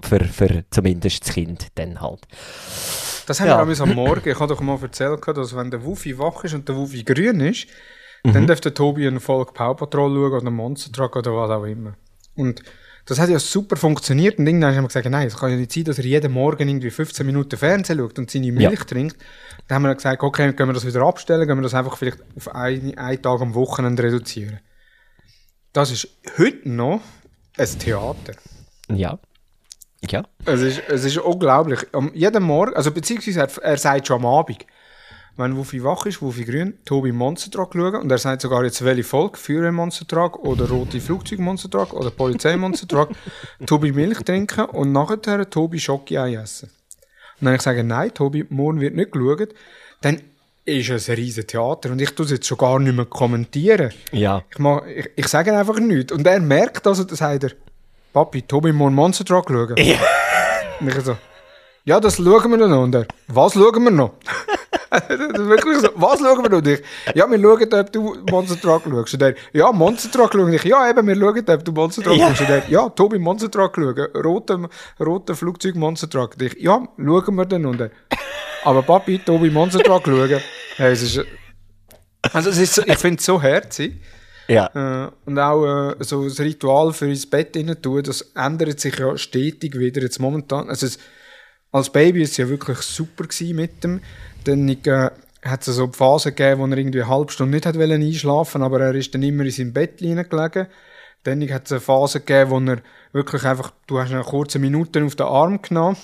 Für, 0.03 0.23
für 0.25 0.65
zumindest 0.71 1.25
das 1.27 1.33
Kind 1.35 1.69
dann 1.77 2.01
halt. 2.01 2.21
Das 3.27 3.41
haben 3.41 3.47
Ja. 3.49 3.55
wir 3.55 3.59
damals 3.61 3.81
am 3.81 3.95
Morgen. 3.95 4.29
Ich 4.29 4.39
habe 4.39 4.53
doch 4.55 4.61
mal 4.61 4.79
erzählt, 4.83 5.27
dass 5.27 5.57
wenn 5.57 5.71
der 5.71 5.83
Wuffi 5.83 6.19
wach 6.19 6.45
ist 6.45 6.53
und 6.55 6.69
der 6.69 6.77
Wuffi 6.77 7.03
grün 7.05 7.41
ist, 7.41 7.67
dann 8.23 8.47
darf 8.47 8.61
der 8.61 8.75
Tobi 8.75 9.07
eine 9.07 9.21
Folge 9.21 9.53
Power 9.53 9.77
Patrol 9.77 10.11
schauen 10.15 10.33
oder 10.33 10.39
einen 10.47 10.55
Monster 10.55 10.93
Truck 10.93 11.17
oder 11.17 11.35
was 11.35 11.51
auch 11.51 11.65
immer. 11.65 11.95
Und 12.37 12.63
das 13.07 13.19
hat 13.19 13.29
ja 13.29 13.39
super 13.39 13.77
funktioniert 13.77 14.39
und 14.39 14.47
irgendwann 14.47 14.75
haben 14.75 14.85
wir 14.85 14.89
gesagt, 14.89 15.09
nein, 15.11 15.27
es 15.27 15.37
kann 15.37 15.51
ja 15.51 15.57
nicht 15.57 15.73
sein, 15.73 15.85
dass 15.85 15.99
er 15.99 16.05
jeden 16.07 16.33
Morgen 16.33 16.67
irgendwie 16.69 16.91
15 16.91 17.25
Minuten 17.27 17.57
Fernsehen 17.59 17.99
schaut 17.99 18.19
und 18.19 18.31
seine 18.31 18.51
Milch 18.51 18.81
trinkt. 18.85 19.17
Dann 19.69 19.77
haben 19.77 19.83
wir 19.85 19.95
gesagt, 19.95 20.23
okay, 20.23 20.53
können 20.55 20.71
wir 20.71 20.75
das 20.75 20.87
wieder 20.87 21.03
abstellen, 21.03 21.47
können 21.47 21.61
wir 21.61 21.65
das 21.65 21.75
einfach 21.75 21.99
vielleicht 21.99 22.19
auf 22.37 22.55
einen, 22.55 22.97
einen 22.97 23.21
Tag 23.23 23.41
am 23.43 23.55
Wochenende 23.55 24.03
reduzieren. 24.03 24.61
Das 25.75 25.91
ist 25.91 26.09
heute 26.39 26.69
noch 26.69 27.01
ein 27.57 27.79
Theater. 27.79 28.35
Ja. 28.89 29.19
Ja. 30.11 30.23
Es 30.45 30.61
ist, 30.61 30.83
es 30.89 31.05
ist 31.05 31.19
unglaublich. 31.19 31.81
Am 31.93 32.13
jeden 32.15 32.43
Morgen, 32.43 32.75
also 32.75 32.91
beziehungsweise 32.91 33.41
er, 33.41 33.63
er 33.63 33.77
sagt 33.79 34.07
schon 34.07 34.19
am 34.19 34.27
Abend, 34.27 34.67
wenn 35.37 35.57
Wuffi 35.57 35.83
wach 35.83 36.07
ist, 36.07 36.21
Wuffi 36.21 36.45
grün, 36.45 36.79
Tobi 36.85 37.11
Monster 37.11 37.51
Truck 37.51 37.73
schauen 37.73 37.97
und 37.97 38.11
er 38.11 38.19
sagt 38.19 38.43
sogar 38.43 38.65
jetzt 38.65 38.85
welche 38.85 39.03
Folge, 39.03 39.39
Führer 39.39 39.73
Monster 39.73 40.07
Truck 40.07 40.39
oder 40.39 40.69
rote 40.69 41.01
Flugzeug 41.01 41.41
Monster 41.41 41.71
Truck 41.71 41.93
oder 41.93 42.11
Polizei 42.11 42.57
Monster 42.57 42.87
Truck, 42.87 43.11
Tobi 43.67 43.93
Milch 43.93 44.19
trinken 44.19 44.67
und 44.67 44.93
nachher 44.93 45.49
Tobi 45.49 45.81
Schoki-Ei 45.81 46.35
essen. 46.35 46.71
Und 47.41 47.49
wenn 47.49 47.55
ich 47.57 47.63
sage, 47.63 47.83
nein, 47.83 48.13
Tobi, 48.15 48.45
morgen 48.49 48.81
wird 48.81 48.95
nicht 48.95 49.11
geschaut, 49.11 49.55
dann 50.03 50.21
ist 50.65 51.09
ein 51.09 51.15
riesen 51.17 51.47
Theater 51.47 51.91
und 51.91 52.01
ich 52.01 52.11
tue 52.15 52.25
es 52.25 52.33
jetzt 52.33 52.47
schon 52.47 52.59
gar 52.59 52.79
nicht 52.79 52.95
mehr 52.97 53.05
kommentieren. 53.05 53.93
Ja. 54.13 54.43
Ich, 54.51 54.59
mach, 54.59 54.83
ich, 54.87 55.11
ich 55.17 55.29
sage 55.29 55.57
einfach 55.57 55.79
nichts. 55.79 56.13
Und 56.13 56.27
er 56.27 56.41
merkt 56.41 56.87
also, 56.87 57.05
das 57.05 57.19
sagt 57.19 57.45
er, 57.45 57.51
Papi, 58.13 58.43
Tobi 58.43 58.73
muss 58.73 58.93
Monster 58.93 59.25
Truck 59.25 59.49
schauen. 59.49 59.75
Und 60.81 60.89
ich 60.89 61.01
so, 61.05 61.17
ja, 61.85 62.01
das 62.01 62.17
schauen 62.17 62.51
wir 62.51 62.67
noch. 62.67 62.83
Und 62.83 62.95
er, 62.95 63.07
was 63.29 63.53
schauen 63.53 63.85
wir 63.85 63.91
noch? 63.91 64.13
wirklich 65.09 65.79
so, 65.81 65.89
was 65.97 66.21
schauen 66.21 66.43
wir 66.43 66.49
noch? 66.51 66.59
Und 66.59 66.69
ich, 66.69 66.83
ja, 67.15 67.31
wir 67.31 67.41
schauen, 67.41 67.75
ob 67.81 67.93
du 67.93 68.17
Monster 68.31 68.61
Truck 68.61 68.83
schaust. 68.89 69.15
Und 69.15 69.23
er, 69.23 69.35
ja, 69.53 69.71
Monster 69.73 70.11
Truck 70.11 70.33
schauen. 70.33 70.45
Und 70.47 70.55
ich, 70.55 70.65
ja, 70.65 70.89
eben, 70.89 71.07
wir 71.07 71.17
schauen, 71.17 71.45
ob 71.47 71.65
du 71.65 71.73
Monster 71.73 72.03
Truck 72.03 72.17
Ja. 72.17 72.29
schaust. 72.29 72.41
Und 72.43 72.51
er, 72.51 72.69
ja, 72.69 72.89
Tobi, 72.89 73.19
Monster 73.19 73.51
Truck 73.51 73.75
schauen. 73.77 73.99
Roter, 74.25 74.69
roter 74.99 75.35
Flugzeug 75.35 75.75
Monster 75.75 76.09
Truck. 76.09 76.35
Und 76.35 76.43
ich, 76.43 76.55
ja, 76.61 76.83
schauen 76.97 77.35
wir 77.35 77.45
dann. 77.45 77.67
Und 77.67 77.81
er, 77.81 77.91
aber 78.65 78.83
Papi, 78.83 79.19
Tobi, 79.19 79.51
Monster 79.51 79.81
schauen. 79.85 80.41
Hey, 80.77 80.91
es 80.91 81.03
ist, 81.03 81.25
also 82.33 82.51
es 82.51 82.59
ist 82.59 82.75
so, 82.75 82.83
ich 82.85 82.99
finde 82.99 83.19
es 83.21 83.25
so 83.25 83.41
herzig. 83.41 83.95
Ja. 84.49 85.07
Äh, 85.07 85.11
und 85.25 85.39
auch 85.39 85.93
äh, 85.93 85.95
so 86.01 86.25
das 86.25 86.41
Ritual 86.41 86.93
für 86.93 87.07
ins 87.07 87.31
Bett 87.31 87.57
rein 87.57 87.77
tun, 87.81 88.03
das 88.03 88.33
ändert 88.35 88.81
sich 88.81 88.99
ja 88.99 89.17
stetig 89.17 89.79
wieder. 89.79 90.03
Jetzt 90.03 90.19
momentan, 90.19 90.69
also 90.69 90.87
es, 90.87 90.99
als 91.71 91.91
Baby 91.91 92.23
ist 92.23 92.33
es 92.33 92.37
ja 92.39 92.49
wirklich 92.49 92.79
super 92.79 93.25
gewesen 93.25 93.55
mit 93.55 93.85
dem. 93.85 94.01
Dann 94.43 94.69
äh, 94.69 95.11
hat 95.45 95.67
es 95.67 95.77
so 95.77 95.89
Phasen 95.93 96.35
gegeben, 96.35 96.61
wo 96.61 96.67
er 96.67 96.79
irgendwie 96.79 97.03
eine 97.03 97.11
halbe 97.11 97.31
Stunde 97.31 97.55
nicht 97.55 97.67
hat 97.67 97.79
wollen 97.79 98.03
einschlafen, 98.03 98.63
aber 98.63 98.81
er 98.81 98.95
ist 98.95 99.15
dann 99.15 99.23
immer 99.23 99.45
in 99.45 99.51
seinem 99.51 99.73
Bett 99.73 99.99
gelegen. 99.99 100.67
Dann 101.23 101.53
hat 101.53 101.67
es 101.67 101.73
eine 101.73 101.81
Phase 101.81 102.21
gegeben, 102.21 102.51
wo 102.51 102.59
er 102.61 102.83
wirklich 103.13 103.45
einfach, 103.45 103.73
du 103.87 103.99
hast 103.99 104.13
eine 104.13 104.23
kurze 104.23 104.59
Minuten 104.59 105.07
auf 105.07 105.17
den 105.17 105.27
Arm 105.27 105.63
genommen, 105.63 105.97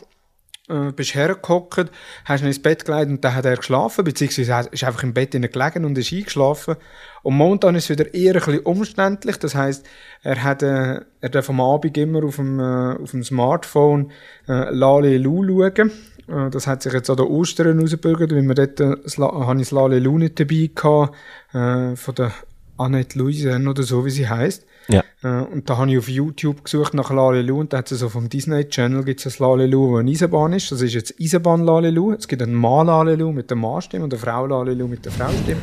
äh, 0.71 0.93
bist 0.93 1.15
hergehockt, 1.15 1.91
hast 2.25 2.41
ihn 2.43 2.47
ins 2.47 2.63
Bett 2.63 2.85
gelegt 2.85 3.11
und 3.11 3.25
dann 3.25 3.35
hat 3.35 3.45
er 3.45 3.57
geschlafen, 3.57 4.05
beziehungsweise 4.05 4.69
ist 4.71 4.85
einfach 4.85 5.03
im 5.03 5.13
Bett 5.13 5.33
gelegen 5.33 5.85
und 5.85 5.99
ist 5.99 6.13
eingeschlafen. 6.13 6.77
Und 7.23 7.37
momentan 7.37 7.75
ist 7.75 7.85
es 7.85 7.99
wieder 7.99 8.15
eher 8.15 8.35
ein 8.35 8.41
bisschen 8.41 8.61
umständlich, 8.61 9.37
das 9.39 9.55
heisst, 9.55 9.87
er 10.23 10.43
hat, 10.43 10.63
äh, 10.63 11.01
er 11.21 11.29
darf 11.29 11.51
am 11.51 11.61
Abend 11.61 11.97
immer 11.99 12.25
auf 12.25 12.37
dem, 12.37 12.61
äh, 12.61 12.97
auf 13.03 13.11
dem 13.11 13.25
Smartphone 13.25 14.13
äh, 14.49 14.71
Lale 14.71 15.19
Lu 15.19 15.45
schauen. 15.45 15.91
Äh, 16.29 16.51
das 16.51 16.67
hat 16.67 16.83
sich 16.83 16.93
jetzt 16.93 17.11
an 17.11 17.17
der 17.17 17.29
Ostern 17.29 17.81
rausgebürgert, 17.81 18.33
weil 18.33 18.43
wir 18.43 18.55
dort, 18.55 18.81
äh, 18.81 18.97
ich 19.05 19.17
das 19.17 19.71
Lale 19.71 19.99
Lu 19.99 20.19
nicht 20.19 20.39
dabei 20.41 20.71
gehabt, 20.75 21.15
äh, 21.53 21.97
von 21.97 22.15
der 22.15 22.33
Annette 22.77 23.19
Louise 23.19 23.61
oder 23.69 23.83
so, 23.83 24.05
wie 24.05 24.11
sie 24.11 24.29
heißt. 24.29 24.67
Ja. 24.91 25.05
Äh, 25.23 25.45
und 25.45 25.69
da 25.69 25.77
habe 25.79 25.91
ich 25.91 25.99
auf 25.99 26.09
YouTube 26.09 26.65
gesucht 26.65 26.95
nach 26.95 27.11
Lalelu 27.11 27.61
und 27.61 27.73
da 27.73 27.79
hat 27.79 27.91
es 27.93 28.01
so 28.01 28.09
vom 28.09 28.29
Disney 28.29 28.69
Channel 28.69 29.05
gibt 29.05 29.25
es 29.25 29.41
ein 29.41 29.45
Lalelu, 29.45 29.91
wo 29.91 29.97
eine 29.97 30.11
Eisenbahn 30.11 30.53
ist. 30.53 30.73
Das 30.73 30.83
ist 30.83 30.95
jetzt 30.95 31.15
Eisenbahn 31.21 31.65
Lalelu. 31.65 32.13
Es 32.13 32.29
gibt 32.29 32.43
einen 32.43 32.55
Mann 32.55 32.87
Lalelu 32.87 33.33
mit 33.33 33.51
der 33.51 33.57
Mannstimme 33.57 34.05
und 34.05 34.13
eine 34.13 34.21
Frau 34.21 34.47
Lalelu 34.47 34.87
mit 34.87 35.05
der 35.05 35.13
Fraustimme. 35.13 35.61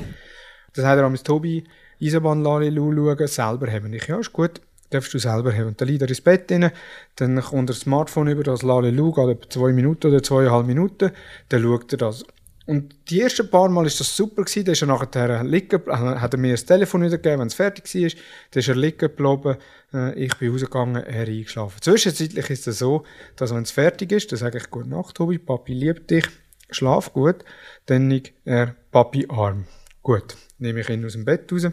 Das 0.74 0.86
hat 0.86 0.98
er 0.98 1.06
am 1.06 1.16
Tobi 1.16 1.64
Eisenbahn 2.02 2.44
Lalelu 2.44 2.94
schauen, 2.94 3.28
selber 3.28 3.72
haben. 3.72 3.94
Ich, 3.94 4.08
ja, 4.08 4.18
ist 4.20 4.34
gut, 4.34 4.62
darfst 4.90 5.14
du 5.14 5.18
selber 5.18 5.54
haben. 5.54 5.68
Und 5.68 5.82
dann 5.82 5.88
liegt 5.88 6.02
er 6.02 6.10
ins 6.10 6.22
Bett 6.22 6.52
rein, 6.52 6.72
dann 7.16 7.42
kommt 7.42 7.70
das 7.70 7.82
Smartphone 7.82 8.28
über 8.28 8.44
das 8.44 8.62
Lalelu, 8.62 9.12
geht 9.12 9.28
etwa 9.28 9.50
zwei 9.50 9.74
Minuten 9.74 10.08
oder 10.08 10.24
zweieinhalb 10.24 10.68
Minuten, 10.68 11.12
dann 11.50 11.62
schaut 11.64 11.92
er 11.94 11.98
das. 11.98 12.26
Und 12.68 12.94
die 13.10 13.22
ersten 13.22 13.50
paar 13.50 13.70
Mal 13.70 13.86
ist 13.86 14.02
das 14.02 14.16
super 14.16 14.44
gewesen. 14.44 14.66
Dann 14.66 14.74
ist 14.74 14.82
er 14.82 14.88
nachher 14.88 15.44
liegen, 15.44 15.82
äh, 15.88 15.92
hat 15.92 16.34
er 16.34 16.40
mir 16.40 16.52
das 16.52 16.66
Telefon 16.66 17.02
wieder 17.02 17.18
gegeben, 17.18 17.40
wenn 17.40 17.48
es 17.48 17.54
fertig 17.54 17.86
war. 17.96 18.10
Dann 18.52 18.60
ist 18.60 18.68
er 18.68 18.76
liegen 18.76 18.98
geblieben. 18.98 19.56
Äh, 19.94 20.26
ich 20.26 20.38
bin 20.38 20.52
rausgegangen, 20.52 21.04
er 21.04 21.28
eingeschlafen. 21.28 21.82
Zwischenzeitlich 21.82 22.50
ist 22.50 22.68
es 22.68 22.80
so, 22.80 23.06
dass 23.38 23.56
wenn 23.56 23.64
es 23.64 23.72
fertig 23.72 24.12
ist, 24.12 24.32
dann 24.32 24.40
sage 24.40 24.58
ich 24.58 24.70
Gute 24.70 24.90
Nacht, 24.90 25.16
Tobi, 25.16 25.38
Papi 25.38 25.74
liebt 25.74 26.12
dich, 26.12 26.28
schlaf 26.70 27.14
gut. 27.14 27.46
Dann 27.86 28.12
ich 28.12 28.34
er 28.44 28.76
Papi 28.92 29.26
arm. 29.30 29.66
Gut, 30.04 30.36
nehme 30.60 30.82
ich 30.82 30.90
ihn 30.90 31.06
aus 31.06 31.14
dem 31.14 31.24
Bett 31.24 31.52
raus 31.52 31.68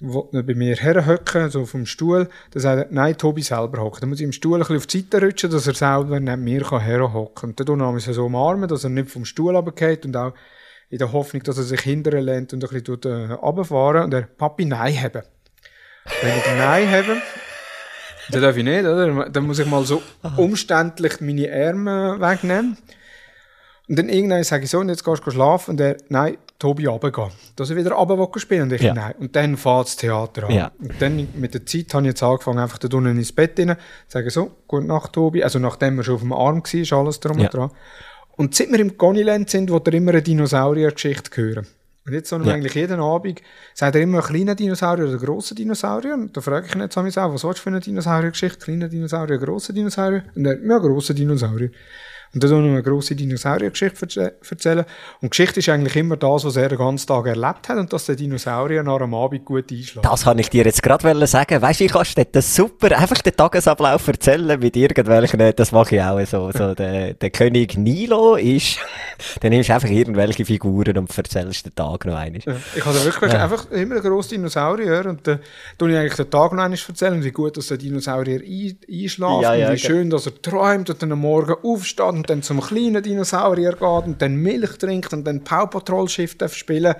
bei 0.00 0.54
mir 0.54 0.76
herhocken, 0.76 1.50
so 1.50 1.66
vom 1.66 1.86
Stuhl. 1.86 2.28
Dann 2.52 2.62
sagt 2.62 2.78
er, 2.78 2.86
nein, 2.90 3.16
Tobi 3.18 3.42
selber 3.42 3.82
hocken. 3.82 4.00
Dann 4.00 4.08
muss 4.10 4.20
ich 4.20 4.24
im 4.24 4.32
Stuhl 4.32 4.54
ein 4.54 4.60
bisschen 4.60 4.76
auf 4.76 4.86
die 4.86 5.00
Seite 5.00 5.24
rutschen, 5.24 5.50
dass 5.50 5.66
er 5.66 5.74
selber 5.74 6.20
neben 6.20 6.44
mir 6.44 6.70
herhocken 6.70 7.56
kann. 7.56 7.66
Und 7.68 7.80
dann 7.80 7.94
muss 7.94 8.06
ich 8.06 8.14
so 8.14 8.26
umarmen, 8.26 8.68
dass 8.68 8.84
er 8.84 8.90
nicht 8.90 9.10
vom 9.10 9.24
Stuhl 9.24 9.56
runtergeht 9.56 10.06
und 10.06 10.16
auch 10.16 10.34
in 10.90 10.98
der 10.98 11.12
Hoffnung, 11.12 11.42
dass 11.42 11.58
er 11.58 11.64
sich 11.64 11.80
hinterher 11.80 12.22
lehnt 12.22 12.52
und 12.52 12.64
ein 12.64 12.82
bisschen 12.82 13.02
äh, 13.02 13.32
runterfahren 13.34 14.04
und 14.04 14.14
er, 14.14 14.22
Papi, 14.22 14.64
nein 14.64 15.02
haben. 15.02 15.22
Wenn 16.22 16.38
ich 16.38 16.46
Nein 16.46 16.90
habe, 16.90 17.22
dann 18.30 18.42
darf 18.42 18.56
ich 18.56 18.64
nicht, 18.64 18.80
oder? 18.80 19.28
Dann 19.28 19.46
muss 19.46 19.58
ich 19.58 19.66
mal 19.66 19.84
so 19.84 20.02
umständlich 20.36 21.20
meine 21.20 21.52
Arme 21.52 22.16
wegnehmen. 22.18 22.76
Und 23.88 23.98
dann 23.98 24.08
irgendwann 24.08 24.44
sage 24.44 24.64
ich 24.64 24.70
so, 24.70 24.78
und 24.80 24.88
jetzt 24.88 25.04
gehst 25.04 25.22
du 25.24 25.30
schlafen. 25.30 25.72
Und 25.72 25.80
er, 25.80 25.96
nein, 26.08 26.36
Tobi 26.58 26.86
runtergehen. 26.86 27.30
Dass 27.56 27.70
er 27.70 27.76
wieder 27.76 27.92
runter 27.92 28.40
spielen 28.40 28.62
Und 28.62 28.72
ich, 28.72 28.82
ja. 28.82 28.94
nein. 28.94 29.14
Und 29.18 29.36
dann 29.36 29.56
fährt 29.56 29.86
das 29.86 29.96
Theater 29.96 30.48
an. 30.48 30.54
Ja. 30.54 30.72
Und 30.78 31.00
dann, 31.00 31.28
mit 31.36 31.54
der 31.54 31.64
Zeit, 31.64 31.94
habe 31.94 32.04
ich 32.04 32.08
jetzt 32.08 32.22
angefangen, 32.22 32.58
einfach 32.58 32.78
da 32.78 32.88
unten 32.96 33.16
ins 33.16 33.32
Bett 33.32 33.58
rein, 33.58 33.76
sage 34.08 34.30
so, 34.30 34.50
gute 34.66 34.86
Nacht, 34.86 35.12
Tobi. 35.12 35.44
Also, 35.44 35.58
nachdem 35.58 35.98
er 35.98 36.04
schon 36.04 36.16
auf 36.16 36.20
dem 36.20 36.32
Arm 36.32 36.62
war, 36.62 36.74
ist 36.74 36.92
alles 36.92 37.20
drum 37.20 37.38
ja. 37.38 37.44
und 37.44 37.54
dran. 37.54 37.70
Und 38.36 38.54
seit 38.54 38.70
wir 38.70 38.80
im 38.80 38.96
Goniland 38.96 39.50
sind, 39.50 39.70
wo 39.70 39.78
er 39.78 39.94
immer 39.94 40.12
eine 40.12 40.22
Dinosaurier-Geschichte 40.22 41.30
hören. 41.36 41.66
Und 42.06 42.14
jetzt 42.14 42.30
sagen 42.30 42.42
wir 42.42 42.50
ja. 42.50 42.56
eigentlich 42.56 42.74
jeden 42.74 43.00
Abend, 43.00 43.42
sagt 43.74 43.94
er 43.94 44.00
immer 44.00 44.18
ein 44.18 44.24
kleiner 44.24 44.54
Dinosaurier 44.54 45.04
oder 45.04 45.14
ein 45.14 45.24
grosser 45.24 45.54
Dinosaurier? 45.54 46.14
Und 46.14 46.36
da 46.36 46.40
frage 46.40 46.66
ich 46.66 46.74
ihn 46.74 46.80
jetzt 46.80 46.96
auch, 46.96 47.34
was 47.34 47.44
willst 47.44 47.58
du 47.58 47.62
für 47.62 47.70
eine 47.70 47.80
Dinosaurier-Geschichte? 47.80 48.58
Kleiner 48.58 48.88
Dinosaurier, 48.88 49.38
grosser 49.38 49.74
Dinosaurier? 49.74 50.24
Und 50.34 50.46
er, 50.46 50.58
ja, 50.64 50.78
grosser 50.78 51.12
Dinosaurier. 51.12 51.70
Und 52.34 52.44
dann 52.44 52.50
noch 52.50 52.58
eine 52.58 52.82
grosse 52.82 53.14
Dinosauriergeschichte 53.14 54.34
erzählen. 54.50 54.84
Und 55.20 55.30
Geschichte 55.30 55.60
ist 55.60 55.68
eigentlich 55.68 55.96
immer 55.96 56.16
das, 56.16 56.44
was 56.44 56.56
er 56.56 56.68
den 56.68 56.78
ganzen 56.78 57.06
Tag 57.06 57.26
erlebt 57.26 57.68
hat 57.68 57.78
und 57.78 57.92
dass 57.92 58.06
der 58.06 58.16
Dinosaurier 58.16 58.82
nach 58.82 58.98
dem 58.98 59.14
Abend 59.14 59.44
gut 59.44 59.72
einschlägt. 59.72 60.04
Das 60.04 60.24
kann 60.24 60.38
ich 60.38 60.50
dir 60.50 60.64
jetzt 60.64 60.82
gerade 60.82 61.26
sagen. 61.26 61.62
Weißt 61.62 61.80
du, 61.80 61.84
ich 61.84 61.92
kannst 61.92 62.18
dir 62.18 62.26
das 62.26 62.54
super, 62.54 62.96
einfach 62.98 63.22
den 63.22 63.34
Tagesablauf 63.34 64.06
erzählen 64.08 64.60
mit 64.60 64.76
irgendwelchen, 64.76 65.52
das 65.56 65.72
mache 65.72 65.96
ich 65.96 66.02
auch 66.02 66.20
so. 66.26 66.50
so 66.52 66.74
der, 66.74 67.14
der 67.14 67.30
König 67.30 67.78
Nilo 67.78 68.36
ist, 68.36 68.78
dann 69.40 69.50
nimmst 69.50 69.70
du 69.70 69.74
einfach 69.74 69.88
irgendwelche 69.88 70.44
Figuren 70.44 70.98
und 70.98 71.16
erzählst 71.16 71.64
den 71.64 71.74
Tag 71.74 72.04
noch 72.04 72.16
einmal. 72.16 72.40
Ja, 72.44 72.56
ich 72.76 72.84
habe 72.84 73.04
wirklich 73.04 73.32
ja. 73.32 73.44
einfach 73.44 73.70
immer 73.70 73.96
einen 73.96 74.04
grossen 74.04 74.34
Dinosaurier 74.34 75.06
und 75.06 75.26
dann 75.26 75.40
tue 75.78 75.92
ich 75.92 75.96
eigentlich 75.96 76.14
den 76.14 76.30
Tag 76.30 76.52
noch 76.52 76.62
einmal 76.62 76.78
erzählen, 76.86 77.24
wie 77.24 77.30
gut 77.30 77.56
dass 77.56 77.68
der 77.68 77.78
Dinosaurier 77.78 78.40
ein, 78.40 78.78
einschläft 78.90 79.42
ja, 79.42 79.52
und 79.68 79.72
wie 79.72 79.78
schön, 79.78 80.10
dass 80.10 80.26
er 80.26 80.40
träumt 80.42 80.90
und 80.90 81.02
dann 81.02 81.12
am 81.12 81.20
Morgen 81.20 81.54
aufsteht 81.62 82.17
und 82.18 82.30
dann 82.30 82.42
zum 82.42 82.60
kleinen 82.60 83.02
Dinosaurier 83.02 83.72
geht 83.72 83.82
und 83.82 84.20
dann 84.20 84.36
Milch 84.36 84.76
trinkt 84.78 85.12
und 85.12 85.24
dann 85.24 85.44
Power 85.44 85.70
Patrol 85.70 86.08
Schiff 86.08 86.36
spielen 86.52 86.94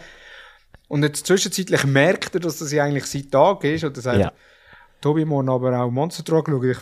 und 0.89 1.03
jetzt 1.03 1.27
zwischenzeitlich 1.27 1.85
merkt 1.85 2.35
er, 2.35 2.41
dass 2.41 2.59
das 2.59 2.73
eigentlich 2.73 3.07
sein 3.07 3.31
Tag 3.31 3.65
ist 3.65 3.85
und 3.85 3.97
er 3.97 4.03
sagt, 4.03 4.19
ja. 4.19 4.33
Tobi, 5.01 5.25
morgen 5.25 5.49
aber 5.49 5.79
auch 5.79 5.91
Monster 5.91 6.25
Truck 6.25 6.49
schauen. 6.49 6.77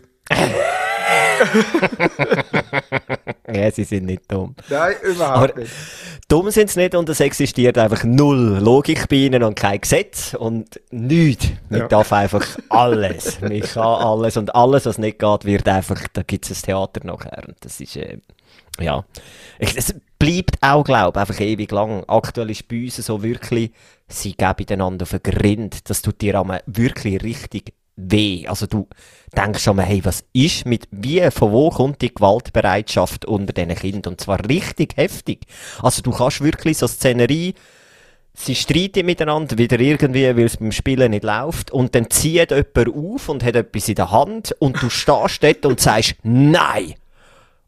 Ich, 3.48 3.54
ja, 3.54 3.70
sie 3.70 3.84
sind 3.84 4.06
nicht 4.06 4.30
dumm. 4.30 4.54
Nein, 4.68 4.94
überhaupt 5.02 5.52
Aber 5.52 5.60
nicht. 5.60 5.72
Dumm 6.28 6.50
sind 6.50 6.70
sie 6.70 6.80
nicht 6.80 6.94
und 6.94 7.08
es 7.08 7.20
existiert 7.20 7.78
einfach 7.78 8.04
null 8.04 8.58
Logik 8.60 9.08
bei 9.08 9.16
ihnen 9.16 9.42
und 9.42 9.54
kein 9.54 9.80
Gesetz 9.80 10.34
und 10.34 10.80
nichts. 10.90 11.48
Man 11.68 11.80
ja. 11.80 11.88
darf 11.88 12.12
einfach 12.12 12.44
alles. 12.68 13.40
Man 13.40 13.60
kann 13.60 13.82
alles 13.82 14.36
und 14.36 14.54
alles, 14.54 14.86
was 14.86 14.98
nicht 14.98 15.18
geht, 15.18 15.44
wird 15.44 15.68
einfach, 15.68 16.00
da 16.12 16.22
gibt 16.22 16.50
es 16.50 16.58
ein 16.58 16.62
Theater 16.66 17.00
nachher. 17.04 17.44
Und 17.46 17.56
das 17.60 17.80
ist, 17.80 17.96
äh, 17.96 18.18
ja. 18.80 19.04
Es 19.58 19.94
bleibt 20.18 20.62
auch, 20.62 20.84
glaube 20.84 21.18
ich, 21.18 21.20
einfach 21.20 21.40
ewig 21.40 21.70
lang. 21.70 22.04
Aktuell 22.08 22.50
ist 22.50 22.68
bei 22.68 22.84
uns 22.84 22.96
so 22.96 23.22
wirklich, 23.22 23.70
sie 24.08 24.34
geben 24.34 24.66
einander 24.70 25.04
auf 25.04 25.10
den 25.10 25.22
Grind. 25.22 25.88
Das 25.88 26.02
tut 26.02 26.20
dir 26.20 26.42
wirklich 26.66 27.22
richtig 27.22 27.72
weh. 27.96 28.46
Also 28.46 28.66
du 28.66 28.88
denkst 29.36 29.62
schon 29.62 29.76
mal, 29.76 29.84
hey, 29.84 30.04
was 30.04 30.24
ist 30.32 30.66
mit, 30.66 30.86
wie, 30.90 31.30
von 31.30 31.52
wo 31.52 31.70
kommt 31.70 32.02
die 32.02 32.14
Gewaltbereitschaft 32.14 33.24
unter 33.24 33.52
diesen 33.52 33.74
Kindern? 33.74 34.14
Und 34.14 34.20
zwar 34.20 34.46
richtig 34.48 34.96
heftig. 34.96 35.46
Also 35.82 36.02
du 36.02 36.10
kannst 36.10 36.42
wirklich 36.42 36.78
so 36.78 36.86
Szenerie, 36.86 37.54
sie 38.34 38.54
streiten 38.54 39.06
miteinander, 39.06 39.58
wieder 39.58 39.80
irgendwie, 39.80 40.24
weil 40.36 40.44
es 40.44 40.58
beim 40.58 40.72
Spielen 40.72 41.10
nicht 41.10 41.24
läuft, 41.24 41.70
und 41.70 41.94
dann 41.94 42.10
zieht 42.10 42.50
jemand 42.50 42.88
auf 42.94 43.28
und 43.28 43.42
hat 43.42 43.56
etwas 43.56 43.88
in 43.88 43.94
der 43.94 44.10
Hand, 44.10 44.54
und 44.58 44.80
du 44.82 44.90
stehst 44.90 45.42
dort 45.42 45.66
und 45.66 45.80
sagst, 45.80 46.16
nein! 46.22 46.94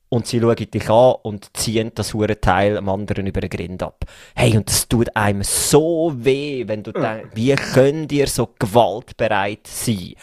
Und 0.09 0.27
sie 0.27 0.41
schauen 0.41 0.57
dich 0.57 0.91
an 0.91 1.15
und 1.23 1.57
ziehen 1.57 1.93
das 1.95 2.15
hure 2.15 2.41
Teil 2.41 2.77
am 2.79 2.89
anderen 2.89 3.27
über 3.27 3.41
den 3.41 3.51
Grind 3.51 3.83
ab. 3.83 4.05
Hey, 4.35 4.57
und 4.57 4.69
das 4.69 4.89
tut 4.89 5.15
einem 5.15 5.43
so 5.43 6.13
weh, 6.17 6.65
wenn 6.67 6.83
du 6.83 6.93
denkst, 6.93 7.31
wie 7.35 7.55
könnt 7.55 8.13
ihr 8.13 8.27
so 8.27 8.49
gewaltbereit 8.59 9.67
sein? 9.67 10.15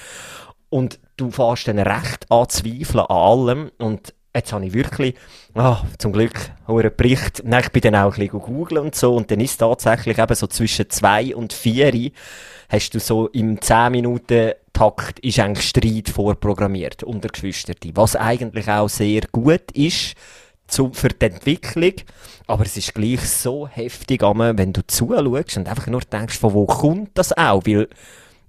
Und 0.69 0.99
du 1.17 1.31
fährst 1.31 1.67
dann 1.67 1.79
recht 1.79 2.29
an 2.29 2.49
zweifeln 2.49 3.05
an 3.05 3.15
allem 3.15 3.71
und 3.77 4.13
jetzt 4.35 4.51
habe 4.51 4.65
ich 4.65 4.73
wirklich, 4.73 5.15
ah, 5.53 5.83
zum 5.97 6.11
Glück, 6.11 6.51
einen 6.67 6.95
Bericht, 6.95 7.43
nein, 7.45 7.63
ich 7.63 7.71
bin 7.71 7.81
dann 7.81 7.95
auch 7.95 8.13
ein 8.15 8.19
bisschen 8.27 8.41
googeln 8.41 8.85
und 8.85 8.95
so 8.95 9.15
und 9.15 9.31
dann 9.31 9.39
ist 9.39 9.57
tatsächlich 9.57 10.17
eben 10.17 10.35
so 10.35 10.47
zwischen 10.47 10.89
zwei 10.89 11.35
und 11.35 11.53
vier 11.53 12.11
hast 12.69 12.89
du 12.93 12.99
so 12.99 13.27
im 13.27 13.61
10 13.61 13.91
Minuten 13.91 14.53
Takt 14.75 15.19
ist 15.19 15.39
eigentlich 15.39 15.69
Streit 15.69 16.09
vorprogrammiert 16.09 17.01
unter 17.03 17.29
Geschwistern, 17.29 17.77
was 17.93 18.17
eigentlich 18.17 18.67
auch 18.67 18.89
sehr 18.89 19.21
gut 19.31 19.71
ist 19.73 20.15
zu, 20.67 20.91
für 20.91 21.07
die 21.07 21.27
Entwicklung, 21.27 21.93
aber 22.45 22.65
es 22.65 22.75
ist 22.75 22.93
gleich 22.93 23.21
so 23.21 23.67
heftig, 23.67 24.21
wenn 24.21 24.73
du 24.73 24.85
zuschaust 24.85 25.57
und 25.57 25.69
einfach 25.69 25.88
nur 25.88 26.01
denkst, 26.01 26.38
von 26.38 26.53
wo 26.53 26.65
kommt 26.65 27.11
das 27.13 27.31
auch, 27.38 27.61
weil 27.65 27.88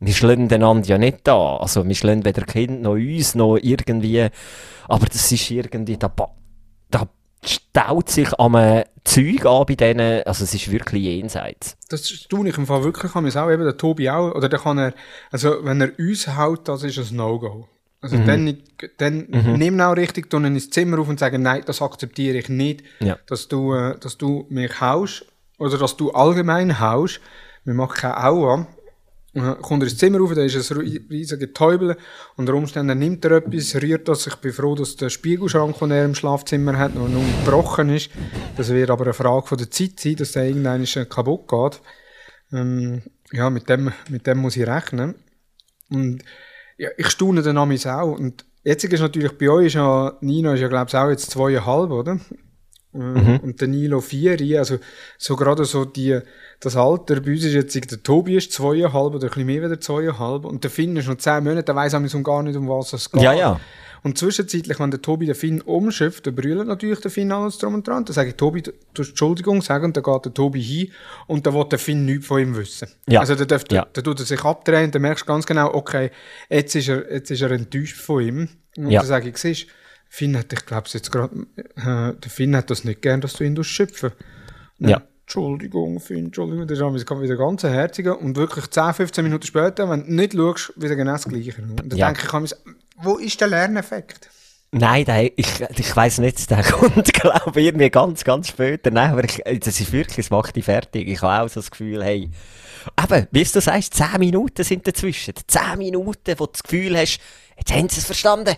wir 0.01 0.13
schlagen 0.13 0.53
einander 0.53 0.89
ja 0.89 0.99
nicht 0.99 1.21
da, 1.23 1.59
also 1.59 1.87
wir 1.87 1.95
schlagen 1.95 2.25
weder 2.25 2.43
Kind 2.43 2.83
noch 2.83 2.95
uns 2.95 3.37
noch 3.37 3.57
irgendwie, 3.57 4.27
aber 4.89 5.07
das 5.07 5.31
ist 5.31 5.51
irgendwie, 5.51 5.97
da, 5.97 6.13
da 6.91 7.09
staut 7.49 8.11
sich 8.11 8.33
am 8.39 8.55
Zeug 9.05 9.47
an 9.47 9.67
bei 9.67 9.75
denen, 9.75 10.23
also 10.25 10.45
es 10.45 10.55
ist 10.55 10.71
wirklich 10.71 11.03
jenseits. 11.05 11.77
Das 11.89 12.03
tue 12.03 12.49
ich 12.49 12.59
im 12.59 12.67
Fall 12.67 12.85
wirklich, 12.85 13.13
kann 13.13 13.25
man 13.25 13.37
auch, 13.37 13.51
eben 13.51 13.65
der 13.65 13.77
Tobi 13.77 14.11
auch, 14.11 14.35
oder 14.35 14.49
der 14.49 14.59
kann 14.59 14.79
er, 14.79 14.95
also 15.31 15.65
wenn 15.65 15.81
er 15.81 15.93
uns 15.99 16.27
haut, 16.37 16.69
das 16.69 16.83
ist 16.83 16.99
ein 16.99 17.17
No-Go. 17.17 17.69
Also 18.01 18.17
mhm. 18.17 18.27
dann, 18.27 18.59
dann 18.99 19.27
mhm. 19.31 19.53
nimm 19.59 19.81
auch 19.81 19.97
richtig, 19.97 20.31
tun 20.31 20.45
ins 20.45 20.71
Zimmer 20.71 20.99
auf 20.99 21.09
und 21.09 21.19
sagen, 21.19 21.43
nein, 21.43 21.63
das 21.67 21.83
akzeptiere 21.83 22.39
ich 22.39 22.49
nicht, 22.49 22.83
ja. 23.01 23.19
dass 23.27 23.49
du, 23.49 23.75
äh, 23.75 23.99
dass 23.99 24.19
du 24.19 24.47
mich 24.49 24.81
haust, 24.81 25.27
oder 25.59 25.79
dass 25.79 25.97
du 25.97 26.11
allgemein 26.11 26.81
haust. 26.81 27.21
Wir 27.65 27.75
machen 27.75 27.95
keine 27.95 28.23
Aua, 28.23 28.67
kommt 29.63 29.83
er 29.83 29.89
ins 29.89 29.99
Zimmer 29.99 30.19
rauf, 30.19 30.35
da 30.35 30.43
ist 30.43 30.71
ein 30.71 30.79
riesiger 30.79 31.53
Täubel. 31.53 31.97
Unter 32.37 32.55
Umständen 32.55 32.99
nimmt 32.99 33.25
er 33.25 33.33
etwas, 33.33 33.75
rührt 33.81 34.09
das. 34.09 34.27
Ich 34.27 34.37
bin 34.37 34.53
froh, 34.53 34.75
dass 34.75 34.97
der 34.97 35.11
Spiegelschrank, 35.11 35.79
den 35.79 35.91
er 35.91 36.05
im 36.05 36.15
Schlafzimmer 36.15 36.79
hat, 36.79 36.95
noch 36.95 37.09
nicht 37.09 37.45
gebrochen 37.45 37.91
ist. 37.91 38.11
Das 38.57 38.71
wird 38.71 38.91
aber 38.91 39.05
eine 39.05 39.15
Frage 39.15 39.47
von 39.47 39.59
der 39.59 39.71
Zeit 39.71 40.01
sein, 40.01 40.17
dass 40.17 40.33
der 40.33 40.47
irgendwann 40.47 40.85
kaputt 41.09 41.49
geht. 41.49 41.81
Ähm, 42.53 43.03
ja, 43.33 43.51
mit 43.51 43.69
dem, 43.69 43.93
mit 44.09 44.27
dem 44.27 44.39
muss 44.39 44.57
ich 44.57 44.67
rechnen. 44.67 45.15
Und 45.91 46.23
Ja, 46.79 46.91
ich 46.97 47.09
staune 47.09 47.43
den 47.43 47.57
Amis 47.57 47.87
auch. 47.87 48.13
Und 48.13 48.45
jetzt 48.63 48.85
ist 48.85 49.01
natürlich 49.01 49.37
bei 49.39 49.49
euch 49.49 49.67
ist 49.67 49.75
ja, 49.75 50.17
Nino 50.21 50.53
ist 50.53 50.61
ja, 50.61 50.69
glaube 50.69 50.89
ich, 50.89 50.97
auch 50.97 51.09
jetzt 51.09 51.31
zweieinhalb, 51.31 51.91
oder? 51.91 52.21
Mhm. 52.97 53.41
Und 53.43 53.61
der 53.61 53.69
Nilo 53.69 54.01
vier, 54.01 54.59
also 54.59 54.79
so 55.19 55.37
gerade 55.37 55.65
so 55.65 55.85
die, 55.85 56.19
das 56.61 56.77
Alter, 56.77 57.21
bei 57.21 57.33
uns 57.33 57.45
ist 57.45 57.55
jetzt, 57.55 57.75
der 57.75 58.03
Tobi 58.03 58.37
ist 58.37 58.53
zweieinhalb 58.53 59.15
oder 59.15 59.25
ein 59.25 59.29
bisschen 59.29 59.47
mehr 59.47 59.63
wieder 59.63 59.81
zweieinhalb 59.81 60.45
und 60.45 60.65
der 60.65 60.71
Finn 60.71 60.97
ist 60.97 61.09
noch 61.09 61.17
zehn 61.17 61.45
Monate, 61.45 61.65
der 61.65 61.77
weiss 61.77 61.95
auch 61.95 62.23
gar 62.23 62.43
nicht, 62.43 62.57
um 62.57 62.69
was 62.69 62.93
es 62.93 63.11
geht. 63.11 63.23
Ja, 63.23 63.33
ja. 63.33 63.61
Und 64.07 64.17
zwischenzeitlich, 64.17 64.79
wenn 64.79 64.93
der 64.93 65.03
Tobi 65.03 65.27
den 65.27 65.35
Finn 65.35 65.61
umschifft, 65.61 66.29
dann 66.29 66.37
brüllt 66.37 66.69
natürlich 66.69 67.01
der 67.01 67.11
Finn 67.11 67.33
alles 67.33 67.59
drum 67.59 67.75
und 67.75 67.89
dran. 67.89 68.05
Dann 68.05 68.15
sage 68.15 68.29
ich, 68.29 68.37
Tobi, 68.37 68.63
du 68.63 68.73
Entschuldigung 69.03 69.63
sagen, 69.63 69.87
und 69.87 69.97
dann 69.97 70.05
geht 70.05 70.25
der 70.27 70.33
Tobi 70.33 70.63
hin 70.63 70.93
und 71.27 71.45
dann 71.45 71.55
will 71.55 71.65
der 71.65 71.81
Finn 71.81 72.05
nichts 72.05 72.27
von 72.27 72.41
ihm 72.41 72.57
wissen. 72.57 72.89
Ja. 73.09 73.19
Also 73.19 73.35
dann, 73.35 73.49
darf, 73.49 73.65
ja. 73.69 73.85
dann 73.93 74.05
tut 74.05 74.21
er 74.21 74.27
sich 74.27 74.45
abdrehen, 74.45 74.93
dann 74.93 75.03
merkst 75.03 75.25
du 75.25 75.27
ganz 75.27 75.45
genau, 75.45 75.75
okay, 75.75 76.13
jetzt 76.49 76.77
ist 76.77 76.89
er, 76.89 77.13
jetzt 77.13 77.33
ist 77.33 77.43
er 77.43 77.51
enttäuscht 77.51 77.97
von 77.97 78.23
ihm. 78.23 78.49
Und 78.77 78.91
ja. 78.91 79.01
dann 79.01 79.09
sage 79.09 79.29
ich, 79.29 79.39
siehst 79.39 79.67
Finn 80.09 80.37
hat, 80.37 80.53
ich 80.53 80.65
glaube 80.67 80.89
jetzt 80.93 81.11
gerade, 81.13 81.47
äh, 81.57 82.15
der 82.15 82.31
Finn 82.31 82.57
hat 82.57 82.71
das 82.71 82.85
nicht 82.85 83.03
gern, 83.03 83.21
dass 83.21 83.35
du 83.35 83.45
ihn 83.45 83.63
schöpfen 83.63 84.13
Ja. 84.79 85.03
Entschuldigung, 85.23 85.99
Finn, 85.99 86.27
Entschuldigung, 86.27 86.69
das 86.69 86.79
ist 86.79 87.11
wieder 87.21 87.37
ganz 87.37 87.65
herziger 87.65 88.21
und 88.21 88.37
wirklich 88.37 88.71
10, 88.71 88.95
15 88.95 89.25
Minuten 89.25 89.45
später, 89.45 89.91
wenn 89.91 90.07
du 90.07 90.15
nicht 90.15 90.35
schaust, 90.35 90.73
wieder 90.77 90.95
genau 90.95 91.13
das 91.13 91.27
Gleiche. 91.27 91.61
Und 91.63 91.81
dann 91.81 91.99
ja. 91.99 92.13
denke 92.13 92.45
ich, 92.45 92.53
wo 93.03 93.17
ist 93.17 93.41
der 93.41 93.49
Lerneffekt? 93.49 94.31
Nein, 94.73 95.05
der, 95.05 95.39
ich, 95.39 95.61
ich 95.77 95.97
weiss 95.97 96.19
nicht, 96.19 96.51
der 96.51 96.63
kommt, 96.63 97.13
glaube 97.13 97.61
ich, 97.61 97.67
irgendwie 97.67 97.91
ganz, 97.91 98.25
ganz 98.25 98.49
später. 98.49 98.91
Nein, 98.91 99.11
aber 99.11 99.25
ich, 99.25 99.43
das 99.61 99.81
ist 99.81 99.93
wirklich, 99.93 100.27
es 100.27 100.31
macht 100.31 100.55
dich 100.55 100.65
fertig. 100.65 101.09
Ich 101.09 101.23
habe 101.23 101.45
auch 101.45 101.49
so 101.49 101.61
das 101.61 101.71
Gefühl, 101.71 102.05
hey, 102.05 102.31
eben, 103.03 103.27
wie 103.31 103.45
du 103.45 103.61
sagst, 103.61 103.95
10 103.95 104.19
Minuten 104.19 104.65
sind 104.65 104.87
dazwischen. 104.87 105.35
10 105.47 105.79
Minuten, 105.79 106.35
wo 106.39 106.47
du 106.47 106.53
das 106.53 106.63
Gefühl 106.63 106.97
hast, 106.97 107.21
jetzt 107.57 107.73
haben 107.73 107.89
sie 107.89 108.01
es 108.01 108.07
verstanden. 108.07 108.55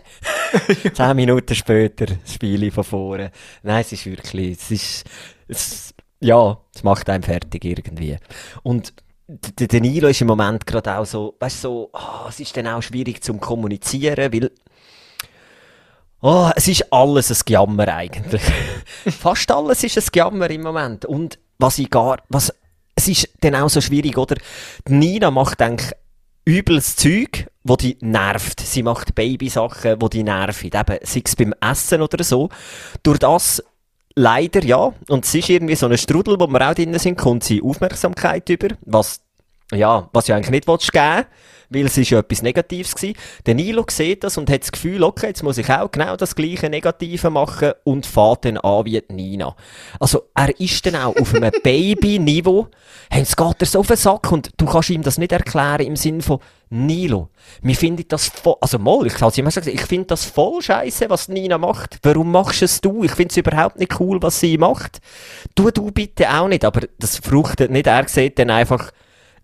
Zehn 0.94 1.16
Minuten 1.16 1.54
später, 1.54 2.06
das 2.06 2.34
Spiel 2.34 2.70
von 2.70 2.84
vorne. 2.84 3.30
Nein, 3.62 3.80
es 3.80 3.92
ist 3.92 4.06
wirklich, 4.06 4.58
es 4.58 4.70
ist, 4.70 5.04
es, 5.48 5.94
ja, 6.20 6.58
es 6.74 6.82
macht 6.82 7.08
einem 7.10 7.22
fertig 7.22 7.64
irgendwie. 7.64 8.16
Und 8.62 8.92
der 9.28 9.68
Danilo 9.68 10.08
ist 10.08 10.20
im 10.20 10.26
Moment 10.26 10.66
gerade 10.66 10.96
auch 10.96 11.04
so, 11.04 11.36
weißt 11.38 11.64
du, 11.64 11.68
so, 11.68 11.90
oh, 11.92 12.28
es 12.28 12.40
ist 12.40 12.56
dann 12.56 12.66
auch 12.66 12.82
schwierig 12.82 13.22
zum 13.22 13.40
Kommunizieren, 13.40 14.32
weil, 14.32 14.50
oh, 16.22 16.50
es 16.56 16.66
ist 16.68 16.90
alles 16.92 17.30
ein 17.30 17.38
Gejammer 17.44 17.88
eigentlich. 17.88 18.42
Fast 19.18 19.50
alles 19.50 19.84
ist 19.84 19.98
ein 19.98 20.04
Gejammer 20.10 20.48
im 20.50 20.62
Moment. 20.62 21.04
Und 21.04 21.38
was 21.58 21.78
ich 21.78 21.90
gar, 21.90 22.22
was, 22.28 22.54
es 22.94 23.08
ist 23.08 23.28
dann 23.40 23.54
auch 23.54 23.68
so 23.68 23.80
schwierig, 23.80 24.16
oder? 24.16 24.36
Die 24.86 24.94
Nina 24.94 25.30
macht 25.30 25.60
eigentlich 25.60 25.92
übles 26.46 26.96
Zeug, 26.96 27.48
wo 27.68 27.76
die 27.76 27.96
nervt. 28.00 28.60
Sie 28.60 28.82
macht 28.82 29.14
Babysachen, 29.14 29.96
wo 30.00 30.08
die 30.08 30.22
nerven. 30.22 30.70
Eben, 30.72 30.98
sei 31.02 31.22
es 31.24 31.36
beim 31.36 31.54
Essen 31.60 32.02
oder 32.02 32.24
so. 32.24 32.48
Durch 33.02 33.18
das 33.18 33.62
leider, 34.14 34.64
ja, 34.64 34.92
und 35.08 35.24
es 35.24 35.34
ist 35.34 35.48
irgendwie 35.48 35.76
so 35.76 35.86
ein 35.86 35.96
Strudel, 35.96 36.38
wo 36.40 36.46
wir 36.48 36.68
auch 36.68 36.74
drin 36.74 36.98
sind, 36.98 37.16
kommt 37.16 37.44
sie 37.44 37.62
Aufmerksamkeit 37.62 38.48
über, 38.48 38.68
was, 38.84 39.20
ja, 39.72 40.08
was 40.12 40.28
ja 40.28 40.36
eigentlich 40.36 40.50
nicht 40.50 40.68
willst 40.68 40.92
geben 40.92 41.26
weil 41.70 41.86
es 41.86 41.98
ist 41.98 42.10
ja 42.10 42.18
etwas 42.18 42.42
Negatives 42.42 42.94
gewesen. 42.94 43.16
Der 43.46 43.54
Nilo 43.54 43.84
sieht 43.88 44.24
das 44.24 44.38
und 44.38 44.50
hat 44.50 44.62
das 44.62 44.72
Gefühl, 44.72 45.02
okay, 45.02 45.28
jetzt 45.28 45.42
muss 45.42 45.58
ich 45.58 45.70
auch 45.70 45.90
genau 45.90 46.16
das 46.16 46.34
gleiche 46.34 46.70
Negative 46.70 47.30
machen 47.30 47.72
und 47.84 48.06
fährt 48.06 48.44
dann 48.44 48.58
an 48.58 48.84
wie 48.86 49.02
Nina. 49.08 49.54
Also, 50.00 50.28
er 50.34 50.58
ist 50.60 50.84
dann 50.86 50.96
auch 50.96 51.16
auf 51.16 51.34
einem 51.34 51.52
Baby-Niveau, 51.62 52.68
es 53.10 53.36
geht 53.36 53.56
er 53.60 53.66
so 53.66 53.80
auf 53.80 53.86
den 53.86 53.96
Sack 53.96 54.32
und 54.32 54.50
du 54.56 54.66
kannst 54.66 54.90
ihm 54.90 55.02
das 55.02 55.18
nicht 55.18 55.32
erklären 55.32 55.86
im 55.86 55.96
Sinn 55.96 56.22
von, 56.22 56.40
Nilo, 56.70 57.30
mir 57.62 57.74
findet 57.74 58.12
das 58.12 58.26
voll, 58.26 58.56
also 58.60 58.78
mal, 58.78 59.06
ich 59.06 59.18
habe 59.20 59.32
immer 59.36 59.48
gesagt, 59.48 59.68
ich 59.68 59.80
finde 59.80 60.08
das 60.08 60.26
voll 60.26 60.60
scheiße, 60.60 61.08
was 61.08 61.28
Nina 61.28 61.56
macht. 61.56 61.98
Warum 62.02 62.30
machst 62.30 62.60
es 62.60 62.82
du? 62.82 63.04
Ich 63.04 63.12
finde 63.12 63.30
es 63.30 63.38
überhaupt 63.38 63.78
nicht 63.78 63.98
cool, 63.98 64.20
was 64.20 64.40
sie 64.40 64.58
macht. 64.58 65.00
Tu 65.54 65.70
du 65.70 65.90
bitte 65.90 66.30
auch 66.30 66.46
nicht, 66.46 66.66
aber 66.66 66.82
das 66.98 67.16
fruchtet 67.16 67.70
nicht. 67.70 67.86
Er 67.86 68.06
sieht 68.06 68.38
dann 68.38 68.50
einfach, 68.50 68.90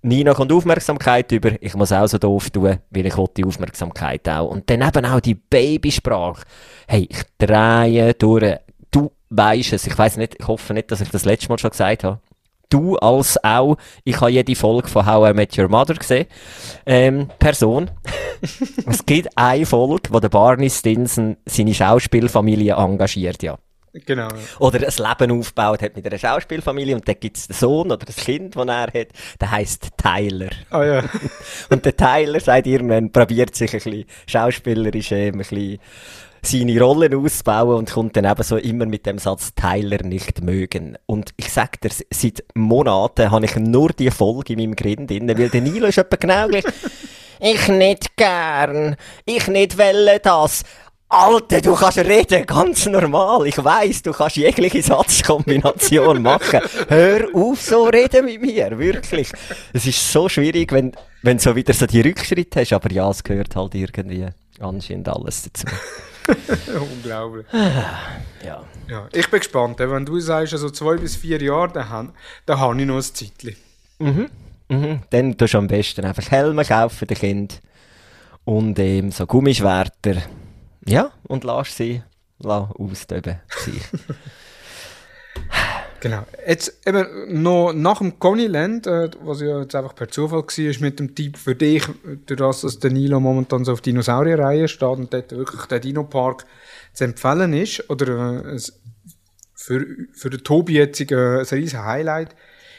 Nina 0.05 0.35
kommt 0.35 0.53
Aufmerksamkeit 0.53 1.33
über, 1.33 1.53
ich 1.63 1.75
muss 1.75 1.91
auch 1.91 2.07
so 2.07 2.19
doof 2.19 2.51
tun, 2.51 2.79
weil 2.91 3.07
ich 3.07 3.15
die 3.37 3.45
Aufmerksamkeit 3.45 4.29
auch. 4.29 4.51
Und 4.51 4.69
dann 4.69 4.83
eben 4.83 5.07
auch 5.07 5.21
die 5.21 5.35
Babysprache. 5.35 6.43
Hey, 6.87 7.09
ich 7.11 7.23
drehe 7.39 8.13
durch. 8.13 8.59
Du 8.91 9.13
weisst 9.31 9.73
es. 9.73 9.87
Ich 9.87 9.97
weiß 9.97 10.19
nicht, 10.19 10.37
ich 10.39 10.47
hoffe 10.47 10.75
nicht, 10.75 10.91
dass 10.91 11.01
ich 11.01 11.09
das 11.09 11.25
letzte 11.25 11.49
Mal 11.49 11.59
schon 11.59 11.71
gesagt 11.71 12.05
habe. 12.05 12.21
Du 12.69 12.97
als 12.97 13.43
auch, 13.43 13.79
ich 14.05 14.21
habe 14.21 14.31
jede 14.31 14.55
Folge 14.55 14.89
von 14.89 15.07
How 15.07 15.31
I 15.31 15.33
Met 15.33 15.57
Your 15.57 15.69
Mother 15.69 15.95
gesehen. 15.95 16.27
Ähm, 16.85 17.31
Person. 17.39 17.91
es 18.87 19.07
gibt 19.07 19.29
eine 19.39 19.65
Folge, 19.65 20.11
wo 20.11 20.21
der 20.21 20.29
Barney 20.29 20.69
Stinson 20.69 21.39
seine 21.47 21.73
Schauspielfamilie 21.73 22.75
engagiert, 22.75 23.43
ja. 23.43 23.57
Genau. 24.07 24.29
Oder 24.59 24.81
ein 24.81 25.19
Leben 25.19 25.39
aufgebaut 25.39 25.83
hat 25.83 25.95
mit 25.95 26.05
einer 26.07 26.19
Schauspielfamilie 26.19 26.97
und 26.97 27.07
dann 27.07 27.15
gibt 27.21 27.37
es 27.37 27.47
den 27.47 27.55
Sohn 27.55 27.93
oder 27.93 28.05
das 28.05 28.17
Kind, 28.17 28.57
das 28.57 28.67
er 28.67 28.87
hat, 28.93 29.09
der 29.41 29.51
heißt 29.51 29.91
Tyler. 29.97 30.51
Ah 30.71 30.81
oh, 30.81 30.83
ja. 30.83 31.05
und 31.71 31.85
der 31.85 31.97
Tyler 31.97 32.41
sagt 32.41 32.67
irgendwann, 32.67 33.13
probiert 33.13 33.55
sich 33.55 33.73
ein 33.73 33.81
bisschen 33.81 34.05
schauspielerisch 34.27 35.13
äh, 35.13 35.29
ein 35.29 35.39
bisschen 35.39 35.79
seine 36.43 36.81
Rollen 36.81 37.15
auszubauen 37.15 37.79
und 37.79 37.93
kommt 37.93 38.17
dann 38.17 38.25
eben 38.25 38.43
so 38.43 38.57
immer 38.57 38.87
mit 38.87 39.07
dem 39.07 39.19
Satz 39.19 39.55
Tyler 39.55 40.03
nicht 40.03 40.43
mögen. 40.43 40.99
Und 41.07 41.31
ich 41.37 41.51
sag 41.51 41.81
dir, 41.81 41.91
seit 42.11 42.45
Monaten 42.55 43.31
habe 43.31 43.45
ich 43.47 43.57
nur 43.57 43.91
die 43.91 44.11
Folge 44.11 44.53
in 44.53 44.59
meinem 44.59 44.77
Grind 44.77 45.11
drin, 45.11 45.29
weil 45.29 45.49
der 45.49 45.61
Nilo 45.61 45.87
ist 45.87 45.99
etwa 45.99 46.17
genau 46.17 46.49
gleich. 46.49 46.65
Ich 47.41 47.69
nicht 47.69 48.17
gern. 48.17 48.97
Ich 49.25 49.49
nicht 49.49 49.77
welle 49.77 50.21
das. 50.21 50.63
Alter, 51.17 51.61
du 51.61 51.77
kannst 51.77 51.99
reden, 51.99 52.45
ganz 52.45 52.87
normal. 52.87 53.47
Ich 53.47 53.63
weiss, 53.63 54.03
du 54.03 54.11
kannst 54.11 54.35
jegliche 54.35 54.83
Satzkombination 54.83 56.21
machen. 56.21 56.61
Hör 56.89 57.29
auf 57.33 57.61
so 57.61 57.85
reden 57.85 58.25
mit 58.25 58.43
mir, 58.43 58.77
wirklich. 58.77 59.31
Es 59.73 59.87
ist 59.87 60.13
so 60.13 60.29
schwierig, 60.29 60.73
wenn, 60.73 60.93
wenn 61.23 61.37
du 61.37 61.43
so 61.45 61.55
wieder 61.55 61.73
so 61.73 61.87
die 61.87 62.01
Rückschritte 62.01 62.61
hast, 62.61 62.73
aber 62.73 62.91
ja, 62.91 63.09
es 63.09 63.23
gehört 63.23 63.55
halt 63.55 63.77
irgendwie 63.77 64.27
anscheinend 64.59 65.09
alles 65.09 65.45
dazu. 65.45 65.67
Unglaublich. 66.97 67.47
ja. 68.45 68.65
ja. 68.89 69.09
Ich 69.13 69.31
bin 69.31 69.39
gespannt, 69.39 69.79
wenn 69.79 70.05
du 70.05 70.19
sagst, 70.19 70.53
also 70.53 70.69
zwei 70.71 70.97
bis 70.97 71.15
vier 71.15 71.41
Jahre, 71.41 71.75
dann, 71.75 71.89
habe, 71.91 72.13
dann 72.45 72.59
habe 72.59 72.81
ich 72.81 72.87
noch 72.89 72.97
ein 72.97 73.03
Zeitchen. 73.03 73.55
Mhm. 74.01 74.31
Mhm. 74.69 75.03
Dann 75.11 75.39
tust 75.39 75.55
du 75.55 75.59
am 75.59 75.69
besten 75.69 76.05
einfach 76.05 76.29
Helme 76.29 76.65
kaufen, 76.65 77.07
den 77.07 77.17
Kind. 77.17 77.61
Und 78.45 78.81
ähm, 78.81 79.13
so 79.13 79.27
Gummischwerter. 79.27 80.17
Ja, 80.87 81.13
und 81.29 81.45
lass 81.45 81.77
sie 81.77 82.03
lass 82.39 82.71
austoben. 82.77 83.41
genau. 86.01 86.27
Jetzt 86.47 86.87
eben 86.87 87.43
noch 87.43 87.73
nach 87.73 87.99
dem 87.99 88.19
Coneyland, 88.19 88.87
äh, 88.87 89.11
was 89.23 89.41
ja 89.41 89.61
jetzt 89.61 89.75
einfach 89.75 89.95
per 89.95 90.09
Zufall 90.09 90.43
war, 90.43 90.81
mit 90.81 91.01
dem 91.01 91.15
Typ 91.15 91.37
für 91.37 91.55
dich, 91.55 91.85
durch 92.27 92.39
das, 92.39 92.63
dass 92.63 92.79
der 92.79 92.91
Nilo 92.91 93.21
momentan 93.21 93.65
so 93.65 93.73
auf 93.73 93.81
Dinosaurierreihe 93.81 94.69
steht 94.69 94.89
und 94.89 95.13
dort 95.13 95.33
wirklich 95.33 95.65
der 95.67 95.81
Dino-Park 95.81 96.47
zu 96.93 97.05
empfehlen 97.05 97.53
ist, 97.53 97.89
oder 97.91 98.45
äh, 98.55 98.61
für, 99.55 99.87
für 100.13 100.31
den 100.31 100.45
Tobi 100.45 100.75
jetzt 100.75 101.01
äh, 101.01 101.15
ein 101.15 101.45
riesen 101.45 101.85
Highlight 101.85 102.35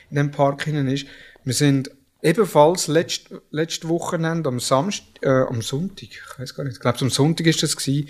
in 0.09 0.17
dem 0.17 0.31
Park 0.31 0.63
hinein 0.63 0.87
ist. 0.87 1.07
Wir 1.43 1.53
sind 1.53 1.89
Ebenfalls 2.25 2.87
letzt, 2.87 3.29
letzte 3.51 3.87
Wochenende 3.87 4.49
am 4.49 4.59
Samstag, 4.59 5.05
äh, 5.21 5.29
am 5.29 5.61
Sonntag, 5.61 6.09
ich 6.09 6.39
weiß 6.39 6.55
gar 6.55 6.63
nicht, 6.63 6.73
ich 6.73 6.79
glaube 6.79 6.97
am 7.01 7.11
Sonntag 7.11 7.45
ist 7.45 7.61
das 7.61 7.77
gewesen, 7.77 8.09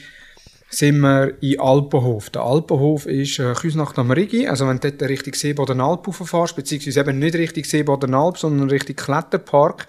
sind 0.69 0.99
wir 1.01 1.33
in 1.43 1.59
Alpenhof. 1.59 2.29
Der 2.29 2.43
Alpenhof 2.43 3.07
ist 3.07 3.39
äh, 3.39 3.53
Küsnacht 3.53 3.99
am 3.99 4.11
Rigi, 4.11 4.47
also 4.47 4.69
wenn 4.69 4.79
du 4.79 4.89
dort 4.89 5.09
Richtung 5.09 5.33
Seebodenalp 5.33 6.15
fährst, 6.15 6.55
beziehungsweise 6.55 7.01
eben 7.01 7.19
nicht 7.19 7.35
Richtung 7.35 7.65
Seebodenalp, 7.65 8.37
sondern 8.37 8.69
Richtung 8.69 8.95
Kletterpark, 8.95 9.85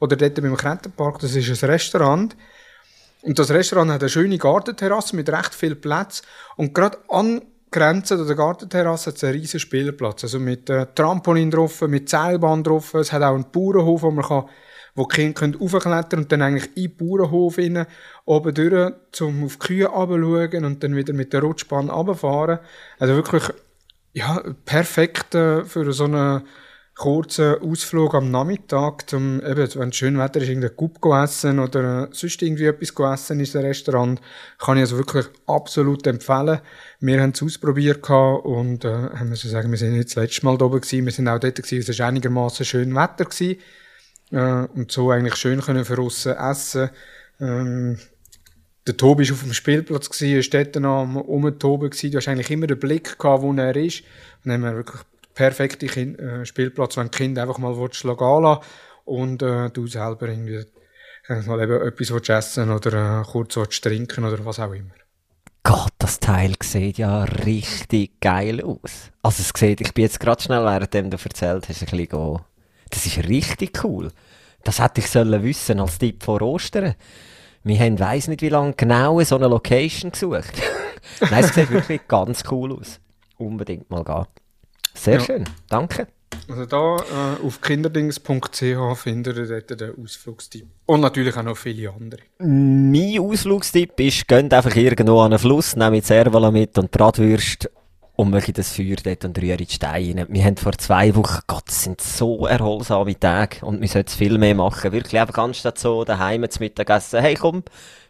oder 0.00 0.16
dort 0.16 0.36
beim 0.36 0.56
Kletterpark, 0.56 1.18
das 1.18 1.34
ist 1.34 1.62
ein 1.62 1.68
Restaurant. 1.68 2.34
Und 3.20 3.38
das 3.38 3.50
Restaurant 3.50 3.90
hat 3.90 4.00
eine 4.00 4.08
schöne 4.08 4.38
Gartenterrasse 4.38 5.14
mit 5.16 5.28
recht 5.28 5.54
viel 5.54 5.74
Platz. 5.74 6.22
Und 6.56 6.74
gerade 6.74 6.96
an 7.08 7.42
Grenze 7.76 8.24
der 8.24 8.36
Gartenterrasse 8.36 9.10
hat 9.10 9.16
es 9.16 9.24
einen 9.24 9.34
riesen 9.34 9.60
Spielplatz. 9.60 10.24
Also 10.24 10.40
mit 10.40 10.70
äh, 10.70 10.86
Trampolin 10.94 11.50
drauf, 11.50 11.82
mit 11.82 12.08
Seilbahn 12.08 12.64
drauf. 12.64 12.94
Es 12.94 13.12
hat 13.12 13.22
auch 13.22 13.34
einen 13.34 13.50
Bauernhof, 13.52 14.02
wo 14.02 14.10
man 14.10 14.24
kann, 14.24 14.44
wo 14.94 15.06
die 15.06 15.14
Kinder 15.14 15.34
können 15.34 15.54
raufklettern 15.54 16.20
und 16.20 16.32
dann 16.32 16.42
eigentlich 16.42 16.74
in 16.74 16.84
den 16.84 16.96
Bauernhof 16.96 17.58
rein, 17.58 17.86
oben 18.24 18.54
durch, 18.54 19.20
um 19.20 19.44
auf 19.44 19.58
die 19.58 19.66
Kühe 19.66 19.86
runterzuschauen 19.86 20.64
und 20.64 20.82
dann 20.82 20.96
wieder 20.96 21.12
mit 21.12 21.34
der 21.34 21.42
Rutschbahn 21.42 21.90
runterfahren. 21.90 22.60
Also 22.98 23.14
wirklich, 23.14 23.42
ja, 24.14 24.42
perfekt 24.64 25.34
äh, 25.34 25.64
für 25.64 25.92
so 25.92 26.04
eine 26.04 26.44
kurzen 26.96 27.60
Ausflug 27.60 28.14
am 28.14 28.30
Nachmittag, 28.30 29.08
zum, 29.08 29.40
eben, 29.44 29.68
wenn 29.74 29.88
es 29.90 29.96
schön 29.96 30.18
Wetter 30.18 30.40
ist, 30.40 30.48
irgendein 30.48 30.76
Coup 30.76 31.14
essen 31.22 31.58
oder 31.58 32.08
sonst 32.10 32.42
irgendwie 32.42 32.64
etwas 32.64 33.20
essen 33.20 33.38
in 33.38 33.46
einem 33.46 33.66
Restaurant, 33.66 34.20
kann 34.58 34.76
ich 34.76 34.82
also 34.82 34.96
wirklich 34.96 35.26
absolut 35.46 36.06
empfehlen. 36.06 36.60
Wir 37.00 37.20
haben 37.20 37.32
es 37.34 37.42
ausprobiert 37.42 38.08
und 38.08 38.84
äh, 38.84 38.88
haben 38.88 39.28
müssen 39.28 39.50
sagen, 39.50 39.70
wir 39.70 39.78
sind 39.78 39.92
nicht 39.92 40.08
das 40.08 40.16
letzte 40.16 40.44
Mal 40.46 40.56
da 40.56 40.64
oben 40.64 40.80
gewesen, 40.80 41.04
wir 41.04 41.12
sind 41.12 41.28
auch 41.28 41.38
dort 41.38 41.56
gewesen, 41.56 41.90
es 41.90 41.98
war 41.98 42.08
einigermaßen 42.08 42.64
schön 42.64 42.94
Wetter 42.94 43.26
gewesen, 43.26 43.60
äh, 44.32 44.66
und 44.74 44.90
so 44.90 45.10
eigentlich 45.10 45.36
schön 45.36 45.60
können 45.60 45.84
für 45.84 45.98
aussen 45.98 46.32
essen, 46.32 46.90
Ähm, 47.40 47.98
der 48.86 48.96
Tobi 48.96 49.28
war 49.28 49.34
auf 49.34 49.42
dem 49.42 49.52
Spielplatz, 49.52 50.08
gewesen, 50.10 50.38
ist 50.38 50.54
dort 50.54 50.76
noch 50.76 51.02
am 51.02 51.16
Umtoben. 51.16 51.90
Du 51.90 52.16
hast 52.16 52.28
eigentlich 52.28 52.50
immer 52.50 52.66
den 52.66 52.78
Blick 52.78 53.18
gehabt, 53.18 53.42
wo 53.42 53.52
er 53.52 53.76
ist. 53.76 54.02
Und 54.44 54.50
dann 54.50 54.52
haben 54.52 54.62
wir 54.62 54.76
wirklich 54.76 55.02
perfekte 55.36 55.86
kind, 55.86 56.18
äh, 56.18 56.44
Spielplatz, 56.44 56.96
wenn 56.96 57.10
die 57.10 57.16
Kinder 57.16 57.42
einfach 57.42 57.58
mal 57.58 57.74
gehen 57.74 58.42
lassen 58.42 58.60
und 59.04 59.42
äh, 59.42 59.70
du 59.70 59.86
selber 59.86 60.28
irgendwie 60.28 60.64
mal 61.28 61.62
eben 61.62 61.86
etwas 61.86 62.10
willst 62.10 62.30
essen 62.30 62.70
oder 62.70 63.20
äh, 63.20 63.24
kurz 63.24 63.56
willst 63.56 63.84
trinken 63.84 64.24
oder 64.24 64.44
was 64.44 64.58
auch 64.58 64.72
immer. 64.72 64.94
Gott, 65.62 65.92
das 65.98 66.20
Teil 66.20 66.54
sieht 66.62 66.98
ja 66.98 67.24
richtig 67.24 68.20
geil 68.20 68.62
aus. 68.62 69.10
Also 69.22 69.42
es 69.42 69.52
sieht, 69.56 69.80
ich 69.80 69.94
bin 69.94 70.04
jetzt 70.04 70.20
gerade 70.20 70.42
schnell, 70.42 70.64
während 70.64 70.94
du 70.94 71.16
erzählt 71.16 71.68
hast, 71.68 71.82
ein 71.82 71.88
bisschen 71.88 72.08
go. 72.08 72.40
Das 72.90 73.04
ist 73.04 73.18
richtig 73.28 73.84
cool. 73.84 74.12
Das 74.62 74.80
hätte 74.80 75.00
ich 75.00 75.10
sollen 75.10 75.42
wissen 75.42 75.80
als 75.80 75.98
Tipp 75.98 76.22
vor 76.22 76.40
Ostern. 76.42 76.94
Wir 77.64 77.80
haben 77.80 77.98
weiss 77.98 78.28
nicht 78.28 78.42
wie 78.42 78.48
lange 78.48 78.74
genau 78.74 79.20
so 79.22 79.34
eine 79.34 79.48
Location 79.48 80.12
gesucht. 80.12 80.62
Nein, 81.20 81.44
es 81.44 81.54
sieht 81.54 81.70
wirklich 81.70 82.06
ganz 82.06 82.44
cool 82.48 82.72
aus. 82.72 83.00
Unbedingt 83.36 83.90
mal 83.90 84.04
gehen. 84.04 84.26
Sehr 84.96 85.18
ja. 85.18 85.20
schön, 85.20 85.44
danke. 85.68 86.08
Also 86.48 86.66
da 86.66 86.96
äh, 86.96 87.46
auf 87.46 87.60
kinderdings.ch 87.60 88.96
findet 88.96 89.36
ihr 89.36 89.46
dort 89.46 89.80
den 89.80 89.92
Ausflugstipp. 90.02 90.66
Und 90.86 91.00
natürlich 91.00 91.36
auch 91.36 91.42
noch 91.42 91.56
viele 91.56 91.90
andere. 91.90 92.20
Mein 92.38 93.18
Ausflugstipp 93.20 93.98
ist, 94.00 94.28
geht 94.28 94.52
einfach 94.52 94.76
irgendwo 94.76 95.20
an 95.20 95.32
einen 95.32 95.38
Fluss, 95.38 95.74
nehmt 95.74 96.04
Servola 96.04 96.50
mit 96.50 96.78
und 96.78 96.90
Bratwürst 96.90 97.68
und 98.14 98.30
mache 98.30 98.52
das 98.52 98.72
Feuer 98.72 98.96
dort 99.02 99.24
und 99.24 99.38
rühre 99.38 99.56
die 99.56 99.66
Steine. 99.66 100.26
Wir 100.28 100.44
haben 100.44 100.56
vor 100.56 100.72
zwei 100.78 101.14
Wochen, 101.16 101.40
Gott, 101.46 101.64
das 101.66 101.82
sind 101.82 102.00
so 102.00 102.46
erholsame 102.46 103.18
Tage 103.18 103.64
und 103.64 103.80
wir 103.80 103.88
sollten 103.88 104.10
viel 104.10 104.38
mehr 104.38 104.54
machen. 104.54 104.92
Wirklich 104.92 105.20
einfach 105.20 105.38
anstatt 105.38 105.78
so 105.78 106.04
daheim 106.04 106.48
zu 106.48 106.60
Mittagessen, 106.60 107.20
hey 107.20 107.34
komm, 107.34 107.64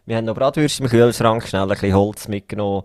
wir 0.05 0.17
haben 0.17 0.25
noch 0.25 0.35
Bratwürste 0.35 0.83
im 0.83 0.89
Kühlschrank, 0.89 1.47
schnell 1.47 1.63
ein 1.63 1.69
bisschen 1.69 1.95
Holz 1.95 2.27
mitgenommen 2.27 2.83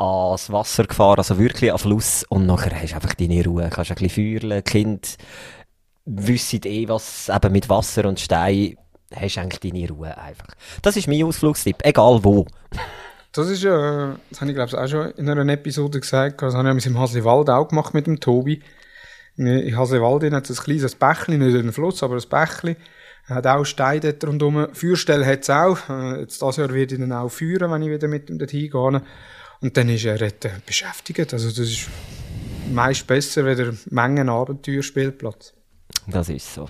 ans 0.00 0.50
Wasser 0.50 0.84
gefahren, 0.84 1.18
also 1.18 1.38
wirklich 1.38 1.72
am 1.72 1.78
Fluss. 1.78 2.24
Und 2.28 2.46
nachher 2.46 2.74
hast 2.74 2.92
du 2.92 2.94
einfach 2.96 3.14
deine 3.14 3.44
Ruhe. 3.44 3.68
Kannst 3.70 3.90
ein 3.90 3.96
bisschen 3.96 4.40
feuern. 4.40 4.64
Kind 4.64 5.16
wissen 6.06 6.60
eh, 6.64 6.88
was 6.88 7.28
eben 7.28 7.52
mit 7.52 7.68
Wasser 7.68 8.06
und 8.06 8.18
Stein 8.18 8.76
hast 9.14 9.36
du 9.36 9.40
eigentlich 9.40 9.72
deine 9.72 9.88
Ruhe 9.88 10.16
einfach. 10.16 10.48
Das 10.82 10.96
ist 10.96 11.08
mein 11.08 11.24
Ausflugstipp, 11.24 11.78
egal 11.82 12.20
wo. 12.22 12.46
Das 13.32 13.48
ist 13.48 13.62
ja, 13.62 14.16
das 14.30 14.40
habe 14.40 14.50
ich 14.50 14.56
glaube 14.56 14.70
ich 14.70 14.76
auch 14.76 14.88
schon 14.88 15.10
in 15.12 15.28
einer 15.28 15.52
Episode 15.52 16.00
gesagt, 16.00 16.42
das 16.42 16.54
habe 16.54 16.76
ich 16.76 16.86
im 16.86 16.98
Hasliwald 16.98 17.48
auch 17.50 17.68
gemacht 17.68 17.94
mit 17.94 18.06
dem 18.06 18.18
Tobi. 18.18 18.62
In 19.36 19.76
Hasliwald 19.76 20.32
hat 20.32 20.50
es 20.50 20.58
ein 20.58 20.64
kleines 20.64 20.94
Bächli, 20.96 21.38
nicht 21.38 21.54
ein 21.56 21.72
Fluss, 21.72 22.02
aber 22.02 22.16
ein 22.16 22.28
Bächli. 22.28 22.76
Hat 23.26 23.46
auch 23.46 23.64
Steine 23.64 24.00
dort 24.00 24.24
rundherum. 24.24 24.68
Feuerstelle 24.72 25.24
hat 25.24 25.42
es 25.42 25.50
auch. 25.50 25.78
Äh, 25.88 26.20
jetzt 26.22 26.42
dieses 26.42 26.56
Jahr 26.56 26.74
werde 26.74 26.94
ich 26.94 27.00
dann 27.00 27.12
auch 27.12 27.28
feuern, 27.28 27.70
wenn 27.70 27.82
ich 27.82 27.90
wieder 27.90 28.08
mit 28.08 28.28
ihm 28.28 28.38
dorthin 28.38 28.70
gehe. 28.70 29.02
Und 29.60 29.76
dann 29.76 29.88
ist 29.88 30.04
er 30.04 30.18
dort 30.18 30.44
äh, 30.44 30.50
beschäftigt. 30.64 31.32
Also 31.32 31.48
das 31.48 31.58
ist 31.58 31.88
meist 32.72 33.06
besser, 33.06 33.44
wenn 33.44 33.56
der 33.56 33.74
Mengen 33.90 34.28
Abenteuerspielplatz. 34.28 35.52
Das 36.06 36.28
ist 36.28 36.54
so. 36.54 36.68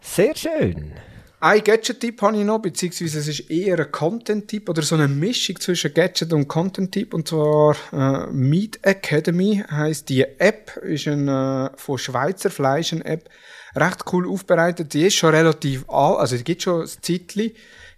Sehr 0.00 0.36
schön. 0.36 0.92
Ein 1.40 1.64
Gadget-Tipp 1.64 2.22
habe 2.22 2.36
ich 2.36 2.44
noch, 2.44 2.60
beziehungsweise 2.60 3.18
es 3.18 3.26
ist 3.26 3.50
eher 3.50 3.76
ein 3.80 3.90
Content-Tipp 3.90 4.68
oder 4.68 4.82
so 4.82 4.94
eine 4.94 5.08
Mischung 5.08 5.58
zwischen 5.58 5.92
Gadget 5.92 6.32
und 6.32 6.46
Content-Tipp, 6.46 7.12
und 7.12 7.26
zwar 7.26 7.74
äh, 7.92 8.30
Meat 8.30 8.78
Academy 8.82 9.60
heißt 9.68 10.08
die 10.08 10.22
App, 10.22 10.76
ist 10.84 11.08
eine 11.08 11.72
äh, 11.74 11.78
von 11.78 11.98
Schweizer 11.98 12.48
Fleisch 12.48 12.92
eine 12.92 13.04
App, 13.04 13.28
recht 13.74 14.04
cool 14.12 14.28
aufbereitet, 14.28 14.94
die 14.94 15.06
ist 15.06 15.16
schon 15.16 15.34
relativ 15.34 15.84
alt, 15.88 16.20
also 16.20 16.36
die 16.36 16.44
gibt 16.44 16.62
schon 16.62 16.82
ein 16.82 16.86
Zeitchen, 16.86 17.50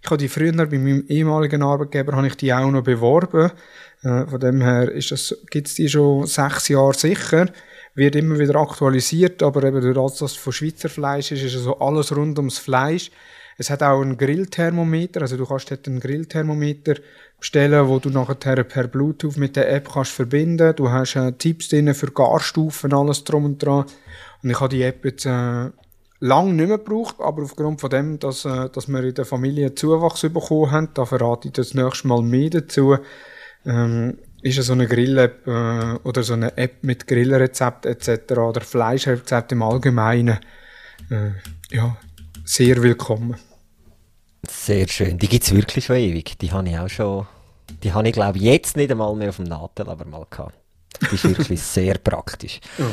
ich 0.05 0.11
habe 0.11 0.17
die 0.17 0.29
früher 0.29 0.53
bei 0.53 0.77
meinem 0.77 1.03
ehemaligen 1.07 1.63
Arbeitgeber 1.63 2.15
habe 2.15 2.27
ich 2.27 2.37
die 2.37 2.53
auch 2.53 2.69
noch 2.69 2.83
beworben. 2.83 3.51
Äh, 4.03 4.27
von 4.27 4.39
dem 4.39 4.61
her 4.61 4.91
das, 4.93 5.35
gibt's 5.49 5.73
die 5.73 5.89
schon 5.89 6.27
sechs 6.27 6.67
Jahre 6.67 6.93
sicher. 6.93 7.47
Wird 7.95 8.15
immer 8.15 8.37
wieder 8.37 8.55
aktualisiert, 8.57 9.41
aber 9.41 9.63
eben 9.63 9.81
durch 9.81 9.95
das, 9.95 10.19
dass 10.19 10.31
es 10.33 10.37
von 10.37 10.53
Schweizer 10.53 10.89
Fleisch 10.89 11.31
ist, 11.31 11.41
ist 11.41 11.55
also 11.55 11.79
alles 11.79 12.15
rund 12.15 12.37
ums 12.37 12.59
Fleisch. 12.59 13.09
Es 13.57 13.71
hat 13.71 13.81
auch 13.81 14.01
einen 14.01 14.15
Grillthermometer, 14.15 15.21
also 15.21 15.37
du 15.37 15.45
kannst 15.45 15.71
dort 15.71 15.87
einen 15.87 16.01
Grillthermometer 16.01 16.95
bestellen, 17.39 17.87
wo 17.87 17.97
du 17.97 18.09
nachher 18.09 18.63
per 18.63 18.87
Bluetooth 18.87 19.37
mit 19.37 19.55
der 19.55 19.71
App 19.71 19.89
kannst 19.91 20.11
verbinden. 20.11 20.75
Du 20.75 20.91
hast 20.91 21.15
äh, 21.15 21.31
Tipps 21.31 21.69
drin 21.69 21.95
für 21.95 22.11
Garstufen, 22.11 22.93
alles 22.93 23.23
drum 23.23 23.45
und 23.45 23.57
dran. 23.57 23.85
Und 24.43 24.49
ich 24.51 24.59
habe 24.59 24.69
die 24.69 24.83
App 24.83 25.03
jetzt 25.03 25.25
äh, 25.25 25.71
lang 26.19 26.55
nicht 26.55 26.67
mehr 26.67 26.77
gebraucht, 26.77 27.15
aber 27.19 27.43
aufgrund 27.43 27.81
von 27.81 27.89
dem, 27.89 28.19
dass, 28.19 28.45
äh, 28.45 28.69
dass 28.69 28.87
wir 28.87 29.03
in 29.03 29.13
der 29.13 29.25
Familie 29.25 29.75
Zuwachs 29.75 30.21
bekommen 30.21 30.71
haben, 30.71 30.89
da 30.93 31.05
verrate 31.05 31.49
ich 31.49 31.53
das 31.53 31.73
nächste 31.73 32.07
Mal 32.07 32.21
mehr 32.21 32.49
dazu, 32.49 32.97
ähm, 33.65 34.17
ist 34.41 34.61
so 34.61 34.73
eine 34.73 34.87
Grill-App 34.87 35.47
äh, 35.47 36.07
oder 36.07 36.23
so 36.23 36.33
eine 36.33 36.55
App 36.57 36.83
mit 36.83 37.07
Grillrezept 37.07 37.85
etc. 37.85 38.37
oder 38.37 38.61
Fleischrezept 38.61 39.51
im 39.51 39.63
Allgemeinen 39.63 40.39
äh, 41.09 41.31
ja, 41.75 41.97
sehr 42.43 42.81
willkommen. 42.81 43.35
Sehr 44.47 44.87
schön. 44.87 45.17
Die 45.17 45.27
gibt 45.27 45.43
es 45.43 45.53
wirklich 45.53 45.85
schon 45.85 45.97
ewig. 45.97 46.37
Die 46.39 46.51
habe 46.51 46.69
ich 46.69 46.77
auch 46.77 46.89
schon, 46.89 47.27
die 47.83 47.93
habe 47.93 48.07
ich 48.07 48.13
glaube 48.13 48.39
jetzt 48.39 48.77
nicht 48.77 48.91
einmal 48.91 49.15
mehr 49.15 49.29
auf 49.29 49.37
dem 49.37 49.45
Nadel, 49.45 49.89
aber 49.89 50.05
mal 50.05 50.25
gehabt. 50.29 50.55
Die 51.01 51.15
ist 51.15 51.23
wirklich 51.23 51.61
sehr 51.63 51.97
praktisch. 51.97 52.59
Ja. 52.77 52.85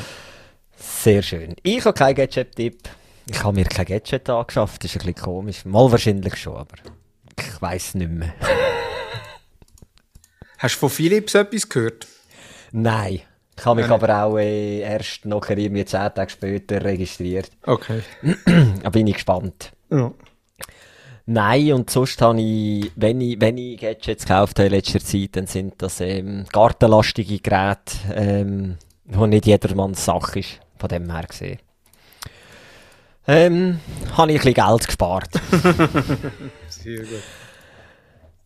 Sehr 0.76 1.22
schön. 1.22 1.54
Ich 1.62 1.84
habe 1.84 1.94
keinen 1.96 2.14
Gadget-Tipp. 2.14 2.88
Ich 3.26 3.42
habe 3.42 3.54
mir 3.54 3.64
kein 3.64 3.86
Gadget 3.86 4.28
angeschafft, 4.28 4.84
das 4.84 4.94
ist 4.94 5.02
ein 5.02 5.06
bisschen 5.06 5.24
komisch. 5.24 5.64
Mal 5.64 5.90
wahrscheinlich 5.90 6.36
schon, 6.36 6.56
aber 6.56 6.74
ich 7.38 7.62
weiß 7.62 7.94
nicht 7.94 8.10
mehr. 8.10 8.34
Hast 10.58 10.76
du 10.76 10.80
von 10.80 10.90
Philips 10.90 11.34
etwas 11.34 11.68
gehört? 11.68 12.06
Nein. 12.72 13.22
Ich 13.58 13.66
habe 13.66 13.82
mich 13.82 13.90
aber 13.90 14.24
auch 14.24 14.38
äh, 14.38 14.80
erst 14.80 15.24
noch 15.24 15.48
irgendwie 15.48 15.84
zehn 15.84 16.14
Tage 16.14 16.30
später 16.30 16.82
registriert. 16.82 17.50
Okay. 17.64 18.02
da 18.82 18.90
bin 18.90 19.06
ich 19.06 19.14
gespannt. 19.14 19.72
Ja. 19.90 20.12
Nein, 21.26 21.72
und 21.72 21.90
sonst 21.90 22.20
habe 22.20 22.40
ich, 22.40 22.90
wenn 22.96 23.20
ich, 23.20 23.40
wenn 23.40 23.56
ich 23.56 23.80
Gadgets 23.80 24.24
gekauft 24.24 24.58
habe 24.58 24.66
in 24.66 24.74
letzter 24.74 25.00
Zeit, 25.00 25.36
dann 25.36 25.46
sind 25.46 25.74
das 25.78 26.00
ähm, 26.00 26.44
gartenlastige 26.50 27.38
Geräte, 27.38 27.94
ähm, 28.14 28.78
wo 29.04 29.26
nicht 29.26 29.46
jedermanns 29.46 30.04
Sache 30.04 30.40
ist, 30.40 30.60
von 30.78 30.88
dem 30.88 31.10
her 31.12 31.24
gesehen. 31.28 31.58
Ähm, 33.26 33.80
habe 34.16 34.32
ich 34.32 34.40
ein 34.40 34.44
bisschen 34.44 34.66
Geld 34.66 34.86
gespart. 34.86 35.30
Sehr 36.68 36.98
gut. 36.98 37.22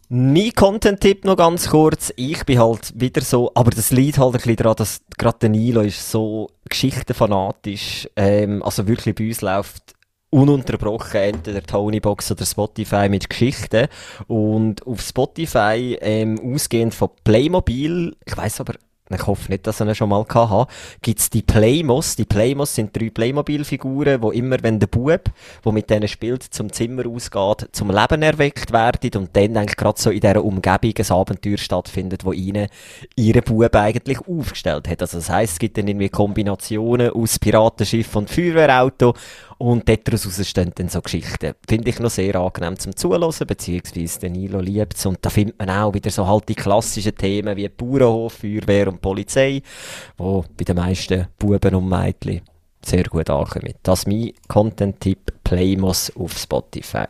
Mein 0.09 0.53
Content-Tipp 0.53 1.25
noch 1.25 1.37
ganz 1.37 1.69
kurz. 1.71 2.13
Ich 2.15 2.45
bin 2.45 2.61
halt 2.61 2.93
wieder 2.95 3.23
so, 3.23 3.51
aber 3.55 3.71
das 3.71 3.91
liegt 3.91 4.19
halt 4.19 4.35
ein 4.35 4.39
bisschen 4.39 4.57
daran, 4.57 4.77
dass 4.77 5.01
gerade 5.19 5.39
der 5.41 5.49
Nilo 5.49 5.81
ist 5.81 6.11
so 6.11 6.49
geschichtenfanatisch. 6.69 8.09
Ähm, 8.15 8.63
also 8.63 8.87
wirklich 8.87 9.17
bei 9.17 9.27
uns 9.27 9.41
läuft 9.41 9.95
ununterbrochen 10.31 11.21
entweder 11.21 11.63
Tonybox 11.63 12.31
oder 12.31 12.47
Spotify 12.47 13.09
mit 13.09 13.29
Geschichten. 13.29 13.89
Und 14.29 14.87
auf 14.87 15.01
Spotify, 15.01 15.99
ähm, 16.01 16.39
ausgehend 16.55 16.95
von 16.95 17.11
Playmobil, 17.25 18.15
ich 18.25 18.37
weiß 18.37 18.61
aber 18.61 18.75
ich 19.15 19.27
hoffe 19.27 19.51
nicht, 19.51 19.67
dass 19.67 19.81
ich 19.81 19.87
ihn 19.87 19.95
schon 19.95 20.09
mal 20.09 20.25
hatte, 20.29 20.67
gibt 21.01 21.21
es 21.21 21.31
die 21.31 21.43
Playmos. 21.43 22.17
Die 22.17 22.25
Playmos 22.25 22.75
sind 22.75 22.97
drei 22.97 23.11
Playmobil-Figuren, 23.11 24.21
wo 24.21 24.33
immer, 24.33 24.57
wenn 24.63 24.81
der 24.81 24.89
Bub, 24.89 25.31
der 25.65 25.73
mit 25.73 25.91
denen 25.91 26.09
spielt, 26.09 26.43
zum 26.43 26.73
Zimmer 26.73 27.07
ausgeht, 27.07 27.69
zum 27.73 27.91
Leben 27.91 28.23
erweckt 28.23 28.73
werden 28.73 29.11
und 29.17 29.37
dann 29.37 29.57
eigentlich 29.57 29.77
gerade 29.77 30.01
so 30.01 30.11
in 30.11 30.21
dieser 30.21 30.43
Umgebung 30.43 30.95
ein 30.99 31.11
Abenteuer 31.11 31.57
stattfindet, 31.57 32.25
wo 32.25 32.33
ihnen 32.33 32.69
ihre 33.15 33.43
Bub 33.43 33.75
eigentlich 33.77 34.19
aufgestellt 34.27 34.89
hat. 34.89 35.03
Also 35.03 35.19
das 35.19 35.31
heisst, 35.31 35.55
es 35.55 35.59
gibt 35.61 35.79
dann 35.79 35.87
irgendwie 35.87 36.09
Kombinationen 36.09 37.11
aus 37.11 37.39
Piratenschiff 37.39 38.17
und 38.17 38.29
Feuerwehrauto 38.29 39.15
und 39.59 39.89
daraus 39.89 40.39
entstehen 40.39 40.73
dann 40.75 40.89
so 40.89 41.01
Geschichten. 41.01 41.55
Finde 41.67 41.89
ich 41.89 41.99
noch 41.99 42.11
sehr 42.11 42.35
angenehm 42.37 42.79
zum 42.79 42.95
Zuhören, 42.95 43.33
beziehungsweise 43.47 44.21
Danilo 44.21 44.61
liebt 44.61 44.97
es. 44.97 45.07
Und 45.07 45.19
da 45.23 45.31
findet 45.31 45.59
man 45.59 45.71
auch 45.71 45.95
wieder 45.95 46.11
so 46.11 46.27
halt 46.27 46.49
die 46.49 46.55
klassischen 46.55 47.15
Themen 47.15 47.57
wie 47.57 47.69
Bauernhof, 47.69 48.35
Feuerwehr 48.35 48.89
und 48.89 49.01
Polizei, 49.01 49.63
wo 50.19 50.45
bei 50.57 50.65
den 50.65 50.77
meisten 50.77 51.29
Buben 51.39 51.75
und 51.75 51.89
Mädchen 51.89 52.43
sehr 52.85 53.05
gut 53.05 53.31
ankommen. 53.31 53.75
Das 53.83 54.01
ist 54.01 54.09
mein 54.09 54.33
Content-Tipp 54.49 55.33
Playmos 55.43 56.13
auf 56.17 56.39
Spotify. 56.39 57.07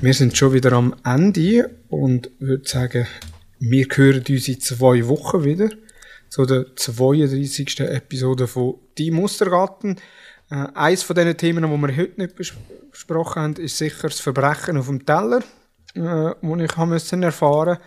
Wir 0.00 0.14
sind 0.14 0.36
schon 0.36 0.54
wieder 0.54 0.72
am 0.72 0.94
Ende 1.04 1.70
und 1.88 2.30
würde 2.38 2.66
sagen, 2.66 3.06
wir 3.58 3.86
hören 3.94 4.24
uns 4.28 4.48
in 4.48 4.60
zwei 4.60 5.06
Wochen 5.08 5.44
wieder 5.44 5.68
zu 6.28 6.46
der 6.46 6.74
32. 6.74 7.80
Episode 7.80 8.46
von 8.46 8.76
Die 8.98 9.10
Mustergarten. 9.10 9.96
Äh, 10.50 10.66
eines 10.74 11.02
von 11.02 11.16
diesen 11.16 11.36
Themen, 11.36 11.70
die 11.70 11.88
wir 11.88 11.96
heute 11.96 12.20
nicht 12.20 12.36
besprochen 12.90 13.42
haben, 13.42 13.56
ist 13.56 13.78
sicher 13.78 14.08
das 14.08 14.20
Verbrechen 14.20 14.76
auf 14.76 14.86
dem 14.86 15.04
Teller, 15.04 15.40
äh, 15.94 16.34
das 16.40 16.60
ich 16.60 16.76
haben 16.76 16.90
müssen 16.90 17.22
erfahren 17.22 17.78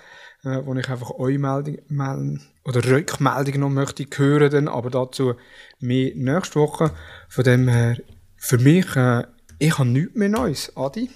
äh, 0.43 0.61
wo 0.65 0.73
ich 0.75 0.89
einfach 0.89 1.11
euch 1.11 1.37
Meldung, 1.37 2.39
oder 2.63 2.85
Rückmeldungen 2.85 3.61
noch 3.61 3.69
möchte 3.69 4.05
hören, 4.15 4.51
dann, 4.51 4.67
aber 4.67 4.89
dazu 4.89 5.33
mehr 5.79 6.11
nächste 6.15 6.59
Woche. 6.59 6.91
Von 7.27 7.43
dem 7.43 7.67
her, 7.67 7.97
für 8.37 8.57
mich, 8.57 8.95
äh, 8.95 9.23
ich 9.57 9.77
habe 9.77 9.89
nichts 9.89 10.15
mehr 10.15 10.29
Neues. 10.29 10.71
Adi? 10.75 11.09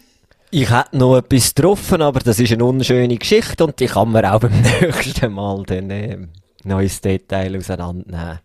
Ich 0.52 0.70
hätte 0.70 0.98
noch 0.98 1.18
etwas 1.18 1.54
getroffen, 1.56 2.02
aber 2.02 2.20
das 2.20 2.40
ist 2.40 2.52
eine 2.52 2.66
unschöne 2.66 3.18
Geschichte 3.18 3.64
und 3.64 3.80
die 3.80 3.88
kann 3.88 4.12
man 4.12 4.26
auch 4.26 4.40
beim 4.42 4.62
nächsten 4.62 5.34
Mal 5.34 5.64
dann 5.66 5.90
äh, 5.90 6.28
neues 6.64 7.02
Detail 7.02 7.58
auseinandernehmen. 7.58 8.40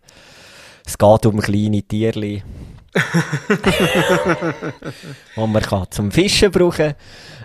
Es 0.85 0.97
geht 0.97 1.25
um 1.25 1.39
kleine 1.39 1.83
Tierli. 1.83 2.41
die 5.35 5.35
man 5.35 5.61
kann 5.61 5.91
zum 5.91 6.11
Fischen 6.11 6.51
brauchen 6.51 6.95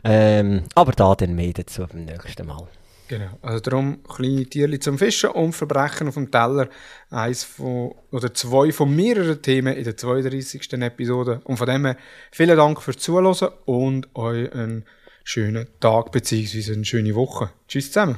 ähm, 0.04 0.64
Aber 0.74 0.92
da 0.92 1.14
dann 1.14 1.34
mehr 1.34 1.52
dazu 1.52 1.86
beim 1.86 2.04
nächsten 2.04 2.46
Mal. 2.46 2.68
Genau, 3.06 3.38
also 3.42 3.60
darum 3.60 4.02
kleine 4.02 4.46
Tierli 4.46 4.80
zum 4.80 4.98
Fischen 4.98 5.30
und 5.30 5.52
Verbrechen 5.52 6.08
auf 6.08 6.14
dem 6.14 6.30
Teller. 6.30 6.68
Eins 7.10 7.44
von, 7.44 7.94
oder 8.10 8.32
zwei 8.32 8.72
von 8.72 8.94
mehreren 8.94 9.42
Themen 9.42 9.76
in 9.76 9.84
der 9.84 9.96
32. 9.96 10.72
Episode. 10.74 11.40
Und 11.44 11.58
von 11.58 11.66
dem 11.66 11.84
her 11.84 11.96
vielen 12.30 12.56
Dank 12.56 12.80
fürs 12.80 12.98
Zuhören 12.98 13.50
und 13.66 14.14
euch 14.16 14.50
einen 14.52 14.84
schönen 15.22 15.68
Tag 15.80 16.12
bzw. 16.12 16.72
eine 16.72 16.84
schöne 16.84 17.14
Woche. 17.14 17.50
Tschüss 17.68 17.88
zusammen. 17.88 18.16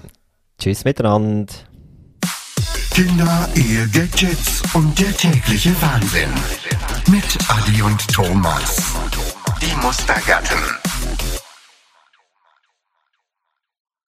Tschüss 0.59 0.85
miteinander. 0.85 1.53
Kinder, 2.91 3.49
Ehe, 3.55 3.87
Gadgets 3.89 4.63
und 4.73 4.99
der 4.99 5.15
tägliche 5.15 5.71
Wahnsinn. 5.83 6.31
Mit 7.09 7.39
Adi 7.49 7.83
und 7.83 8.09
Thomas. 8.09 8.83
Die 9.61 9.77
Mustergatten. 9.77 10.59